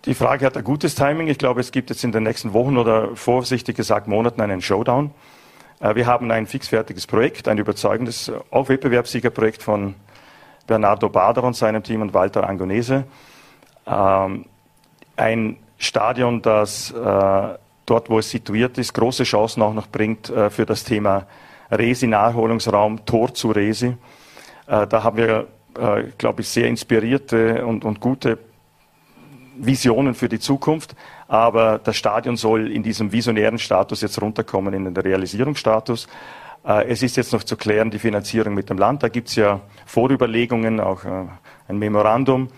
Die 0.05 0.13
Frage 0.13 0.45
hat 0.45 0.55
ein 0.57 0.63
gutes 0.63 0.93
Timing. 0.93 1.27
Ich 1.27 1.39
glaube, 1.39 1.59
es 1.59 1.71
gibt 1.71 1.89
jetzt 1.89 2.03
in 2.03 2.11
den 2.11 2.21
nächsten 2.21 2.53
Wochen 2.53 2.77
oder 2.77 3.15
vorsichtig 3.15 3.75
gesagt 3.75 4.07
Monaten 4.07 4.39
einen 4.39 4.61
Showdown. 4.61 5.09
Äh, 5.79 5.95
wir 5.95 6.05
haben 6.05 6.29
ein 6.29 6.45
fixfertiges 6.45 7.07
Projekt, 7.07 7.47
ein 7.47 7.57
überzeugendes, 7.57 8.31
auch 8.51 8.69
Wettbewerbssiegerprojekt 8.69 9.63
von 9.63 9.95
Bernardo 10.67 11.09
Bader 11.09 11.43
und 11.43 11.55
seinem 11.55 11.81
Team 11.81 12.03
und 12.03 12.13
Walter 12.13 12.47
Angonese. 12.47 13.05
Ähm, 13.87 14.45
ein 15.15 15.57
Stadion, 15.79 16.43
das 16.43 16.91
äh, 16.91 17.57
dort, 17.87 18.09
wo 18.09 18.19
es 18.19 18.29
situiert 18.29 18.77
ist, 18.77 18.93
große 18.93 19.23
Chancen 19.23 19.63
auch 19.63 19.73
noch 19.73 19.87
bringt 19.87 20.29
äh, 20.29 20.51
für 20.51 20.67
das 20.67 20.83
Thema 20.83 21.25
Resi-Naherholungsraum, 21.71 23.03
Tor 23.05 23.33
zu 23.33 23.49
Resi. 23.49 23.97
Äh, 24.67 24.85
da 24.85 25.03
haben 25.03 25.17
wir, 25.17 25.47
äh, 25.75 26.03
glaube 26.19 26.41
ich, 26.41 26.49
sehr 26.49 26.67
inspirierte 26.67 27.65
und, 27.65 27.83
und 27.83 27.99
gute 27.99 28.37
Visionen 29.65 30.13
für 30.13 30.29
die 30.29 30.39
Zukunft. 30.39 30.95
Aber 31.27 31.79
das 31.79 31.95
Stadion 31.95 32.37
soll 32.37 32.71
in 32.71 32.83
diesem 32.83 33.11
visionären 33.11 33.59
Status 33.59 34.01
jetzt 34.01 34.21
runterkommen 34.21 34.73
in 34.73 34.85
den 34.85 34.95
Realisierungsstatus. 34.95 36.07
Äh, 36.65 36.89
es 36.89 37.03
ist 37.03 37.17
jetzt 37.17 37.33
noch 37.33 37.43
zu 37.43 37.57
klären, 37.57 37.91
die 37.91 37.99
Finanzierung 37.99 38.53
mit 38.53 38.69
dem 38.69 38.77
Land. 38.77 39.03
Da 39.03 39.09
gibt 39.09 39.29
es 39.29 39.35
ja 39.35 39.61
Vorüberlegungen, 39.85 40.79
auch 40.79 41.03
äh, 41.05 41.25
ein 41.67 41.77
Memorandum. 41.77 42.49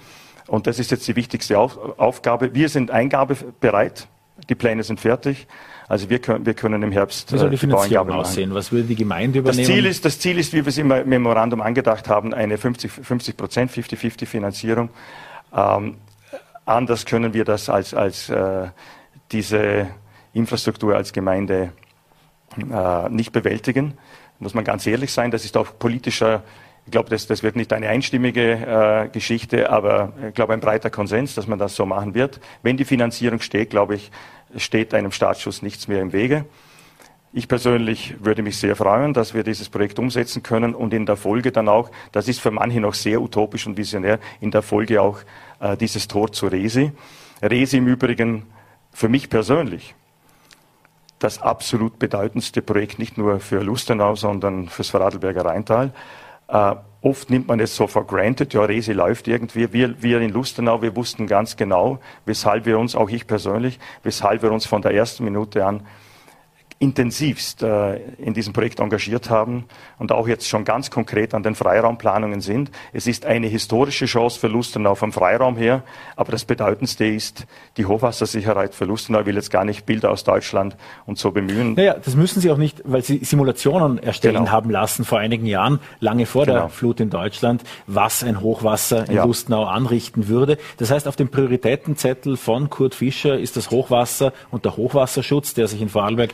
Und 0.47 0.68
das 0.68 0.80
ist 0.80 0.91
jetzt 0.91 1.08
die 1.08 1.16
wichtigste 1.16 1.58
Aufgabe. 1.58 2.54
Wir 2.54 2.70
sind 2.70 2.91
eingabebereit. 2.91 4.08
Die 4.49 4.56
Pläne 4.56 4.84
sind 4.84 4.99
fertig. 4.99 5.47
Also 5.88 6.10
wir 6.10 6.20
können, 6.20 6.45
wir 6.45 6.54
können 6.54 6.82
im 6.84 6.91
Herbst. 6.91 7.32
Wie 7.32 7.38
soll 7.38 7.49
die 7.49 7.56
äh, 7.56 7.60
Finanzierung 7.60 8.08
die 8.08 8.14
aussehen? 8.14 8.54
Was 8.54 8.72
würde 8.72 8.88
die 8.88 8.95
Gemeinde 8.95 9.39
übernehmen? 9.39 9.66
Das 9.66 9.74
Ziel 9.74 9.86
ist, 9.86 10.06
das 10.06 10.20
Ziel 10.20 10.38
ist 10.38 10.54
wie 10.54 10.66
wir 10.66 10.68
es 10.68 10.78
im 10.78 10.88
Memorandum 10.88 11.62
angedacht 11.62 12.10
haben, 12.10 12.34
eine 12.34 12.58
50, 12.58 12.91
50 12.91 13.38
Prozent, 13.38 13.72
50-50 13.72 14.26
Finanzierung. 14.26 14.89
Ähm, 15.56 15.97
anders 16.66 17.05
können 17.05 17.34
wir 17.34 17.45
das 17.45 17.70
als, 17.70 17.93
als 17.93 18.30
äh, 18.30 18.68
diese 19.32 19.88
Infrastruktur 20.34 20.95
als 20.95 21.14
Gemeinde 21.14 21.74
äh, 22.57 23.09
nicht 23.09 23.32
bewältigen. 23.32 23.97
Muss 24.39 24.53
man 24.53 24.64
ganz 24.64 24.86
ehrlich 24.88 25.11
sein, 25.11 25.32
das 25.32 25.45
ist 25.45 25.55
auch 25.57 25.78
politischer, 25.78 26.43
ich 26.86 26.91
glaube, 26.91 27.09
das, 27.09 27.28
das 27.28 27.43
wird 27.43 27.55
nicht 27.55 27.72
eine 27.72 27.88
einstimmige 27.88 29.05
äh, 29.05 29.07
Geschichte, 29.09 29.70
aber 29.70 30.14
ich 30.28 30.34
glaube 30.34 30.53
ein 30.53 30.59
breiter 30.59 30.89
Konsens, 30.89 31.36
dass 31.36 31.47
man 31.47 31.59
das 31.59 31.76
so 31.76 31.86
machen 31.86 32.14
wird. 32.14 32.39
Wenn 32.61 32.78
die 32.78 32.86
Finanzierung 32.86 33.39
steht, 33.39 33.70
glaube 33.70 33.95
ich, 33.95 34.11
steht 34.57 34.93
einem 34.93 35.11
Startschuss 35.11 35.61
nichts 35.61 35.88
mehr 35.88 36.01
im 36.01 36.14
Wege. 36.14 36.45
Ich 37.36 37.48
persönlich 37.48 38.14
würde 38.24 38.44
mich 38.44 38.60
sehr 38.60 38.76
freuen, 38.76 39.12
dass 39.12 39.34
wir 39.34 39.44
dieses 39.44 39.68
Projekt 39.68 39.98
umsetzen 39.98 40.44
können 40.44 40.76
und 40.76 40.94
in 40.94 41.08
der 41.08 41.16
Folge 41.16 41.52
dann 41.52 41.68
auch, 41.68 41.90
das 42.12 42.28
ist 42.28 42.40
für 42.40 42.52
manche 42.52 42.80
noch 42.80 42.94
sehr 42.94 43.20
utopisch 43.20 43.66
und 43.66 43.76
visionär, 43.76 44.20
in 44.40 44.52
der 44.52 44.62
Folge 44.62 45.02
auch 45.02 45.18
äh, 45.60 45.76
dieses 45.76 46.08
Tor 46.08 46.32
zu 46.32 46.46
Resi. 46.46 46.92
Resi 47.42 47.78
im 47.78 47.88
Übrigen 47.88 48.44
für 48.92 49.10
mich 49.10 49.32
persönlich 49.32 49.96
das 51.18 51.42
absolut 51.42 51.98
bedeutendste 51.98 52.62
Projekt, 52.62 53.00
nicht 53.00 53.18
nur 53.18 53.40
für 53.40 53.64
Lustenau, 53.64 54.16
sondern 54.16 54.70
fürs 54.70 54.90
Vorarlberger 54.90 55.46
Rheintal. 55.46 55.92
Äh, 56.50 56.76
oft 57.02 57.32
nimmt 57.32 57.48
man 57.48 57.60
es 57.60 57.76
so 57.76 57.88
for 57.88 58.06
granted, 58.06 58.54
ja, 58.54 58.62
Resi 58.62 58.94
läuft 58.94 59.28
irgendwie. 59.28 59.74
Wir, 59.74 60.04
wir 60.04 60.22
in 60.22 60.32
Lustenau, 60.32 60.84
wir 60.84 60.96
wussten 60.96 61.26
ganz 61.26 61.58
genau, 61.58 61.98
weshalb 62.28 62.68
wir 62.68 62.78
uns, 62.78 62.96
auch 62.96 63.10
ich 63.10 63.26
persönlich, 63.26 63.80
weshalb 64.04 64.44
wir 64.44 64.52
uns 64.52 64.68
von 64.68 64.84
der 64.84 64.94
ersten 64.94 65.24
Minute 65.24 65.66
an 65.66 65.82
intensivst 66.84 67.64
äh, 67.64 67.96
in 68.18 68.34
diesem 68.34 68.52
Projekt 68.52 68.82
engagiert 68.82 69.30
haben 69.30 69.64
und 70.00 70.12
auch 70.12 70.28
jetzt 70.28 70.50
schon 70.50 70.66
ganz 70.66 70.92
konkret 70.92 71.34
an 71.34 71.42
den 71.42 71.56
Freiraumplanungen 71.56 72.42
sind. 72.42 72.72
Es 72.92 73.08
ist 73.08 73.26
eine 73.26 73.48
historische 73.48 74.06
Chance 74.06 74.38
für 74.38 74.48
Lustenau 74.48 74.94
vom 74.94 75.14
Freiraum 75.14 75.56
her, 75.56 75.84
aber 76.18 76.34
das 76.34 76.44
Bedeutendste 76.44 77.06
ist 77.06 77.46
die 77.78 77.86
Hochwassersicherheit 77.86 78.76
für 78.76 78.84
Lustenau. 78.84 79.22
Ich 79.22 79.26
will 79.28 79.36
jetzt 79.36 79.50
gar 79.50 79.64
nicht 79.64 79.86
Bilder 79.86 80.12
aus 80.12 80.26
Deutschland 80.26 80.76
und 81.06 81.18
so 81.18 81.32
bemühen. 81.32 81.76
Naja, 81.76 81.96
das 82.04 82.18
müssen 82.18 82.42
Sie 82.42 82.52
auch 82.52 82.58
nicht, 82.58 82.82
weil 82.84 83.02
Sie 83.02 83.20
Simulationen 83.24 83.98
erstellen 83.98 84.36
genau. 84.36 84.52
haben 84.52 84.70
lassen 84.70 85.06
vor 85.06 85.20
einigen 85.20 85.46
Jahren, 85.46 85.80
lange 86.02 86.26
vor 86.26 86.46
genau. 86.46 86.60
der 86.60 86.70
Flut 86.70 87.00
in 87.00 87.10
Deutschland, 87.10 87.64
was 87.88 88.26
ein 88.26 88.42
Hochwasser 88.42 89.08
in 89.08 89.16
ja. 89.16 89.24
Lustenau 89.24 89.64
anrichten 89.64 90.28
würde. 90.28 90.58
Das 90.78 90.92
heißt, 90.92 91.08
auf 91.08 91.16
dem 91.16 91.30
Prioritätenzettel 91.30 92.36
von 92.36 92.70
Kurt 92.70 92.94
Fischer 92.94 93.40
ist 93.40 93.56
das 93.56 93.72
Hochwasser 93.72 94.34
und 94.52 94.66
der 94.66 94.76
Hochwasserschutz, 94.76 95.54
der 95.54 95.70
sich 95.70 95.82
in 95.82 95.88
Vorarlberg 95.88 96.34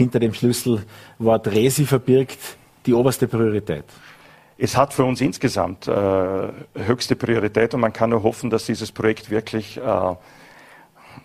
hinter 0.00 0.18
dem 0.18 0.32
Schlüsselwort 0.32 1.46
Resi 1.46 1.84
verbirgt, 1.84 2.38
die 2.86 2.94
oberste 2.94 3.28
Priorität? 3.28 3.84
Es 4.56 4.74
hat 4.76 4.94
für 4.94 5.04
uns 5.04 5.20
insgesamt 5.20 5.88
äh, 5.88 6.48
höchste 6.74 7.16
Priorität 7.16 7.74
und 7.74 7.80
man 7.80 7.92
kann 7.92 8.10
nur 8.10 8.22
hoffen, 8.22 8.48
dass 8.48 8.64
dieses 8.64 8.92
Projekt 8.92 9.30
wirklich, 9.30 9.76
äh, 9.76 10.14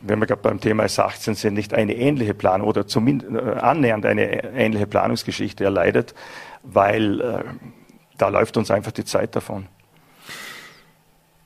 wenn 0.02 0.20
wir 0.20 0.26
gerade 0.26 0.42
beim 0.42 0.60
Thema 0.60 0.84
S18 0.84 1.36
sind, 1.36 1.54
nicht 1.54 1.74
eine 1.74 1.96
ähnliche 1.96 2.34
Planung 2.34 2.68
oder 2.68 2.86
zumindest 2.86 3.34
äh, 3.34 3.60
annähernd 3.60 4.06
eine 4.06 4.44
ähnliche 4.54 4.88
Planungsgeschichte 4.88 5.64
erleidet, 5.64 6.14
weil 6.64 7.22
äh, 7.22 7.44
da 8.18 8.28
läuft 8.28 8.58
uns 8.58 8.72
einfach 8.72 8.92
die 8.92 9.06
Zeit 9.06 9.36
davon. 9.36 9.68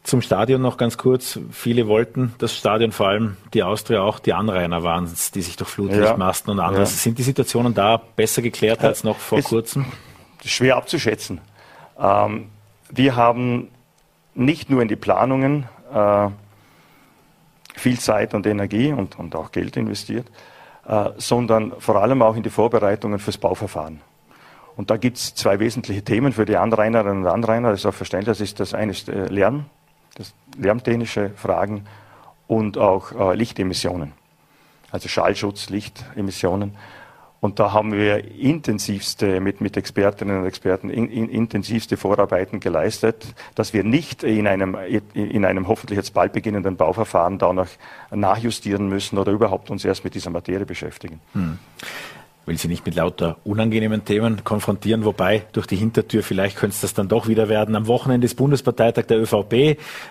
Zum 0.10 0.24
Stadion 0.24 0.60
noch 0.60 0.78
ganz 0.78 0.98
kurz. 0.98 1.40
Viele 1.52 1.88
wollten 1.88 2.34
das 2.40 2.56
Stadion, 2.56 2.92
vor 2.92 3.10
allem 3.10 3.38
die 3.54 3.62
Austria 3.62 4.02
auch, 4.02 4.18
die 4.18 4.34
Anrainer 4.34 4.82
waren 4.82 5.04
es, 5.04 5.30
die 5.30 5.44
sich 5.44 5.56
durch 5.56 5.70
Flutlichtmasten 5.70 6.50
ja. 6.50 6.54
und 6.54 6.68
anderes. 6.68 6.90
Ja. 6.94 6.98
Sind 6.98 7.20
die 7.20 7.22
Situationen 7.22 7.76
da 7.76 7.98
besser 7.98 8.42
geklärt 8.42 8.84
als 8.84 9.04
noch 9.04 9.18
vor 9.18 9.38
es 9.38 9.46
kurzem? 9.46 9.86
Schwer 10.44 10.78
abzuschätzen. 10.78 11.42
Ähm, 12.00 12.50
wir 12.90 13.16
haben 13.16 13.68
nicht 14.34 14.72
nur 14.72 14.82
in 14.82 14.88
die 14.88 14.96
Planungen 14.96 15.68
äh, 15.94 16.30
viel 17.76 18.00
Zeit 18.00 18.34
und 18.34 18.48
Energie 18.48 18.92
und, 18.92 19.20
und 19.20 19.36
auch 19.36 19.52
Geld 19.52 19.78
investiert, 19.78 20.26
äh, 20.88 21.12
sondern 21.18 21.74
vor 21.78 21.98
allem 21.98 22.24
auch 22.24 22.36
in 22.36 22.42
die 22.42 22.50
Vorbereitungen 22.50 23.20
fürs 23.20 23.38
Bauverfahren. 23.38 24.02
Und 24.76 24.90
da 24.90 24.98
gibt 24.98 25.18
es 25.18 25.36
zwei 25.36 25.60
wesentliche 25.60 26.02
Themen 26.02 26.34
für 26.34 26.46
die 26.46 26.58
Anrainerinnen 26.58 27.26
und 27.26 27.30
Anrainer. 27.30 27.70
Das 27.70 27.82
ist 27.82 27.86
auch 27.86 27.94
verständlich. 27.94 28.40
Das 28.40 28.42
ist 28.42 28.60
das 28.60 28.74
eine 28.74 28.94
ist 28.94 29.08
äh, 29.08 29.26
Lärm 29.26 29.66
das 30.20 30.34
lärmtechnische 30.58 31.32
Fragen 31.36 31.86
und 32.48 32.78
auch 32.78 33.12
äh, 33.12 33.36
Lichtemissionen, 33.36 34.12
also 34.92 35.08
Schallschutz, 35.08 35.70
Lichtemissionen. 35.70 36.76
Und 37.42 37.58
da 37.58 37.72
haben 37.72 37.94
wir 37.94 38.36
intensivste, 38.38 39.40
mit, 39.40 39.62
mit 39.62 39.78
Expertinnen 39.78 40.42
und 40.42 40.46
Experten, 40.46 40.90
in, 40.90 41.10
in, 41.10 41.30
intensivste 41.30 41.96
Vorarbeiten 41.96 42.60
geleistet, 42.60 43.34
dass 43.56 43.72
wir 43.72 43.86
nicht 43.86 44.24
in 44.24 44.46
einem, 44.46 44.76
in 45.14 45.46
einem 45.46 45.70
hoffentlich 45.70 45.96
jetzt 45.96 46.14
bald 46.14 46.34
beginnenden 46.34 46.76
Bauverfahren 46.76 47.38
da 47.38 47.54
noch 47.54 47.70
nachjustieren 48.12 48.90
müssen 48.90 49.18
oder 49.18 49.32
überhaupt 49.32 49.70
uns 49.70 49.86
erst 49.86 50.04
mit 50.04 50.16
dieser 50.16 50.32
Materie 50.32 50.66
beschäftigen. 50.66 51.22
Hm 51.32 51.58
will 52.50 52.58
sie 52.58 52.68
nicht 52.68 52.86
mit 52.86 52.96
lauter 52.96 53.38
unangenehmen 53.44 54.04
Themen 54.04 54.44
konfrontieren, 54.44 55.06
wobei 55.06 55.44
durch 55.54 55.68
die 55.68 55.76
Hintertür 55.76 56.24
vielleicht 56.24 56.58
könnte 56.58 56.74
es 56.74 56.82
das 56.82 56.94
dann 56.96 57.08
doch 57.08 57.28
wieder 57.28 57.48
werden. 57.48 57.76
Am 57.76 57.88
Wochenende 57.88 58.26
ist 58.26 58.36
Bundesparteitag 58.36 59.06
der 59.06 59.22
ÖVP 59.22 59.54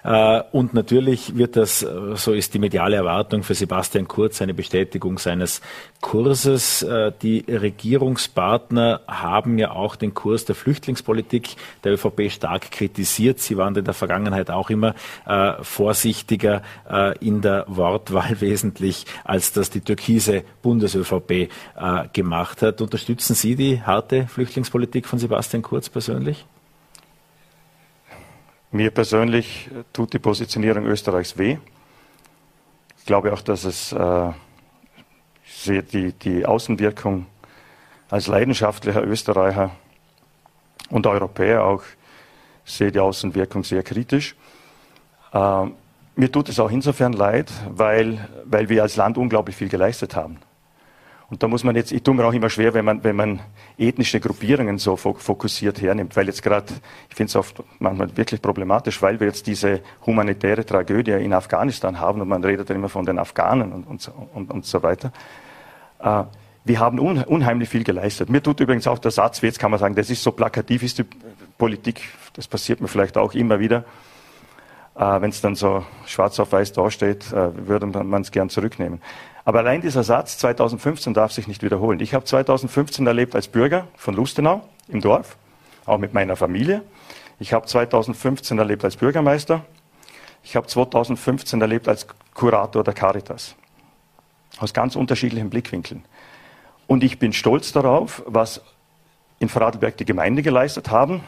äh, 0.05 0.43
und 0.53 0.73
natürlich 0.73 1.37
wird 1.37 1.57
das, 1.57 1.83
äh, 1.83 1.89
so 2.15 2.33
ist 2.33 2.55
die 2.55 2.61
mediale 2.61 2.97
Erwartung 2.97 3.43
für 3.43 3.55
Sebastian 3.55 4.07
Kurz, 4.07 4.41
eine 4.41 4.55
Bestätigung 4.55 5.19
seines 5.19 5.61
Kurses. 6.01 6.83
Äh, 6.83 7.13
die 7.21 7.45
Regierungspartner 7.49 9.01
haben 9.09 9.59
ja 9.59 9.73
auch 9.73 9.97
den 9.97 10.15
Kurs 10.15 10.45
der 10.45 10.55
Flüchtlingspolitik 10.55 11.57
der 11.83 11.95
ÖVP 11.95 12.31
stark 12.31 12.71
kritisiert. 12.71 13.41
Sie 13.41 13.57
waren 13.57 13.75
in 13.75 13.85
der 13.85 13.95
Vergangenheit 13.95 14.51
auch 14.51 14.71
immer 14.71 14.95
äh, 15.27 15.55
vorsichtiger 15.63 16.63
äh, 16.89 17.19
in 17.19 17.43
der 17.43 17.65
Wortwahl 17.67 18.37
wesentlich, 18.41 19.07
als 19.25 19.53
das 19.53 19.71
die 19.71 19.81
türkise 19.81 20.45
Bundes-ÖVP 20.63 21.31
äh, 21.31 21.49
gemacht 22.13 22.28
gemacht 22.29 22.61
hat. 22.61 22.83
Unterstützen 22.83 23.35
Sie 23.35 23.57
die 23.57 23.81
harte 23.81 24.27
Flüchtlingspolitik 24.27 25.07
von 25.07 25.19
Sebastian 25.19 25.63
Kurz 25.63 25.89
persönlich? 25.89 26.45
Mir 28.71 28.91
persönlich 28.91 29.71
tut 29.95 30.13
die 30.13 30.19
Positionierung 30.19 30.85
Österreichs 30.85 31.39
weh. 31.39 31.57
Ich 32.99 33.07
glaube 33.07 33.33
auch, 33.33 33.41
dass 33.41 33.65
es 33.65 33.93
äh, 33.93 34.33
die, 35.67 36.13
die 36.13 36.45
Außenwirkung 36.45 37.25
als 38.11 38.27
leidenschaftlicher 38.27 39.03
Österreicher 39.03 39.71
und 40.91 41.07
Europäer 41.07 41.65
auch 41.65 41.83
sehe 42.67 42.93
die 42.93 43.01
Außenwirkung 43.01 43.65
sehr 43.65 43.83
kritisch. 43.83 44.37
Äh, 45.33 45.65
mir 46.15 46.31
tut 46.31 46.51
es 46.51 46.61
auch 46.61 46.71
insofern 46.71 47.15
leid, 47.15 47.51
weil, 47.71 48.29
weil 48.45 48.69
wir 48.69 48.83
als 48.83 48.97
Land 48.97 49.17
unglaublich 49.17 49.57
viel 49.57 49.71
geleistet 49.71 50.15
haben. 50.15 50.37
Und 51.31 51.43
da 51.43 51.49
muss 51.49 51.63
man 51.63 51.77
jetzt, 51.77 51.93
ich 51.93 52.03
tue 52.03 52.15
mir 52.15 52.25
auch 52.25 52.33
immer 52.33 52.49
schwer, 52.49 52.73
wenn 52.73 52.87
man, 52.87 53.05
wenn 53.05 53.15
man 53.15 53.41
ethnische 53.77 54.19
Gruppierungen 54.19 54.79
so 54.79 54.97
fokussiert 54.97 55.81
hernimmt, 55.83 56.17
weil 56.17 56.27
jetzt 56.27 56.43
gerade, 56.43 56.73
ich 57.11 57.15
finde 57.15 57.29
es 57.29 57.37
oft 57.37 57.63
manchmal 57.79 58.17
wirklich 58.17 58.41
problematisch, 58.41 59.03
weil 59.03 59.21
wir 59.21 59.27
jetzt 59.27 59.47
diese 59.47 59.81
humanitäre 60.07 60.65
Tragödie 60.65 61.13
in 61.13 61.35
Afghanistan 61.35 62.01
haben 62.01 62.23
und 62.23 62.29
man 62.29 62.43
redet 62.43 62.71
dann 62.71 62.79
immer 62.79 62.89
von 62.89 63.05
den 63.05 63.19
Afghanen 63.19 63.73
und, 63.73 63.87
und, 63.87 64.11
und, 64.35 64.51
und 64.51 64.65
so 64.65 64.83
weiter. 64.83 65.13
Äh, 65.99 66.25
wir 66.65 66.81
haben 66.81 66.99
unheimlich 66.99 67.69
viel 67.69 67.85
geleistet. 67.85 68.31
Mir 68.31 68.43
tut 68.43 68.61
übrigens 68.61 68.87
auch 68.87 68.99
der 68.99 69.11
Satz, 69.11 69.41
jetzt 69.43 69.59
kann 69.59 69.71
man 69.71 69.81
sagen, 69.81 69.95
das 69.95 70.11
ist 70.11 70.23
so 70.23 70.33
plakativ, 70.33 70.83
ist 70.83 70.99
die 70.99 71.05
Politik, 71.59 72.03
das 72.35 72.47
passiert 72.49 72.81
mir 72.81 72.89
vielleicht 72.89 73.19
auch 73.19 73.35
immer 73.35 73.59
wieder. 73.59 73.85
Äh, 74.95 75.21
wenn 75.21 75.31
es 75.31 75.43
dann 75.43 75.55
so 75.55 75.85
schwarz 76.07 76.41
auf 76.41 76.53
weiß 76.53 76.73
dasteht, 76.73 77.31
äh, 77.33 77.69
würde 77.69 77.87
man 77.87 78.23
es 78.23 78.31
gern 78.31 78.49
zurücknehmen. 78.49 79.01
Aber 79.49 79.61
allein 79.61 79.81
dieser 79.81 80.03
Satz 80.03 80.37
2015 80.37 81.15
darf 81.15 81.33
sich 81.33 81.49
nicht 81.49 81.63
wiederholen. 81.63 82.01
Ich 82.01 82.13
habe 82.13 82.23
2015 82.23 83.07
erlebt 83.07 83.35
als 83.35 83.49
Bürger 83.49 83.89
von 83.97 84.13
Lustenau 84.13 84.69
im 84.89 85.01
Dorf, 85.01 85.39
auch 85.87 85.97
mit 85.97 86.13
meiner 86.13 86.37
Familie. 86.37 86.83
Ich 87.39 87.55
habe 87.55 87.65
2015 87.65 88.59
erlebt 88.59 88.85
als 88.85 88.97
Bürgermeister. 88.97 89.65
Ich 90.43 90.55
habe 90.55 90.67
2015 90.67 91.63
erlebt 91.63 91.89
als 91.89 92.07
Kurator 92.35 92.85
der 92.85 92.93
Caritas. 92.93 93.55
Aus 94.59 94.75
ganz 94.75 94.97
unterschiedlichen 94.97 95.49
Blickwinkeln. 95.49 96.05
Und 96.87 97.03
ich 97.03 97.19
bin 97.19 97.33
stolz 97.33 97.73
darauf, 97.73 98.23
was 98.27 98.61
in 99.39 99.49
Vorarlberg 99.49 99.97
die 99.97 100.05
Gemeinde 100.05 100.43
geleistet 100.43 100.91
haben, 100.91 101.23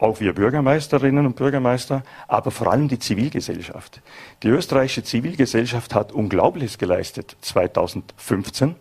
auch 0.00 0.20
wir 0.20 0.34
Bürgermeisterinnen 0.34 1.26
und 1.26 1.36
Bürgermeister, 1.36 2.02
aber 2.26 2.50
vor 2.50 2.72
allem 2.72 2.88
die 2.88 2.98
Zivilgesellschaft. 2.98 4.00
Die 4.42 4.48
österreichische 4.48 5.04
Zivilgesellschaft 5.04 5.94
hat 5.94 6.12
Unglaubliches 6.12 6.78
geleistet 6.78 7.36
2015. 7.42 8.74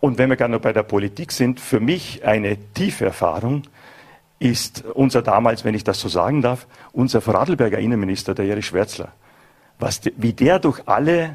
Und 0.00 0.18
wenn 0.18 0.30
wir 0.30 0.36
gerade 0.36 0.52
noch 0.52 0.60
bei 0.60 0.72
der 0.72 0.84
Politik 0.84 1.32
sind, 1.32 1.58
für 1.58 1.80
mich 1.80 2.24
eine 2.24 2.56
tiefe 2.74 3.04
Erfahrung 3.04 3.62
ist 4.38 4.84
unser 4.94 5.22
damals, 5.22 5.64
wenn 5.64 5.74
ich 5.74 5.82
das 5.82 6.00
so 6.00 6.08
sagen 6.08 6.42
darf, 6.42 6.68
unser 6.92 7.20
Vorarlberger 7.20 7.78
Innenminister, 7.78 8.34
der 8.34 8.44
Erich 8.44 8.66
Schwärzler. 8.66 9.12
Was, 9.80 10.00
wie 10.16 10.32
der 10.32 10.60
durch 10.60 10.82
alle 10.86 11.34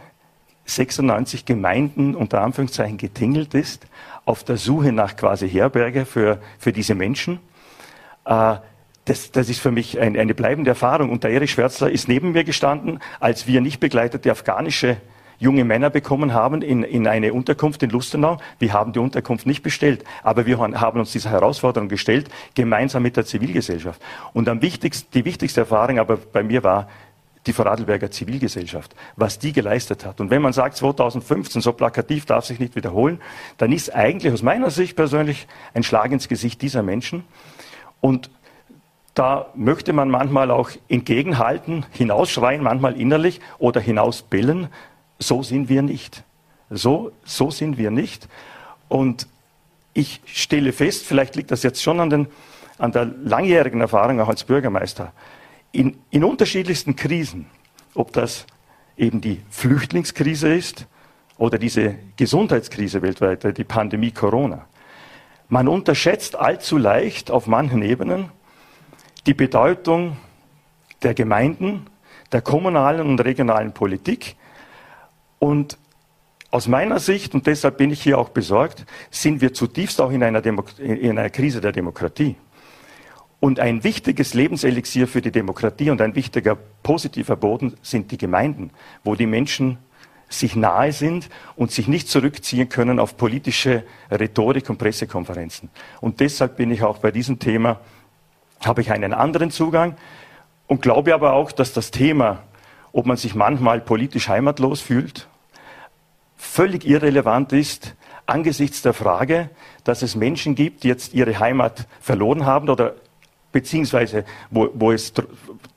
96 0.66 1.44
Gemeinden 1.46 2.16
unter 2.16 2.42
Anführungszeichen 2.42 2.98
getingelt 2.98 3.54
ist, 3.54 3.86
auf 4.24 4.46
der 4.46 4.56
Suche 4.56 4.94
nach 4.94 5.18
quasi 5.18 5.50
Herberge 5.50 6.06
für, 6.06 6.40
für 6.58 6.72
diese 6.72 6.96
Menschen. 6.96 7.40
Äh, 8.26 8.56
das, 9.06 9.32
das 9.32 9.50
ist 9.50 9.60
für 9.60 9.72
mich 9.72 10.00
ein, 10.00 10.18
eine 10.18 10.34
bleibende 10.34 10.70
Erfahrung. 10.70 11.10
Und 11.10 11.24
der 11.24 11.32
Erich 11.32 11.52
Schwärzler 11.52 11.90
ist 11.90 12.08
neben 12.08 12.32
mir 12.32 12.44
gestanden, 12.44 13.00
als 13.20 13.48
wir 13.48 13.60
nicht 13.60 13.80
begleitete 13.80 14.32
afghanische 14.32 14.98
junge 15.40 15.66
Männer 15.66 15.90
bekommen 15.90 16.34
haben 16.34 16.62
in, 16.62 16.84
in 16.84 17.06
eine 17.06 17.34
Unterkunft 17.34 17.84
in 17.84 17.90
Lustenau. 17.90 18.38
Wir 18.60 18.72
haben 18.72 18.94
die 18.94 19.00
Unterkunft 19.00 19.46
nicht 19.46 19.62
bestellt, 19.62 20.06
aber 20.24 20.46
wir 20.46 20.58
haben 20.58 21.00
uns 21.00 21.12
dieser 21.12 21.32
Herausforderung 21.32 21.90
gestellt, 21.90 22.30
gemeinsam 22.56 23.04
mit 23.04 23.18
der 23.18 23.26
Zivilgesellschaft. 23.26 24.02
Und 24.32 24.48
am 24.48 24.62
wichtigsten, 24.62 25.12
die 25.14 25.26
wichtigste 25.26 25.62
Erfahrung 25.62 26.00
aber 26.00 26.16
bei 26.18 26.44
mir 26.44 26.64
war, 26.64 26.88
die 27.46 27.52
Vorarlberger 27.52 28.10
Zivilgesellschaft, 28.10 28.96
was 29.18 29.38
die 29.38 29.52
geleistet 29.52 30.06
hat. 30.06 30.22
Und 30.22 30.30
wenn 30.30 30.42
man 30.42 30.54
sagt, 30.54 30.78
2015, 30.78 31.62
so 31.62 31.74
plakativ 31.74 32.26
darf 32.26 32.46
sich 32.46 32.60
nicht 32.60 32.78
wiederholen, 32.78 33.20
dann 33.58 33.74
ist 33.74 33.94
eigentlich 33.94 34.32
aus 34.32 34.44
meiner 34.44 34.72
Sicht 34.72 34.96
persönlich 34.96 35.48
ein 35.74 35.84
Schlag 35.84 36.12
ins 36.12 36.30
Gesicht 36.30 36.62
dieser 36.62 36.84
Menschen. 36.84 37.26
Und 38.04 38.30
da 39.14 39.50
möchte 39.56 39.94
man 39.94 40.10
manchmal 40.10 40.52
auch 40.52 40.72
entgegenhalten, 40.90 41.86
hinausschreien, 41.92 42.62
manchmal 42.62 43.00
innerlich 43.00 43.40
oder 43.60 43.80
hinausbellen. 43.80 44.68
So 45.20 45.42
sind 45.42 45.70
wir 45.70 45.84
nicht. 45.84 46.26
So, 46.70 47.14
so 47.24 47.50
sind 47.50 47.78
wir 47.78 47.92
nicht. 47.92 48.28
Und 48.90 49.30
ich 49.94 50.20
stelle 50.26 50.74
fest, 50.74 51.06
vielleicht 51.06 51.38
liegt 51.38 51.50
das 51.52 51.64
jetzt 51.64 51.82
schon 51.82 52.02
an, 52.02 52.10
den, 52.10 52.28
an 52.78 52.92
der 52.92 53.06
langjährigen 53.06 53.80
Erfahrung 53.80 54.20
auch 54.20 54.28
als 54.28 54.44
Bürgermeister, 54.44 55.14
in, 55.72 55.98
in 56.10 56.26
unterschiedlichsten 56.26 56.98
Krisen, 56.98 57.46
ob 57.94 58.12
das 58.12 58.46
eben 58.98 59.22
die 59.22 59.40
Flüchtlingskrise 59.50 60.54
ist 60.54 60.88
oder 61.38 61.58
diese 61.58 61.96
Gesundheitskrise 62.18 63.02
weltweit, 63.02 63.58
die 63.58 63.64
Pandemie 63.64 64.12
Corona. 64.12 64.66
Man 65.54 65.68
unterschätzt 65.68 66.36
allzu 66.36 66.80
leicht 66.80 67.30
auf 67.30 67.46
manchen 67.46 67.84
Ebenen 67.84 68.32
die 69.28 69.36
Bedeutung 69.36 70.18
der 71.04 71.14
Gemeinden, 71.14 71.86
der 72.32 72.42
kommunalen 72.42 73.06
und 73.06 73.20
regionalen 73.20 73.72
Politik. 73.72 74.36
Und 75.38 75.78
aus 76.50 76.68
meiner 76.68 76.98
Sicht, 76.98 77.36
und 77.36 77.46
deshalb 77.46 77.78
bin 77.78 77.92
ich 77.92 78.02
hier 78.02 78.18
auch 78.18 78.30
besorgt, 78.30 78.88
sind 79.12 79.42
wir 79.42 79.54
zutiefst 79.54 80.02
auch 80.02 80.10
in 80.10 80.24
einer, 80.24 80.42
Demo 80.42 80.64
in 80.80 81.20
einer 81.20 81.30
Krise 81.30 81.62
der 81.62 81.72
Demokratie. 81.72 82.36
Und 83.40 83.60
ein 83.60 83.84
wichtiges 83.84 84.34
Lebenselixier 84.34 85.08
für 85.08 85.22
die 85.22 85.32
Demokratie 85.32 85.92
und 85.92 86.02
ein 86.02 86.16
wichtiger 86.16 86.58
positiver 86.82 87.36
Boden 87.36 87.76
sind 87.84 88.10
die 88.10 88.18
Gemeinden, 88.18 88.72
wo 89.04 89.14
die 89.14 89.28
Menschen 89.28 89.78
sich 90.40 90.56
nahe 90.56 90.92
sind 90.92 91.30
und 91.56 91.72
sich 91.72 91.88
nicht 91.88 92.10
zurückziehen 92.10 92.70
können 92.70 93.00
auf 93.00 93.18
politische 93.18 93.84
Rhetorik 94.12 94.70
und 94.70 94.78
Pressekonferenzen. 94.78 95.70
Und 96.02 96.20
deshalb 96.20 96.58
bin 96.58 96.72
ich 96.72 96.84
auch 96.84 96.98
bei 96.98 97.12
diesem 97.12 97.40
Thema, 97.40 97.80
habe 98.64 98.82
ich 98.82 98.92
einen 98.92 99.14
anderen 99.14 99.52
Zugang 99.52 99.96
und 100.68 100.82
glaube 100.82 101.14
aber 101.14 101.34
auch, 101.34 101.52
dass 101.52 101.74
das 101.74 101.92
Thema, 101.92 102.44
ob 102.92 103.06
man 103.06 103.18
sich 103.18 103.36
manchmal 103.36 103.82
politisch 103.82 104.28
heimatlos 104.28 104.82
fühlt, 104.82 105.28
völlig 106.38 106.86
irrelevant 106.86 107.54
ist 107.54 107.96
angesichts 108.26 108.82
der 108.82 108.94
Frage, 108.94 109.50
dass 109.84 110.02
es 110.02 110.16
Menschen 110.16 110.56
gibt, 110.56 110.84
die 110.84 110.88
jetzt 110.88 111.14
ihre 111.14 111.40
Heimat 111.40 111.88
verloren 112.00 112.46
haben 112.46 112.70
oder 112.70 112.96
beziehungsweise 113.52 114.26
wo, 114.50 114.70
wo 114.74 114.92
es 114.92 115.14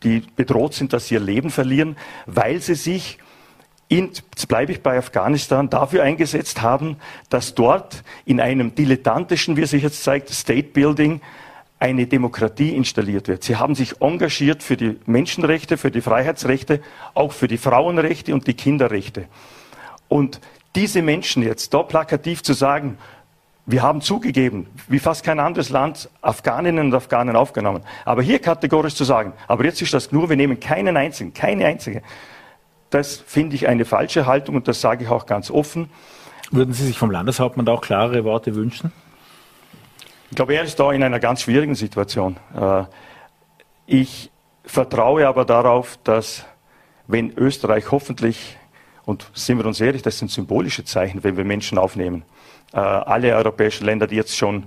die 0.03 0.23
bedroht 0.35 0.75
sind, 0.75 0.93
dass 0.93 1.09
sie 1.09 1.15
ihr 1.15 1.21
Leben 1.21 1.51
verlieren, 1.51 1.97
weil 2.27 2.61
sie 2.61 2.75
sich 2.75 3.19
in, 3.89 4.07
jetzt 4.09 4.49
bleibe 4.49 4.72
ich 4.72 4.82
bei 4.82 4.99
Afghanistan, 4.99 5.70
dafür 5.70 6.03
eingesetzt 6.03 6.62
haben, 6.62 6.97
dass 7.30 7.55
dort 7.55 8.03
in 8.24 8.41
einem 8.41 8.74
dilettantischen, 8.74 9.57
wie 9.57 9.64
sich 9.66 9.82
jetzt 9.82 10.03
zeigt, 10.03 10.28
State 10.30 10.70
Building 10.72 11.20
eine 11.78 12.07
Demokratie 12.07 12.70
installiert 12.70 13.28
wird. 13.28 13.45
Sie 13.45 13.57
haben 13.57 13.74
sich 13.74 14.01
engagiert 14.01 14.62
für 14.62 14.76
die 14.76 14.97
Menschenrechte, 15.07 15.76
für 15.76 15.91
die 15.91 16.01
Freiheitsrechte, 16.01 16.80
auch 17.14 17.32
für 17.32 17.49
die 17.49 17.59
Frauenrechte 17.59 18.32
und 18.32 18.47
die 18.47 18.55
Kinderrechte. 18.55 19.26
Und 20.09 20.41
diese 20.74 21.03
Menschen 21.03 21.43
jetzt 21.43 21.72
da 21.74 21.82
plakativ 21.82 22.43
zu 22.43 22.55
sagen, 22.55 22.99
wir 23.66 23.82
haben 23.82 24.01
zugegeben, 24.01 24.68
wie 24.89 25.01
fast 25.01 25.24
kein 25.24 25.41
anderes 25.41 25.70
Land, 25.70 26.09
Afghaninnen 26.22 26.87
und 26.87 26.95
Afghanen 26.95 27.34
aufgenommen. 27.34 27.82
Aber 28.05 28.22
hier 28.22 28.39
kategorisch 28.39 28.95
zu 28.95 29.05
sagen, 29.05 29.32
aber 29.49 29.64
jetzt 29.64 29.82
ist 29.82 29.93
das 29.93 30.12
nur, 30.12 30.28
wir 30.28 30.37
nehmen 30.37 30.61
keinen 30.61 30.97
einzigen, 30.97 31.34
keine 31.34 31.66
einzige. 31.66 32.03
Das 32.91 33.16
finde 33.16 33.57
ich 33.57 33.68
eine 33.68 33.84
falsche 33.84 34.26
Haltung 34.26 34.57
und 34.57 34.68
das 34.68 34.80
sage 34.80 35.05
ich 35.05 35.11
auch 35.11 35.26
ganz 35.26 35.51
offen. 35.51 35.91
Würden 36.51 36.72
Sie 36.72 36.87
sich 36.87 36.99
vom 36.99 37.11
Landeshauptmann 37.11 37.66
da 37.66 37.72
auch 37.72 37.80
klarere 37.80 38.24
Worte 38.24 38.55
wünschen? 38.55 38.93
Ich 40.30 40.37
glaube, 40.37 40.55
er 40.55 40.62
ist 40.62 40.78
da 40.78 40.93
in 40.93 41.03
einer 41.03 41.20
ganz 41.20 41.43
schwierigen 41.43 41.74
Situation. 41.74 42.37
Äh, 42.55 42.84
ich 43.87 44.30
vertraue 44.64 45.26
aber 45.26 45.45
darauf, 45.45 45.99
dass 46.05 46.45
wenn 47.07 47.32
Österreich 47.37 47.91
hoffentlich, 47.91 48.57
und 49.05 49.30
sind 49.34 49.59
wir 49.59 49.66
uns 49.66 49.80
ehrlich, 49.80 50.03
das 50.03 50.18
sind 50.18 50.30
symbolische 50.30 50.84
Zeichen, 50.84 51.22
wenn 51.22 51.37
wir 51.37 51.45
Menschen 51.45 51.78
aufnehmen, 51.78 52.24
äh, 52.72 52.78
alle 52.78 53.34
europäischen 53.34 53.84
Länder, 53.84 54.07
die 54.07 54.16
jetzt 54.16 54.37
schon 54.37 54.64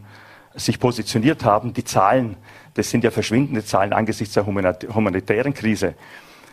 sich 0.55 0.79
positioniert 0.79 1.43
haben, 1.43 1.73
die 1.73 1.83
Zahlen, 1.83 2.37
das 2.73 2.89
sind 2.89 3.03
ja 3.03 3.11
verschwindende 3.11 3.63
Zahlen 3.63 3.93
angesichts 3.93 4.33
der 4.33 4.45
humanitären 4.45 5.53
Krise. 5.53 5.95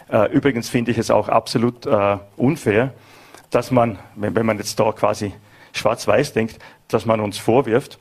Äh, 0.08 0.32
übrigens 0.32 0.68
finde 0.68 0.90
ich 0.90 0.98
es 0.98 1.10
auch 1.10 1.28
absolut 1.28 1.86
äh, 1.86 2.18
unfair, 2.36 2.92
dass 3.50 3.70
man, 3.70 3.98
wenn 4.14 4.46
man 4.46 4.58
jetzt 4.58 4.78
da 4.78 4.92
quasi 4.92 5.32
schwarz-weiß 5.72 6.32
denkt, 6.32 6.58
dass 6.88 7.06
man 7.06 7.20
uns 7.20 7.38
vorwirft, 7.38 7.98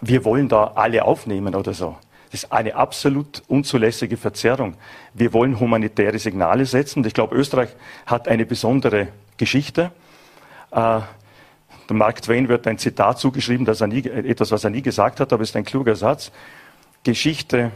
wir 0.00 0.24
wollen 0.24 0.48
da 0.48 0.72
alle 0.74 1.04
aufnehmen 1.04 1.54
oder 1.54 1.74
so. 1.74 1.96
Das 2.30 2.44
ist 2.44 2.52
eine 2.52 2.76
absolut 2.76 3.42
unzulässige 3.48 4.16
Verzerrung. 4.16 4.74
Wir 5.14 5.32
wollen 5.32 5.58
humanitäre 5.58 6.18
Signale 6.18 6.64
setzen. 6.64 7.04
Ich 7.04 7.14
glaube, 7.14 7.34
Österreich 7.34 7.70
hat 8.06 8.28
eine 8.28 8.46
besondere 8.46 9.08
Geschichte. 9.36 9.90
Äh, 10.70 11.00
Mark 11.90 12.22
Twain 12.22 12.48
wird 12.48 12.68
ein 12.68 12.78
Zitat 12.78 13.18
zugeschrieben, 13.18 13.66
das 13.66 13.80
er 13.80 13.88
nie, 13.88 14.04
etwas, 14.04 14.52
was 14.52 14.62
er 14.62 14.70
nie 14.70 14.82
gesagt 14.82 15.18
hat, 15.18 15.32
aber 15.32 15.42
es 15.42 15.50
ist 15.50 15.56
ein 15.56 15.64
kluger 15.64 15.96
Satz. 15.96 16.30
Geschichte, 17.02 17.72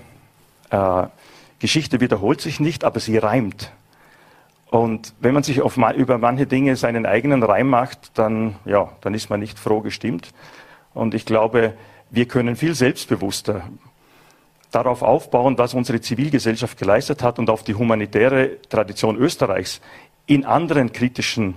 äh, 0.71 1.07
Geschichte 1.59 2.01
wiederholt 2.01 2.41
sich 2.41 2.61
nicht, 2.61 2.85
aber 2.85 3.01
sie 3.01 3.19
reimt. 3.19 3.73
Und 4.71 5.15
wenn 5.21 5.35
man 5.35 5.45
sich 5.45 5.63
auf, 5.63 5.77
über 5.77 6.19
manche 6.19 6.47
Dinge 6.47 6.77
seinen 6.77 7.07
eigenen 7.07 7.43
Reim 7.43 7.69
macht, 7.69 8.19
dann, 8.19 8.57
ja, 8.65 8.91
dann 9.03 9.15
ist 9.15 9.31
man 9.31 9.41
nicht 9.41 9.59
froh 9.59 9.81
gestimmt. 9.81 10.31
Und 10.95 11.15
ich 11.15 11.25
glaube, 11.25 11.75
wir 12.11 12.27
können 12.27 12.57
viel 12.57 12.75
selbstbewusster 12.75 13.63
darauf 14.73 15.03
aufbauen, 15.03 15.57
was 15.59 15.75
unsere 15.75 16.01
Zivilgesellschaft 16.01 16.79
geleistet 16.79 17.23
hat 17.23 17.39
und 17.39 17.51
auf 17.51 17.63
die 17.63 17.75
humanitäre 17.75 18.61
Tradition 18.69 19.17
Österreichs 19.17 19.81
in 20.27 20.45
anderen 20.45 20.93
kritischen 20.93 21.57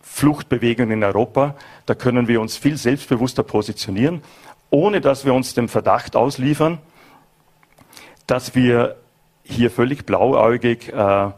Fluchtbewegungen 0.00 0.92
in 0.92 1.04
Europa. 1.04 1.54
Da 1.86 1.94
können 1.94 2.28
wir 2.28 2.40
uns 2.40 2.56
viel 2.56 2.76
selbstbewusster 2.76 3.42
positionieren, 3.42 4.22
ohne 4.70 5.00
dass 5.00 5.24
wir 5.24 5.34
uns 5.34 5.54
dem 5.54 5.68
Verdacht 5.68 6.16
ausliefern, 6.16 6.78
dass 8.28 8.54
wir 8.54 8.96
hier 9.42 9.70
völlig 9.70 10.06
blauäugig 10.06 10.92
äh, 10.92 11.30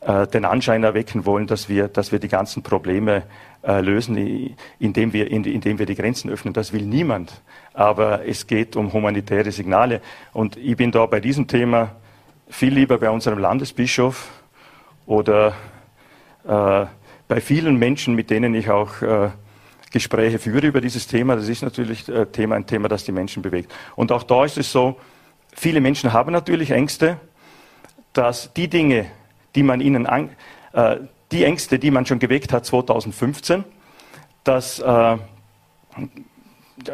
äh, 0.00 0.26
den 0.26 0.44
Anschein 0.44 0.84
erwecken 0.84 1.24
wollen, 1.24 1.46
dass 1.46 1.68
wir, 1.68 1.88
dass 1.88 2.12
wir 2.12 2.18
die 2.18 2.28
ganzen 2.28 2.62
Probleme 2.62 3.22
äh, 3.62 3.80
lösen, 3.80 4.56
indem 4.78 5.12
wir, 5.12 5.30
indem 5.30 5.78
wir 5.78 5.86
die 5.86 5.94
Grenzen 5.94 6.28
öffnen. 6.30 6.52
Das 6.52 6.72
will 6.72 6.82
niemand. 6.82 7.40
Aber 7.72 8.26
es 8.26 8.46
geht 8.46 8.76
um 8.76 8.92
humanitäre 8.92 9.52
Signale. 9.52 10.00
Und 10.32 10.56
ich 10.56 10.76
bin 10.76 10.90
da 10.90 11.06
bei 11.06 11.20
diesem 11.20 11.46
Thema 11.46 11.92
viel 12.48 12.74
lieber 12.74 12.98
bei 12.98 13.08
unserem 13.08 13.38
Landesbischof 13.38 14.28
oder 15.06 15.54
äh, 16.44 16.86
bei 17.28 17.40
vielen 17.40 17.76
Menschen, 17.76 18.16
mit 18.16 18.30
denen 18.30 18.54
ich 18.54 18.68
auch 18.68 19.00
äh, 19.00 19.30
Gespräche 19.92 20.40
führe 20.40 20.66
über 20.66 20.80
dieses 20.80 21.06
Thema. 21.06 21.36
Das 21.36 21.48
ist 21.48 21.62
natürlich 21.62 22.04
Thema, 22.32 22.56
ein 22.56 22.66
Thema, 22.66 22.88
das 22.88 23.04
die 23.04 23.12
Menschen 23.12 23.42
bewegt. 23.42 23.72
Und 23.94 24.10
auch 24.12 24.24
da 24.24 24.44
ist 24.44 24.58
es 24.58 24.70
so, 24.70 24.96
viele 25.56 25.80
Menschen 25.80 26.12
haben 26.12 26.32
natürlich 26.32 26.70
Ängste, 26.70 27.18
dass 28.12 28.52
die 28.54 28.68
Dinge, 28.68 29.06
die 29.54 29.62
man 29.62 29.80
ihnen, 29.80 30.06
an, 30.06 30.30
äh, 30.72 30.98
die 31.32 31.44
Ängste, 31.44 31.78
die 31.78 31.90
man 31.90 32.06
schon 32.06 32.18
geweckt 32.18 32.52
hat 32.52 32.64
2015, 32.64 33.64
dass 34.44 34.78
äh, 34.78 35.16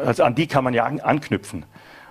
also 0.03 0.23
an 0.23 0.35
die 0.35 0.47
kann 0.47 0.63
man 0.63 0.73
ja 0.73 0.85
anknüpfen. 0.85 1.65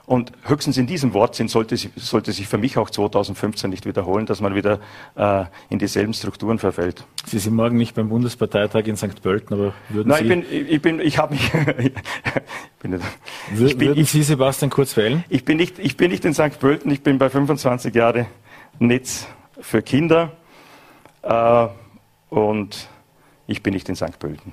Und 0.05 0.33
höchstens 0.45 0.77
in 0.79 0.87
diesem 0.87 1.15
Wortsinn 1.15 1.47
sollte, 1.49 1.77
sollte 1.77 2.33
sich 2.33 2.49
für 2.49 2.59
mich 2.59 2.77
auch 2.77 2.91
2015 2.91 3.71
nicht 3.71 3.87
wiederholen, 3.87 4.27
dass 4.27 4.41
man 4.41 4.55
wieder 4.55 4.81
äh, 5.15 5.45
in 5.69 5.79
dieselben 5.79 6.13
Strukturen 6.13 6.59
verfällt. 6.59 7.05
Sie 7.25 7.39
sind 7.39 7.55
morgen 7.55 7.77
nicht 7.77 7.95
beim 7.95 8.09
Bundesparteitag 8.09 8.87
in 8.87 8.97
St. 8.97 9.23
Pölten, 9.23 9.55
aber 9.55 9.75
würden 9.89 10.09
Nein, 10.09 10.45
Sie... 10.49 10.57
ich 10.57 10.59
bin, 10.59 10.69
ich 10.69 10.83
bin, 10.83 11.01
ich 11.01 11.19
habe 11.19 11.35
mich... 11.35 11.53
bin 11.53 11.93
ich 13.65 13.79
bin, 13.79 13.89
würden 13.89 14.05
Sie 14.05 14.23
Sebastian 14.23 14.71
Kurz 14.71 14.97
wählen? 14.97 15.25
Ich 15.29 15.45
bin 15.45 15.57
nicht, 15.57 15.79
ich 15.79 15.97
bin 15.97 16.11
nicht 16.11 16.25
in 16.25 16.35
St. 16.35 16.59
Pölten, 16.59 16.91
ich 16.91 17.03
bin 17.03 17.19
bei 17.19 17.31
25 17.31 17.95
Jahre 17.95 18.27
Netz 18.81 19.29
für 19.61 19.83
Kinder 19.83 20.33
äh, 21.23 21.69
und 22.29 22.89
ich 23.47 23.63
bin 23.63 23.75
nicht 23.75 23.89
in 23.89 23.95
St. 23.95 24.19
Pölten. 24.19 24.53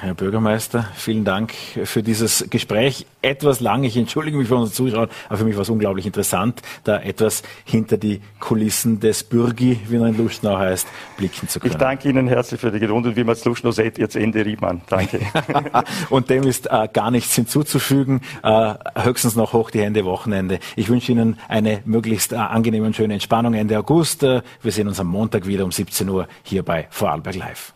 Herr 0.00 0.14
Bürgermeister, 0.14 0.88
vielen 0.94 1.24
Dank 1.24 1.52
für 1.84 2.04
dieses 2.04 2.48
Gespräch. 2.50 3.04
Etwas 3.20 3.58
lang, 3.58 3.82
ich 3.82 3.96
entschuldige 3.96 4.36
mich 4.36 4.46
für 4.46 4.54
unsere 4.54 4.72
Zuschauer, 4.72 5.08
aber 5.28 5.38
für 5.38 5.44
mich 5.44 5.56
war 5.56 5.62
es 5.62 5.70
unglaublich 5.70 6.06
interessant, 6.06 6.62
da 6.84 7.00
etwas 7.00 7.42
hinter 7.64 7.96
die 7.96 8.20
Kulissen 8.38 9.00
des 9.00 9.24
Bürgi, 9.24 9.80
wie 9.88 9.96
er 9.96 10.06
in 10.06 10.16
Lustenau 10.16 10.56
heißt, 10.56 10.86
blicken 11.16 11.48
zu 11.48 11.58
können. 11.58 11.72
Ich 11.72 11.78
danke 11.78 12.08
Ihnen 12.08 12.28
herzlich 12.28 12.60
für 12.60 12.70
die 12.70 12.78
Geduld 12.78 13.06
und 13.06 13.16
wie 13.16 13.24
man 13.24 13.32
es 13.32 13.44
Lustenau 13.44 13.72
sieht, 13.72 13.98
jetzt 13.98 14.14
Ende 14.14 14.44
Riedmann. 14.44 14.82
Danke. 14.88 15.20
und 16.10 16.30
dem 16.30 16.44
ist 16.44 16.70
äh, 16.70 16.88
gar 16.92 17.10
nichts 17.10 17.34
hinzuzufügen, 17.34 18.20
äh, 18.44 18.74
höchstens 18.94 19.34
noch 19.34 19.52
hoch 19.52 19.70
die 19.70 19.80
Hände 19.80 20.04
Wochenende. 20.04 20.60
Ich 20.76 20.88
wünsche 20.88 21.10
Ihnen 21.10 21.40
eine 21.48 21.82
möglichst 21.84 22.32
äh, 22.32 22.36
angenehme 22.36 22.86
und 22.86 22.94
schöne 22.94 23.14
Entspannung 23.14 23.54
Ende 23.54 23.76
August. 23.76 24.22
Äh, 24.22 24.42
wir 24.62 24.70
sehen 24.70 24.86
uns 24.86 25.00
am 25.00 25.08
Montag 25.08 25.46
wieder 25.46 25.64
um 25.64 25.72
17 25.72 26.08
Uhr 26.08 26.28
hier 26.44 26.62
bei 26.62 26.86
Vorarlberg 26.90 27.34
Live. 27.34 27.74